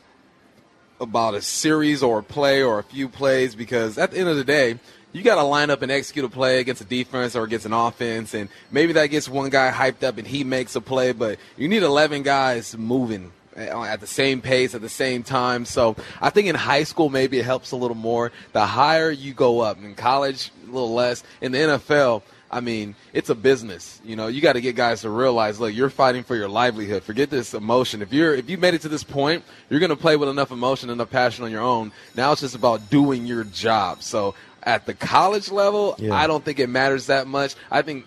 about 1.00 1.34
a 1.36 1.42
series 1.42 2.02
or 2.02 2.20
a 2.20 2.24
play 2.24 2.64
or 2.64 2.80
a 2.80 2.84
few 2.84 3.10
plays 3.10 3.56
because 3.56 3.98
at 3.98 4.12
the 4.12 4.20
end 4.20 4.30
of 4.30 4.38
the 4.38 4.44
day, 4.44 4.80
you 5.12 5.22
got 5.22 5.36
to 5.36 5.44
line 5.44 5.70
up 5.70 5.82
and 5.82 5.92
execute 5.92 6.26
a 6.26 6.30
play 6.30 6.60
against 6.60 6.82
a 6.82 6.86
defense 6.86 7.36
or 7.36 7.44
against 7.44 7.66
an 7.66 7.74
offense, 7.74 8.34
and 8.34 8.50
maybe 8.72 8.94
that 8.94 9.08
gets 9.08 9.30
one 9.30 9.50
guy 9.50 9.72
hyped 9.72 10.04
up 10.04 10.18
and 10.18 10.28
he 10.28 10.44
makes 10.44 10.76
a 10.76 10.82
play, 10.82 11.12
but 11.12 11.38
you 11.58 11.68
need 11.68 11.84
11 11.84 12.24
guys 12.24 12.76
moving 12.78 13.32
at 13.56 14.00
the 14.00 14.08
same 14.08 14.42
pace 14.42 14.74
at 14.74 14.82
the 14.82 14.90
same 14.90 15.24
time. 15.24 15.66
So 15.66 15.96
I 16.22 16.32
think 16.32 16.48
in 16.48 16.56
high 16.56 16.84
school 16.84 17.10
maybe 17.10 17.38
it 17.40 17.46
helps 17.46 17.72
a 17.72 17.76
little 17.76 17.96
more. 17.96 18.32
The 18.52 18.66
higher 18.66 19.12
you 19.12 19.34
go 19.34 19.60
up 19.60 19.78
in 19.78 19.96
college, 19.96 20.52
a 20.63 20.63
little 20.74 20.94
less. 20.94 21.24
In 21.42 21.52
the 21.52 21.58
NFL, 21.60 22.24
I 22.52 22.60
mean, 22.60 22.96
it's 23.14 23.30
a 23.30 23.36
business. 23.36 24.00
You 24.04 24.16
know, 24.16 24.28
you 24.28 24.40
got 24.42 24.54
to 24.54 24.62
get 24.62 24.76
guys 24.76 25.02
to 25.02 25.10
realize, 25.10 25.60
look, 25.60 25.74
you're 25.74 25.90
fighting 25.90 26.24
for 26.24 26.36
your 26.36 26.48
livelihood. 26.50 27.04
Forget 27.04 27.30
this 27.30 27.54
emotion. 27.54 28.02
If 28.02 28.14
you're 28.14 28.36
if 28.36 28.50
you 28.50 28.58
made 28.58 28.74
it 28.76 28.82
to 28.82 28.90
this 28.90 29.04
point, 29.04 29.44
you're 29.70 29.80
going 29.80 29.90
to 29.90 29.96
play 29.96 30.16
with 30.18 30.30
enough 30.30 30.52
emotion, 30.52 30.90
enough 30.90 31.10
passion 31.10 31.44
on 31.46 31.52
your 31.52 31.62
own. 31.62 31.92
Now 32.16 32.32
it's 32.32 32.42
just 32.42 32.56
about 32.56 32.90
doing 32.90 33.26
your 33.26 33.44
job. 33.44 34.04
So 34.04 34.36
at 34.64 34.86
the 34.86 34.94
college 34.94 35.52
level, 35.52 35.96
Yeah. 35.98 36.14
I 36.14 36.28
don't 36.28 36.46
think 36.46 36.60
it 36.60 36.70
matters 36.70 37.08
that 37.08 37.28
much. 37.28 37.56
I 37.72 37.82
think 37.82 38.06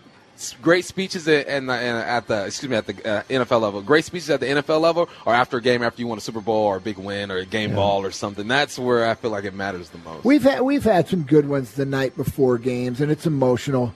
great 0.62 0.84
speeches 0.84 1.26
at, 1.28 1.46
and, 1.48 1.70
at 1.70 2.26
the 2.26 2.46
excuse 2.46 2.70
me 2.70 2.76
at 2.76 2.86
the 2.86 3.08
uh, 3.08 3.22
NFL 3.24 3.60
level. 3.60 3.82
Great 3.82 4.04
speeches 4.04 4.30
at 4.30 4.40
the 4.40 4.46
NFL 4.46 4.80
level, 4.80 5.08
or 5.24 5.34
after 5.34 5.56
a 5.58 5.62
game 5.62 5.82
after 5.82 6.00
you 6.00 6.06
won 6.06 6.18
a 6.18 6.20
Super 6.20 6.40
Bowl 6.40 6.64
or 6.64 6.76
a 6.76 6.80
big 6.80 6.98
win 6.98 7.30
or 7.30 7.38
a 7.38 7.46
game 7.46 7.74
ball 7.74 8.04
or 8.04 8.10
something. 8.10 8.46
That's 8.48 8.78
where 8.78 9.08
I 9.08 9.14
feel 9.14 9.30
like 9.30 9.44
it 9.44 9.54
matters 9.54 9.90
the 9.90 9.98
most. 9.98 10.24
We've 10.24 10.42
had 10.42 10.60
we've 10.62 10.84
had 10.84 11.08
some 11.08 11.22
good 11.22 11.48
ones 11.48 11.72
the 11.72 11.86
night 11.86 12.16
before 12.16 12.58
games, 12.58 13.00
and 13.00 13.10
it's 13.10 13.26
emotional. 13.26 13.92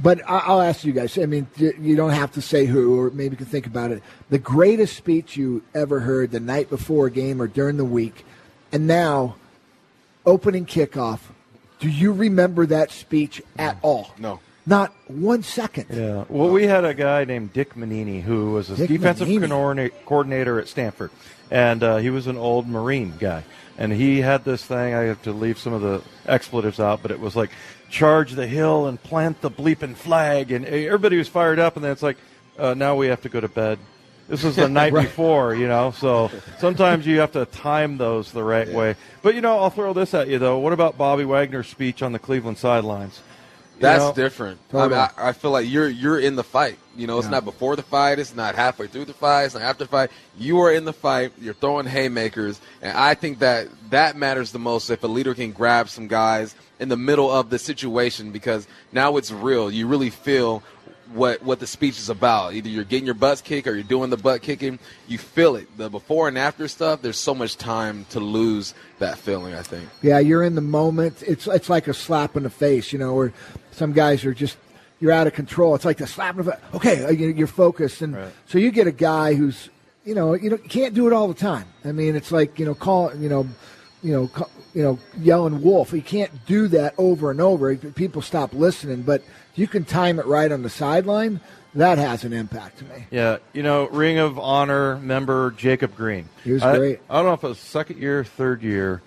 But 0.00 0.22
I- 0.28 0.38
I'll 0.46 0.60
ask 0.60 0.84
you 0.84 0.92
guys. 0.92 1.16
I 1.18 1.26
mean, 1.26 1.46
you 1.56 1.94
don't 1.94 2.10
have 2.10 2.32
to 2.32 2.42
say 2.42 2.66
who, 2.66 2.98
or 2.98 3.10
maybe 3.10 3.32
you 3.34 3.36
can 3.36 3.46
think 3.46 3.66
about 3.66 3.92
it. 3.92 4.02
The 4.28 4.38
greatest 4.38 4.96
speech 4.96 5.36
you 5.36 5.62
ever 5.74 6.00
heard 6.00 6.32
the 6.32 6.40
night 6.40 6.68
before 6.68 7.06
a 7.06 7.10
game 7.10 7.40
or 7.40 7.46
during 7.46 7.76
the 7.76 7.84
week, 7.84 8.24
and 8.72 8.86
now 8.86 9.36
opening 10.26 10.66
kickoff. 10.66 11.20
Do 11.78 11.88
you 11.88 12.12
remember 12.12 12.66
that 12.66 12.90
speech 12.90 13.42
at 13.58 13.76
all? 13.82 14.10
No. 14.18 14.40
Not 14.66 14.92
one 15.08 15.42
second. 15.42 15.86
Yeah. 15.90 16.24
Well, 16.28 16.48
we 16.50 16.66
had 16.66 16.84
a 16.84 16.94
guy 16.94 17.24
named 17.24 17.52
Dick 17.52 17.74
Mannini 17.74 18.22
who 18.22 18.52
was 18.52 18.70
a 18.70 18.76
Dick 18.76 18.88
defensive 18.88 19.28
Mannini. 19.28 19.90
coordinator 20.06 20.58
at 20.58 20.68
Stanford, 20.68 21.10
and 21.50 21.82
uh, 21.82 21.96
he 21.98 22.08
was 22.10 22.26
an 22.26 22.36
old 22.38 22.66
Marine 22.66 23.14
guy. 23.18 23.44
And 23.76 23.92
he 23.92 24.20
had 24.20 24.44
this 24.44 24.64
thing. 24.64 24.94
I 24.94 25.02
have 25.02 25.20
to 25.22 25.32
leave 25.32 25.58
some 25.58 25.72
of 25.72 25.82
the 25.82 26.00
expletives 26.26 26.78
out, 26.78 27.02
but 27.02 27.10
it 27.10 27.18
was 27.18 27.34
like 27.34 27.50
charge 27.90 28.32
the 28.32 28.46
hill 28.46 28.86
and 28.86 29.02
plant 29.02 29.40
the 29.40 29.50
bleeping 29.50 29.96
flag, 29.96 30.52
and 30.52 30.64
everybody 30.64 31.18
was 31.18 31.28
fired 31.28 31.58
up. 31.58 31.74
And 31.76 31.84
then 31.84 31.90
it's 31.92 32.02
like, 32.02 32.16
uh, 32.58 32.74
now 32.74 32.94
we 32.94 33.08
have 33.08 33.20
to 33.22 33.28
go 33.28 33.40
to 33.40 33.48
bed. 33.48 33.78
This 34.28 34.44
was 34.44 34.56
the 34.56 34.68
night 34.80 34.94
before, 34.94 35.54
you 35.54 35.66
know. 35.68 35.90
So 35.90 36.30
sometimes 36.58 37.06
you 37.06 37.18
have 37.18 37.32
to 37.32 37.44
time 37.46 37.98
those 37.98 38.32
the 38.32 38.44
right 38.44 38.68
way. 38.68 38.94
But 39.22 39.34
you 39.34 39.40
know, 39.40 39.58
I'll 39.58 39.70
throw 39.70 39.92
this 39.92 40.14
at 40.14 40.28
you 40.28 40.38
though. 40.38 40.58
What 40.58 40.72
about 40.72 40.96
Bobby 40.96 41.24
Wagner's 41.24 41.66
speech 41.66 42.00
on 42.00 42.12
the 42.12 42.18
Cleveland 42.18 42.56
sidelines? 42.58 43.20
That's 43.84 44.04
know? 44.04 44.12
different. 44.14 44.60
I, 44.72 44.88
mean, 44.88 44.98
I, 44.98 45.10
I 45.16 45.32
feel 45.32 45.50
like 45.50 45.68
you're 45.68 45.88
you're 45.88 46.18
in 46.18 46.36
the 46.36 46.44
fight. 46.44 46.78
You 46.96 47.06
know, 47.06 47.18
it's 47.18 47.28
not 47.28 47.44
before 47.44 47.76
the 47.76 47.82
fight. 47.82 48.18
It's 48.18 48.34
not 48.34 48.54
halfway 48.54 48.86
through 48.86 49.06
the 49.06 49.14
fight. 49.14 49.44
It's 49.44 49.54
not 49.54 49.62
after 49.62 49.84
the 49.84 49.88
fight. 49.88 50.10
You 50.38 50.60
are 50.60 50.72
in 50.72 50.84
the 50.84 50.92
fight. 50.92 51.32
You're 51.40 51.54
throwing 51.54 51.86
haymakers, 51.86 52.60
and 52.82 52.96
I 52.96 53.14
think 53.14 53.40
that 53.40 53.68
that 53.90 54.16
matters 54.16 54.52
the 54.52 54.58
most. 54.58 54.90
If 54.90 55.02
a 55.02 55.08
leader 55.08 55.34
can 55.34 55.52
grab 55.52 55.88
some 55.88 56.08
guys 56.08 56.54
in 56.78 56.88
the 56.88 56.96
middle 56.96 57.30
of 57.30 57.50
the 57.50 57.58
situation, 57.58 58.30
because 58.30 58.66
now 58.92 59.16
it's 59.16 59.30
real. 59.30 59.70
You 59.70 59.86
really 59.86 60.10
feel 60.10 60.62
what 61.12 61.42
what 61.42 61.60
the 61.60 61.66
speech 61.66 61.98
is 61.98 62.08
about. 62.08 62.54
Either 62.54 62.68
you're 62.68 62.84
getting 62.84 63.04
your 63.06 63.14
butt 63.14 63.42
kicked 63.44 63.66
or 63.66 63.74
you're 63.74 63.82
doing 63.82 64.10
the 64.10 64.16
butt 64.16 64.42
kicking. 64.42 64.78
You 65.08 65.18
feel 65.18 65.56
it. 65.56 65.68
The 65.76 65.88
before 65.90 66.28
and 66.28 66.38
after 66.38 66.66
stuff. 66.68 67.02
There's 67.02 67.18
so 67.18 67.34
much 67.34 67.56
time 67.56 68.06
to 68.10 68.20
lose 68.20 68.74
that 68.98 69.18
feeling. 69.18 69.54
I 69.54 69.62
think. 69.62 69.88
Yeah, 70.02 70.18
you're 70.18 70.42
in 70.42 70.54
the 70.54 70.60
moment. 70.60 71.22
It's 71.22 71.46
it's 71.46 71.68
like 71.68 71.88
a 71.88 71.94
slap 71.94 72.36
in 72.36 72.42
the 72.44 72.50
face, 72.50 72.92
you 72.92 72.98
know, 72.98 73.14
where 73.14 73.32
some 73.72 73.92
guys 73.92 74.24
are 74.24 74.34
just 74.34 74.56
you're 75.00 75.12
out 75.12 75.26
of 75.26 75.34
control. 75.34 75.74
It's 75.74 75.84
like 75.84 75.98
the 75.98 76.06
slap 76.06 76.38
in 76.38 76.44
the 76.44 76.52
face. 76.52 76.60
Okay, 76.74 77.04
uh, 77.04 77.10
you- 77.10 77.28
you're 77.28 77.46
focused, 77.46 78.00
and 78.02 78.16
so 78.46 78.58
you 78.58 78.70
get 78.70 78.86
a 78.86 78.92
guy 78.92 79.34
who's 79.34 79.68
you 80.04 80.14
know 80.14 80.34
you 80.34 80.50
know 80.50 80.56
can't 80.56 80.94
do 80.94 81.06
it 81.06 81.12
all 81.12 81.28
the 81.28 81.34
time. 81.34 81.66
I 81.84 81.92
mean, 81.92 82.16
it's 82.16 82.32
like 82.32 82.58
you 82.58 82.64
know 82.66 82.74
call 82.74 83.14
you 83.16 83.28
know 83.28 83.46
you 84.02 84.12
know 84.12 84.28
ca- 84.28 84.48
you 84.74 84.82
know 84.82 84.98
yelling 85.18 85.62
wolf. 85.62 85.92
You 85.92 86.02
can't 86.02 86.30
do 86.46 86.68
that 86.68 86.94
over 86.98 87.30
and 87.30 87.40
over. 87.40 87.74
People 87.76 88.22
stop 88.22 88.52
listening, 88.54 89.02
but 89.02 89.20
if 89.20 89.28
you 89.54 89.66
can 89.66 89.84
time 89.84 90.18
it 90.18 90.26
right 90.26 90.50
on 90.50 90.62
the 90.62 90.70
sideline. 90.70 91.40
That 91.74 91.98
has 91.98 92.24
an 92.24 92.32
impact 92.32 92.78
to 92.78 92.84
me. 92.84 93.06
Yeah, 93.10 93.38
you 93.52 93.62
know, 93.62 93.88
Ring 93.88 94.18
of 94.18 94.38
Honor 94.38 94.96
member 94.98 95.50
Jacob 95.52 95.96
Green. 95.96 96.28
He 96.44 96.52
was 96.52 96.62
I, 96.62 96.76
great. 96.76 97.00
I 97.10 97.16
don't 97.16 97.26
know 97.26 97.32
if 97.32 97.42
it 97.42 97.48
was 97.48 97.58
second 97.58 97.98
year, 97.98 98.22
third 98.22 98.62
year, 98.62 99.02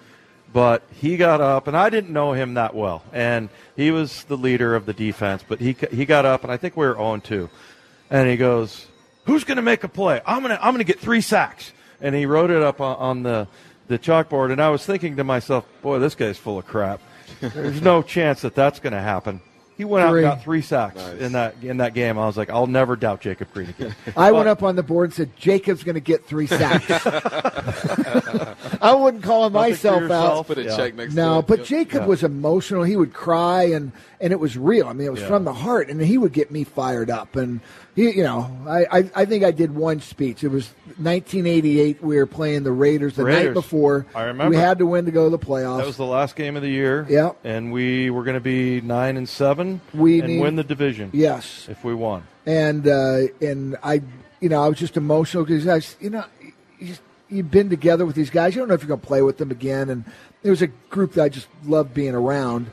but 0.52 0.84
he 0.92 1.16
got 1.16 1.40
up, 1.40 1.68
and 1.68 1.78
I 1.78 1.90
didn't 1.90 2.12
know 2.12 2.34
him 2.34 2.56
that 2.56 2.76
well, 2.76 3.04
and 3.14 3.48
he 3.78 3.92
was 3.92 4.24
the 4.26 4.36
leader 4.36 4.76
of 4.76 4.86
the 4.86 4.94
defense. 4.94 5.46
But 5.48 5.60
he 5.60 5.78
he 5.92 6.06
got 6.06 6.26
up, 6.26 6.44
and 6.44 6.52
I 6.52 6.58
think 6.58 6.76
we 6.76 6.86
were 6.86 6.96
0 6.96 7.18
2, 7.24 7.50
and 8.10 8.30
he 8.30 8.36
goes, 8.36 8.88
"Who's 9.26 9.46
going 9.46 9.58
to 9.58 9.62
make 9.62 9.86
a 9.86 9.90
play? 9.90 10.20
I'm 10.26 10.42
gonna 10.42 10.60
I'm 10.62 10.74
gonna 10.74 10.84
get 10.84 11.00
three 11.00 11.22
sacks," 11.22 11.72
and 12.02 12.14
he 12.14 12.26
wrote 12.26 12.50
it 12.50 12.62
up 12.62 12.82
on, 12.82 12.96
on 12.98 13.24
the 13.24 13.48
the 13.88 13.98
chalkboard, 13.98 14.52
and 14.52 14.62
I 14.62 14.70
was 14.70 14.86
thinking 14.86 15.16
to 15.16 15.24
myself, 15.24 15.66
"Boy, 15.82 16.00
this 16.00 16.16
guy's 16.16 16.38
full 16.38 16.60
of 16.60 16.68
crap. 16.68 17.00
There's 17.40 17.82
no 17.82 18.02
chance 18.02 18.42
that 18.42 18.56
that's 18.56 18.82
going 18.82 18.94
to 18.94 19.02
happen." 19.02 19.40
He 19.78 19.86
went 19.86 20.04
out 20.06 20.13
and 20.16 20.24
got 20.24 20.42
three 20.44 20.62
sacks 20.63 21.00
in 21.20 21.34
that 21.34 21.56
in 21.62 21.78
that 21.78 21.94
game. 21.94 22.18
I 22.18 22.26
was 22.26 22.36
like, 22.36 22.50
I'll 22.50 22.66
never 22.66 22.96
doubt 22.96 23.22
Jacob 23.22 23.54
Green 23.54 23.70
again. 23.70 23.96
I 24.18 24.32
went 24.32 24.48
up 24.50 24.63
on 24.63 24.76
the 24.76 24.82
board 24.82 25.10
and 25.10 25.13
said 25.13 25.36
Jacob's 25.38 25.84
going 25.84 25.94
to 25.96 26.02
get 26.02 26.26
three 26.26 26.48
sacks. 26.48 26.90
I 28.82 28.94
wouldn't 28.94 29.24
call 29.24 29.50
Nothing 29.50 29.52
for 29.52 29.70
myself 29.70 29.96
out. 29.98 30.02
yourself. 30.02 30.48
Put 30.48 30.58
a 30.58 30.63
Yeah. 30.63 30.76
check 30.78 30.96
next 30.96 31.13
No, 31.13 31.40
it. 31.40 31.48
but 31.48 31.60
Yep. 31.60 31.68
Jacob 31.68 32.02
Yeah. 32.02 32.08
was 32.08 32.24
emotional. 32.24 32.84
He 32.84 32.96
would 32.98 33.13
cry, 33.13 33.63
and 33.63 33.92
and 34.20 34.34
it 34.34 34.40
was 34.40 34.58
real. 34.58 34.88
I 34.88 34.94
mean, 34.94 35.06
it 35.08 35.12
was 35.12 35.22
Yeah. 35.22 35.28
from 35.28 35.44
the 35.44 35.54
heart, 35.54 35.90
and 35.90 36.02
he 36.02 36.18
would 36.18 36.34
get 36.34 36.50
me 36.52 36.63
fired 36.63 37.10
up. 37.12 37.36
And 37.36 37.60
he, 37.96 38.10
you 38.12 38.24
know, 38.24 38.50
I, 38.68 38.86
I 38.92 39.12
I 39.16 39.26
think 39.26 39.44
I 39.44 39.52
did 39.52 39.76
one 39.76 40.00
speech. 40.02 40.44
It 40.44 40.50
was 40.50 40.72
1988. 40.98 42.02
We 42.04 42.18
were 42.18 42.26
playing 42.26 42.64
the 42.64 42.72
Raiders 42.72 43.16
the 43.16 43.24
night 43.24 43.54
before. 43.54 44.06
I 44.16 44.24
remember. 44.24 44.50
We 44.50 44.62
had 44.62 44.80
to 44.80 44.86
win 44.86 45.06
to 45.06 45.12
go 45.12 45.26
to 45.30 45.38
the 45.38 45.44
playoffs. 45.44 45.78
That 45.80 45.88
was 45.88 45.98
the 45.98 46.06
last 46.06 46.36
game 46.36 46.56
of 46.56 46.62
the 46.62 46.70
year. 46.70 47.06
Yeah. 47.10 47.32
And 47.44 47.72
we 47.72 48.10
were 48.10 48.24
going 48.24 48.36
to 48.36 48.40
be 48.42 48.82
nine 48.82 49.18
and 49.18 49.28
seven 49.28 49.82
We 49.94 50.20
and 50.20 50.28
need- 50.28 50.42
win 50.42 50.56
the 50.56 50.64
division. 50.64 51.12
yes, 51.14 51.68
If 51.70 51.84
we 51.84 51.94
won. 51.94 52.24
and 52.46 52.88
uh, 52.88 53.28
and 53.42 53.76
I, 53.84 54.02
you 54.40 54.50
know, 54.50 54.62
I 54.64 54.68
was 54.70 54.78
just 54.80 54.98
emotional 54.98 55.44
because 55.46 55.68
I, 55.68 55.82
you 56.04 56.10
know, 56.10 56.24
you 56.80 56.88
just, 56.88 57.02
you've 57.30 57.52
been 57.52 57.70
together 57.70 58.06
with 58.06 58.16
these 58.16 58.30
guys. 58.30 58.56
You 58.56 58.62
don't 58.62 58.68
know 58.70 58.76
if 58.76 58.82
you're 58.82 58.88
going 58.88 59.00
to 59.02 59.08
play 59.08 59.22
with 59.22 59.38
them 59.38 59.52
again, 59.52 59.90
and 59.90 60.04
there 60.44 60.52
was 60.52 60.62
a 60.62 60.68
group 60.68 61.14
that 61.14 61.24
I 61.24 61.30
just 61.30 61.48
loved 61.66 61.94
being 61.94 62.14
around, 62.16 62.68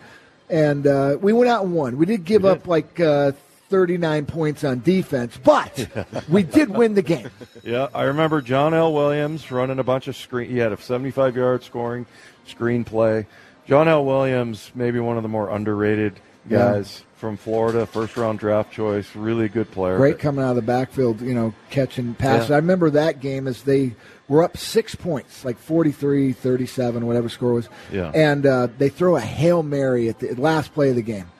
and 0.50 0.86
uh, 0.86 1.16
we 1.20 1.32
went 1.32 1.48
out 1.50 1.64
and 1.64 1.74
won. 1.74 1.96
We 1.96 2.06
did 2.06 2.24
give 2.24 2.44
up 2.44 2.66
like 2.68 3.00
uh, 3.00 3.32
39 3.68 4.26
points 4.26 4.62
on 4.64 4.80
defense, 4.80 5.38
but 5.42 5.88
we 6.28 6.42
did 6.42 6.70
win 6.70 6.94
the 6.94 7.02
game. 7.02 7.30
Yeah. 7.64 7.88
I 7.94 8.02
remember 8.04 8.42
John 8.42 8.74
L. 8.74 8.92
Williams 8.92 9.50
running 9.50 9.78
a 9.78 9.82
bunch 9.84 10.06
of 10.06 10.14
screen. 10.16 10.50
He 10.50 10.58
had 10.58 10.70
a 10.72 10.76
75 10.76 11.34
yard 11.34 11.62
scoring 11.64 12.04
screenplay. 12.46 13.24
John 13.66 13.88
L. 13.88 14.04
Williams, 14.04 14.70
maybe 14.74 15.00
one 15.00 15.16
of 15.16 15.22
the 15.22 15.28
more 15.30 15.48
underrated 15.48 16.20
Yeah. 16.48 16.58
guys 16.74 17.02
from 17.16 17.38
Florida, 17.38 17.86
first 17.86 18.18
round 18.18 18.38
draft 18.38 18.70
choice, 18.70 19.16
really 19.16 19.48
good 19.48 19.70
player. 19.70 19.96
Great 19.96 20.18
coming 20.18 20.44
out 20.44 20.50
of 20.50 20.56
the 20.56 20.62
backfield, 20.62 21.22
you 21.22 21.32
know, 21.34 21.54
catching 21.70 22.12
passes. 22.14 22.50
Yeah. 22.50 22.56
I 22.56 22.58
remember 22.58 22.90
that 22.90 23.20
game 23.20 23.48
as 23.48 23.62
they 23.62 23.94
were 24.28 24.42
up 24.42 24.58
six 24.58 24.94
points, 24.94 25.42
like 25.42 25.56
43, 25.56 26.34
37, 26.34 27.06
whatever 27.06 27.30
score 27.30 27.54
was. 27.54 27.70
Yeah. 27.90 28.10
And 28.14 28.44
uh, 28.44 28.68
they 28.76 28.90
throw 28.90 29.16
a 29.16 29.20
Hail 29.22 29.62
Mary 29.62 30.10
at 30.10 30.18
the 30.18 30.34
last 30.34 30.74
play 30.74 30.90
of 30.90 30.96
the 30.96 31.02
game. 31.02 31.30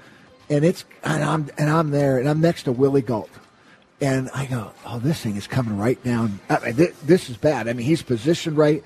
And 0.51 0.65
it's 0.65 0.85
and 1.03 1.23
I'm 1.23 1.51
and 1.59 1.71
I'm 1.71 1.91
there 1.91 2.19
and 2.19 2.29
I'm 2.29 2.41
next 2.41 2.65
to 2.65 2.73
Willie 2.73 3.03
Gault. 3.03 3.31
And 4.01 4.29
I 4.35 4.47
go, 4.47 4.73
oh, 4.85 4.99
this 4.99 5.21
thing 5.21 5.37
is 5.37 5.47
coming 5.47 5.79
right 5.79 6.03
down. 6.03 6.41
I 6.51 6.59
mean, 6.59 6.77
this, 6.77 6.99
this 7.05 7.31
is 7.31 7.37
bad. 7.37 7.69
I 7.69 7.73
mean, 7.73 7.87
he's 7.87 8.03
positioned 8.03 8.57
right. 8.57 8.83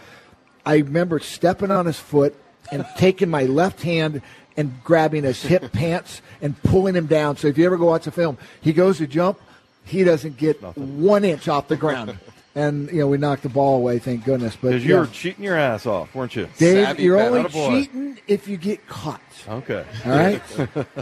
I 0.65 0.77
remember 0.77 1.19
stepping 1.19 1.71
on 1.71 1.87
his 1.87 1.99
foot 1.99 2.37
and 2.71 2.87
taking 2.97 3.29
my 3.31 3.45
left 3.45 3.83
hand 3.83 4.23
and 4.57 4.73
grabbing 4.85 5.25
his 5.25 5.43
hip 5.43 5.73
pants 5.73 6.21
and 6.43 6.63
pulling 6.63 6.95
him 6.95 7.07
down. 7.07 7.37
So 7.37 7.49
if 7.49 7.57
you 7.57 7.65
ever 7.65 7.77
go 7.77 7.87
watch 7.87 8.07
a 8.07 8.11
film, 8.11 8.37
he 8.61 8.73
goes 8.73 8.99
to 8.99 9.07
jump, 9.07 9.41
he 9.85 10.05
doesn't 10.05 10.37
get 10.37 10.61
one 10.77 11.25
inch 11.25 11.49
off 11.49 11.69
the 11.69 11.77
ground. 11.77 12.19
And 12.59 12.91
you 12.91 12.99
know 12.99 13.07
we 13.07 13.19
knocked 13.19 13.45
the 13.45 13.49
ball 13.49 13.77
away, 13.77 13.99
thank 14.01 14.25
goodness. 14.25 14.57
But 14.57 14.69
Because 14.71 14.85
you 14.85 14.95
yeah. 14.95 15.01
were 15.01 15.07
cheating 15.07 15.45
your 15.45 15.57
ass 15.57 15.87
off, 15.87 16.13
weren't 16.15 16.35
you? 16.35 16.49
Dave, 16.59 16.87
Savvy 16.87 17.03
you're 17.05 17.21
only 17.21 17.49
cheating 17.49 18.19
if 18.27 18.49
you 18.49 18.57
get 18.57 18.87
caught. 18.89 19.21
Okay. 19.49 19.85
All 20.05 20.11
right, 20.11 20.43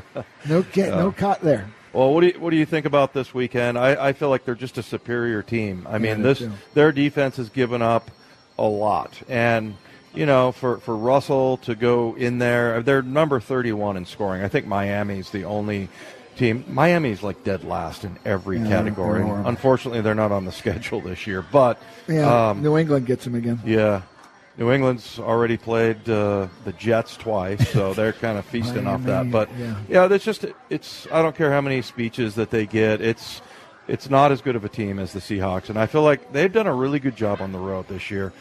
no 0.48 0.62
get 0.62 0.90
no 0.90 1.12
caught 1.12 1.40
there. 1.40 1.70
Well, 1.92 2.12
what 2.12 2.20
do 2.20 2.26
you 2.26 2.38
what 2.38 2.50
do 2.50 2.56
you 2.56 2.66
think 2.66 2.84
about 2.84 3.14
this 3.14 3.32
weekend? 3.32 3.78
I, 3.78 4.08
I 4.08 4.12
feel 4.12 4.28
like 4.28 4.44
they're 4.44 4.54
just 4.54 4.76
a 4.76 4.82
superior 4.82 5.42
team. 5.42 5.86
I 5.88 5.96
mean, 5.98 6.18
do 6.18 6.22
this 6.24 6.38
too. 6.40 6.52
their 6.74 6.92
defense 6.92 7.38
has 7.38 7.48
given 7.48 7.80
up 7.80 8.10
a 8.58 8.66
lot, 8.66 9.22
and 9.28 9.76
you 10.16 10.26
know, 10.26 10.50
for, 10.50 10.78
for 10.78 10.96
Russell 10.96 11.58
to 11.58 11.74
go 11.74 12.16
in 12.16 12.38
there, 12.38 12.82
they're 12.82 13.02
number 13.02 13.38
31 13.38 13.98
in 13.98 14.06
scoring. 14.06 14.42
I 14.42 14.48
think 14.48 14.66
Miami's 14.66 15.30
the 15.30 15.44
only 15.44 15.88
team. 16.36 16.64
Miami's 16.68 17.22
like 17.22 17.42
dead 17.44 17.64
last 17.64 18.04
in 18.04 18.18
every 18.24 18.58
Yeah, 18.58 18.68
category. 18.68 19.22
they're. 19.24 19.42
Unfortunately, 19.46 20.00
they're 20.00 20.14
not 20.14 20.32
on 20.32 20.44
the 20.44 20.52
schedule 20.62 21.00
this 21.00 21.26
year. 21.26 21.42
But 21.42 21.80
Yeah, 22.08 22.50
um, 22.50 22.62
New 22.62 22.76
England 22.78 23.06
gets 23.06 23.24
them 23.24 23.34
again. 23.34 23.60
yeah, 23.64 24.02
New 24.58 24.70
England's 24.72 25.18
already 25.18 25.56
played 25.56 26.08
uh, 26.08 26.48
the 26.64 26.72
Jets 26.72 27.16
twice, 27.16 27.68
so 27.70 27.92
they're 27.98 28.12
kind 28.12 28.38
of 28.38 28.44
feasting 28.46 28.86
off 28.86 29.02
that. 29.04 29.30
But 29.30 29.48
yeah. 29.58 29.76
yeah, 29.88 30.06
that's 30.06 30.24
just 30.24 30.44
it's. 30.70 31.06
I 31.12 31.22
don't 31.22 31.36
care 31.36 31.50
how 31.52 31.60
many 31.60 31.82
speeches 31.82 32.34
that 32.36 32.50
they 32.50 32.66
get. 32.66 33.00
It's 33.00 33.42
it's 33.88 34.08
not 34.10 34.32
as 34.32 34.40
good 34.40 34.56
of 34.56 34.64
a 34.64 34.68
team 34.68 34.98
as 34.98 35.12
the 35.12 35.20
Seahawks, 35.20 35.68
and 35.68 35.78
I 35.78 35.86
feel 35.86 36.02
like 36.02 36.32
they've 36.32 36.52
done 36.52 36.66
a 36.66 36.74
really 36.74 36.98
good 36.98 37.16
job 37.16 37.40
on 37.40 37.52
the 37.52 37.58
road 37.58 37.86
this 37.88 38.10
year. 38.10 38.32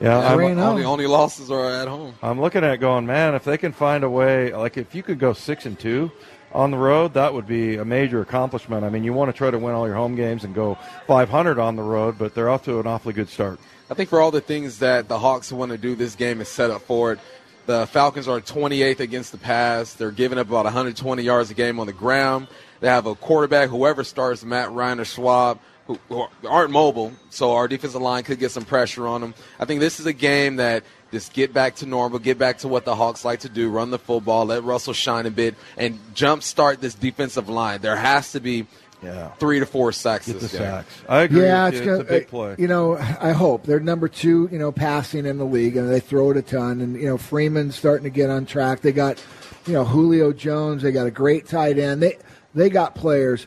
Yeah, 0.00 0.18
I'm, 0.18 0.36
Three 0.36 0.46
and 0.48 0.60
oh. 0.60 0.70
Only 0.70 0.84
only 0.84 1.06
losses 1.06 1.50
are 1.50 1.70
at 1.70 1.88
home. 1.88 2.14
I'm 2.22 2.40
looking 2.40 2.62
at 2.64 2.74
it 2.74 2.78
going, 2.80 3.06
man, 3.06 3.34
if 3.34 3.44
they 3.44 3.56
can 3.56 3.72
find 3.72 4.04
a 4.04 4.10
way, 4.10 4.52
like 4.54 4.76
if 4.76 4.94
you 4.94 5.02
could 5.02 5.18
go 5.18 5.32
six 5.32 5.64
and 5.66 5.78
two 5.78 6.10
on 6.56 6.70
the 6.70 6.78
road, 6.78 7.12
that 7.12 7.34
would 7.34 7.46
be 7.46 7.76
a 7.76 7.84
major 7.84 8.22
accomplishment. 8.22 8.82
I 8.82 8.88
mean, 8.88 9.04
you 9.04 9.12
want 9.12 9.28
to 9.28 9.36
try 9.36 9.50
to 9.50 9.58
win 9.58 9.74
all 9.74 9.86
your 9.86 9.94
home 9.94 10.16
games 10.16 10.42
and 10.42 10.54
go 10.54 10.78
500 11.06 11.58
on 11.58 11.76
the 11.76 11.82
road, 11.82 12.16
but 12.18 12.34
they're 12.34 12.48
off 12.48 12.64
to 12.64 12.80
an 12.80 12.86
awfully 12.86 13.12
good 13.12 13.28
start. 13.28 13.60
I 13.90 13.94
think 13.94 14.08
for 14.08 14.20
all 14.20 14.30
the 14.30 14.40
things 14.40 14.78
that 14.78 15.06
the 15.06 15.18
Hawks 15.18 15.52
want 15.52 15.70
to 15.72 15.78
do, 15.78 15.94
this 15.94 16.14
game 16.14 16.40
is 16.40 16.48
set 16.48 16.70
up 16.70 16.80
for 16.80 17.12
it. 17.12 17.20
The 17.66 17.86
Falcons 17.86 18.26
are 18.26 18.40
28th 18.40 19.00
against 19.00 19.32
the 19.32 19.38
pass. 19.38 19.92
They're 19.92 20.10
giving 20.10 20.38
up 20.38 20.48
about 20.48 20.64
120 20.64 21.22
yards 21.22 21.50
a 21.50 21.54
game 21.54 21.78
on 21.78 21.86
the 21.86 21.92
ground. 21.92 22.48
They 22.80 22.88
have 22.88 23.04
a 23.04 23.14
quarterback, 23.14 23.68
whoever 23.68 24.02
starts, 24.02 24.42
Matt 24.42 24.72
Ryan 24.72 25.00
or 25.00 25.04
Schaub, 25.04 25.58
who, 25.86 26.26
aren't 26.48 26.70
mobile, 26.70 27.12
so 27.28 27.52
our 27.52 27.68
defensive 27.68 28.00
line 28.00 28.24
could 28.24 28.38
get 28.38 28.50
some 28.50 28.64
pressure 28.64 29.06
on 29.06 29.20
them. 29.20 29.34
I 29.60 29.66
think 29.66 29.80
this 29.80 30.00
is 30.00 30.06
a 30.06 30.12
game 30.12 30.56
that 30.56 30.84
just 31.12 31.32
get 31.32 31.52
back 31.52 31.76
to 31.76 31.86
normal, 31.86 32.18
get 32.18 32.38
back 32.38 32.58
to 32.58 32.68
what 32.68 32.84
the 32.84 32.94
Hawks 32.94 33.24
like 33.24 33.40
to 33.40 33.48
do, 33.48 33.70
run 33.70 33.90
the 33.90 33.98
football, 33.98 34.46
let 34.46 34.64
Russell 34.64 34.92
shine 34.92 35.26
a 35.26 35.30
bit, 35.30 35.54
and 35.76 35.98
jumpstart 36.14 36.80
this 36.80 36.94
defensive 36.94 37.48
line. 37.48 37.80
There 37.80 37.96
has 37.96 38.32
to 38.32 38.40
be 38.40 38.66
Yeah. 39.02 39.28
three 39.38 39.60
to 39.60 39.66
four 39.66 39.92
sacks 39.92 40.26
Get 40.26 40.34
the 40.34 40.38
this 40.40 40.52
game. 40.52 40.60
sacks. 40.62 40.92
I 41.08 41.20
agree. 41.22 41.42
Yeah, 41.42 41.66
with 41.66 41.74
it's, 41.74 41.80
you. 41.80 41.86
gonna, 41.86 42.00
it's 42.00 42.10
a 42.10 42.12
big 42.12 42.24
uh, 42.24 42.28
play. 42.30 42.54
You 42.58 42.66
know, 42.68 42.96
I 42.96 43.32
hope 43.32 43.64
they're 43.64 43.78
number 43.80 44.08
two. 44.08 44.48
You 44.50 44.58
know, 44.58 44.72
passing 44.72 45.26
in 45.26 45.38
the 45.38 45.44
league, 45.44 45.76
and 45.76 45.88
they 45.90 46.00
throw 46.00 46.30
it 46.32 46.36
a 46.38 46.42
ton. 46.42 46.80
And 46.80 46.96
you 46.96 47.06
know, 47.06 47.18
Freeman's 47.18 47.76
starting 47.76 48.04
to 48.04 48.10
get 48.10 48.30
on 48.30 48.46
track. 48.46 48.80
They 48.80 48.92
got, 48.92 49.22
you 49.66 49.74
know, 49.74 49.84
Julio 49.84 50.32
Jones. 50.32 50.82
They 50.82 50.92
got 50.92 51.06
a 51.06 51.10
great 51.10 51.46
tight 51.46 51.78
end. 51.78 52.02
They 52.02 52.16
they 52.54 52.68
got 52.70 52.94
players. 52.94 53.46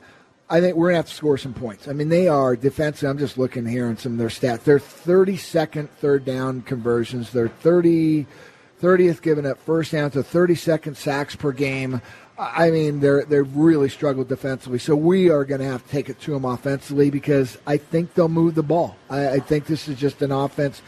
I 0.50 0.62
think 0.62 0.76
we're 0.76 0.88
gonna 0.90 0.98
have 0.98 1.10
to 1.10 1.14
score 1.14 1.38
some 1.38 1.54
points. 1.54 1.88
I 1.88 1.94
mean, 1.94 2.10
they 2.10 2.28
are 2.28 2.56
defensive. 2.56 3.10
I'm 3.10 3.20
just 3.20 3.38
looking 3.38 3.66
here 3.66 3.88
on 3.88 3.98
some 3.98 4.14
of 4.14 4.18
their 4.18 4.30
stats. 4.30 4.64
They're 4.64 4.80
32nd 4.80 5.90
third 5.90 6.26
down 6.26 6.62
conversions. 6.62 7.32
They're 7.32 7.50
30. 7.50 8.26
30th 8.82 9.22
giving 9.22 9.46
up 9.46 9.60
first 9.60 9.92
down 9.92 10.10
to 10.12 10.20
32nd 10.20 10.96
sacks 10.96 11.36
per 11.36 11.52
game. 11.52 12.02
I 12.38 12.72
mean, 12.72 13.02
they're 13.02 13.26
they've 13.26 13.56
really 13.56 13.90
struggled 13.90 14.30
defensively. 14.30 14.80
So 14.80 14.96
we 14.96 15.30
are 15.30 15.44
going 15.44 15.60
to 15.60 15.68
have 15.68 15.84
to 15.84 15.90
take 15.90 16.10
it 16.10 16.22
to 16.22 16.32
them 16.32 16.46
offensively 16.46 17.10
because 17.10 17.58
I 17.68 17.76
think 17.78 18.14
they'll 18.14 18.30
move 18.30 18.56
the 18.56 18.64
ball. 18.64 18.96
I, 19.10 19.30
I 19.30 19.40
think 19.40 19.66
this 19.66 19.90
is 19.90 20.00
just 20.00 20.22
an 20.22 20.32
offense, 20.32 20.82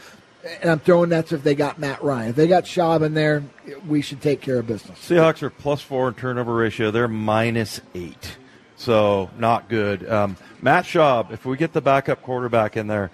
and 0.62 0.70
I'm 0.70 0.78
throwing 0.78 1.10
that 1.10 1.30
if 1.30 1.42
they 1.42 1.54
got 1.54 1.78
Matt 1.78 2.02
Ryan. 2.02 2.30
If 2.30 2.36
they 2.36 2.48
got 2.48 2.64
Schaub 2.64 3.04
in 3.04 3.12
there, 3.12 3.44
we 3.86 4.00
should 4.00 4.22
take 4.22 4.40
care 4.40 4.58
of 4.58 4.66
business. 4.66 4.98
Seahawks 4.98 5.42
are 5.42 5.50
plus 5.50 5.82
four 5.82 6.08
in 6.08 6.14
turnover 6.14 6.54
ratio. 6.54 6.90
They're 6.90 7.06
minus 7.06 7.82
eight, 7.94 8.38
so 8.82 9.30
not 9.38 9.68
good. 9.68 10.08
Um, 10.08 10.36
Matt 10.60 10.84
Schaub, 10.84 11.30
if 11.30 11.44
we 11.44 11.56
get 11.56 11.72
the 11.72 11.80
backup 11.80 12.22
quarterback 12.22 12.76
in 12.76 12.88
there, 12.88 13.10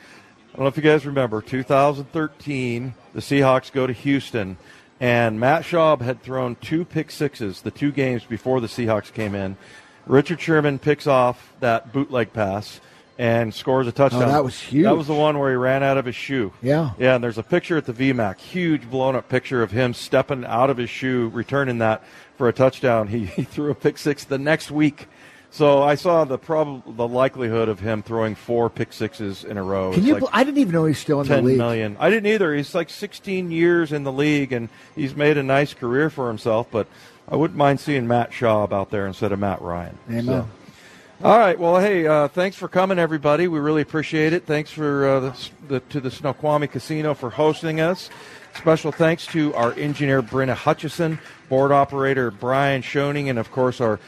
I 0.53 0.57
don't 0.57 0.63
know 0.63 0.69
if 0.69 0.77
you 0.77 0.83
guys 0.83 1.05
remember 1.05 1.43
2013. 1.43 2.95
The 3.13 3.21
Seahawks 3.21 3.71
go 3.71 3.87
to 3.87 3.93
Houston, 3.93 4.57
and 4.99 5.39
Matt 5.39 5.63
Schaub 5.63 6.01
had 6.01 6.23
thrown 6.23 6.57
two 6.57 6.85
pick 6.85 7.11
sixes 7.11 7.61
the 7.61 7.71
two 7.71 7.93
games 7.93 8.25
before 8.25 8.61
the 8.61 8.67
Seahawks 8.67 9.13
came 9.13 9.35
in. 9.35 9.57
Richard 10.07 10.41
Sherman 10.41 10.79
picks 10.79 11.07
off 11.07 11.53
that 11.61 11.93
bootleg 11.93 12.33
pass 12.33 12.81
and 13.19 13.53
scores 13.53 13.87
a 13.87 13.93
touchdown. 13.93 14.23
Oh, 14.23 14.29
that 14.29 14.45
was 14.45 14.59
huge. 14.59 14.85
That 14.85 14.97
was 14.97 15.09
the 15.09 15.15
one 15.15 15.39
where 15.39 15.51
he 15.51 15.57
ran 15.57 15.83
out 15.83 15.99
of 15.99 16.07
his 16.07 16.15
shoe. 16.15 16.53
Yeah. 16.63 16.93
Yeah, 16.99 17.17
and 17.17 17.25
there's 17.25 17.37
a 17.37 17.43
picture 17.43 17.77
at 17.77 17.85
the 17.85 17.93
VMAC, 17.93 18.39
huge 18.39 18.89
blown 18.89 19.17
up 19.17 19.29
picture 19.29 19.63
of 19.63 19.73
him 19.73 19.93
stepping 19.93 20.45
out 20.45 20.71
of 20.71 20.77
his 20.79 20.89
shoe, 20.89 21.29
returning 21.29 21.79
that 21.79 22.03
for 22.37 22.49
a 22.49 22.53
touchdown. 22.53 23.09
He, 23.09 23.27
he 23.27 23.43
threw 23.43 23.71
a 23.71 23.75
pick 23.75 23.99
six 23.99 24.25
the 24.25 24.39
next 24.39 24.71
week. 24.71 25.09
So 25.51 25.83
I 25.83 25.95
saw 25.95 26.25
the 26.25 26.39
prob- 26.39 26.97
the 26.97 27.09
likelihood 27.09 27.69
of 27.69 27.81
him 27.81 28.03
throwing 28.03 28.35
four 28.35 28.69
pick 28.69 28.93
sixes 28.93 29.45
in 29.45 29.57
a 29.57 29.63
row. 29.63 29.93
Can 29.93 30.05
you? 30.05 30.13
like 30.15 30.21
bel- 30.21 30.31
I 30.33 30.45
didn't 30.45 30.59
even 30.59 30.73
know 30.73 30.85
he's 30.85 30.99
still 30.99 31.21
in 31.21 31.27
the 31.27 31.41
league. 31.41 31.59
million. 31.59 31.97
I 31.99 32.11
didn't 32.11 32.27
either. 32.33 32.55
He's 32.55 32.75
like 32.75 32.91
16 32.91 33.51
years 33.51 33.93
in 33.93 34.05
the 34.05 34.13
league, 34.13 34.53
and 34.53 34.69
he's 34.95 35.17
made 35.17 35.39
a 35.39 35.43
nice 35.43 35.73
career 35.73 36.11
for 36.11 36.29
himself. 36.29 36.69
But 36.71 36.87
I 37.29 37.37
wouldn't 37.37 37.57
mind 37.57 37.81
seeing 37.81 38.07
Matt 38.07 38.31
Schaub 38.31 38.73
out 38.73 38.91
there 38.91 39.07
instead 39.07 39.33
of 39.33 39.39
Matt 39.39 39.63
Ryan. 39.63 39.97
Amen. 40.09 40.25
So- 40.27 40.49
all 41.21 41.37
right. 41.37 41.59
Well, 41.59 41.81
hey, 41.81 42.07
uh, 42.07 42.29
thanks 42.29 42.57
for 42.57 42.69
coming, 42.69 42.97
everybody. 43.01 43.49
We 43.49 43.59
really 43.59 43.83
appreciate 43.83 44.33
it. 44.33 44.47
Thanks 44.47 44.71
for 44.71 45.05
uh, 45.09 45.21
the, 45.21 45.49
the, 45.67 45.81
to 45.81 46.01
the 46.01 46.13
Snoqualmie 46.13 46.69
Casino 46.69 47.13
for 47.13 47.29
hosting 47.31 47.81
us. 47.81 48.09
Special 48.55 48.93
thanks 48.93 49.27
to 49.29 49.53
our 49.55 49.73
engineer 49.73 50.23
Brenna 50.23 50.55
Hutchison, 50.55 51.19
board 51.49 51.73
operator 51.73 52.31
Brian 52.31 52.83
Schoening, 52.83 53.31
and 53.31 53.39
of 53.39 53.51
course 53.51 53.81
our 53.81 53.99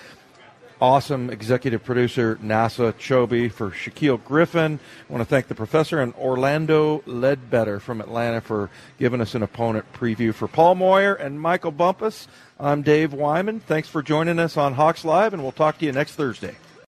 awesome 0.81 1.31
executive 1.31 1.85
producer 1.85 2.37
NASA 2.37 2.93
Chobe 2.95 3.53
for 3.53 3.71
Shaquille 3.71 4.23
Griffin. 4.25 4.81
I 5.09 5.13
want 5.13 5.21
to 5.21 5.29
thank 5.29 5.49
the 5.49 5.55
professor 5.55 6.01
and 6.01 6.15
Orlando 6.15 7.03
Ledbetter 7.07 7.81
from 7.81 8.01
Atlanta 8.01 8.41
for 8.41 8.71
giving 8.99 9.21
us 9.21 9.35
an 9.35 9.43
opponent 9.43 9.93
preview. 9.93 10.33
For 10.33 10.49
Paul 10.49 10.77
Moyer 10.77 11.15
and 11.15 11.41
Michael 11.41 11.73
Bumpus, 11.73 12.29
I'm 12.59 12.83
Dave 12.83 13.13
Wyman. 13.13 13.61
Thanks 13.61 13.89
for 13.89 14.03
joining 14.03 14.39
us 14.39 14.57
on 14.57 14.75
Hawks 14.75 15.05
Live, 15.05 15.35
and 15.35 15.43
we'll 15.43 15.53
talk 15.53 15.79
to 15.79 15.85
you 15.85 15.93
next 15.93 16.15
Thursday. 16.15 16.57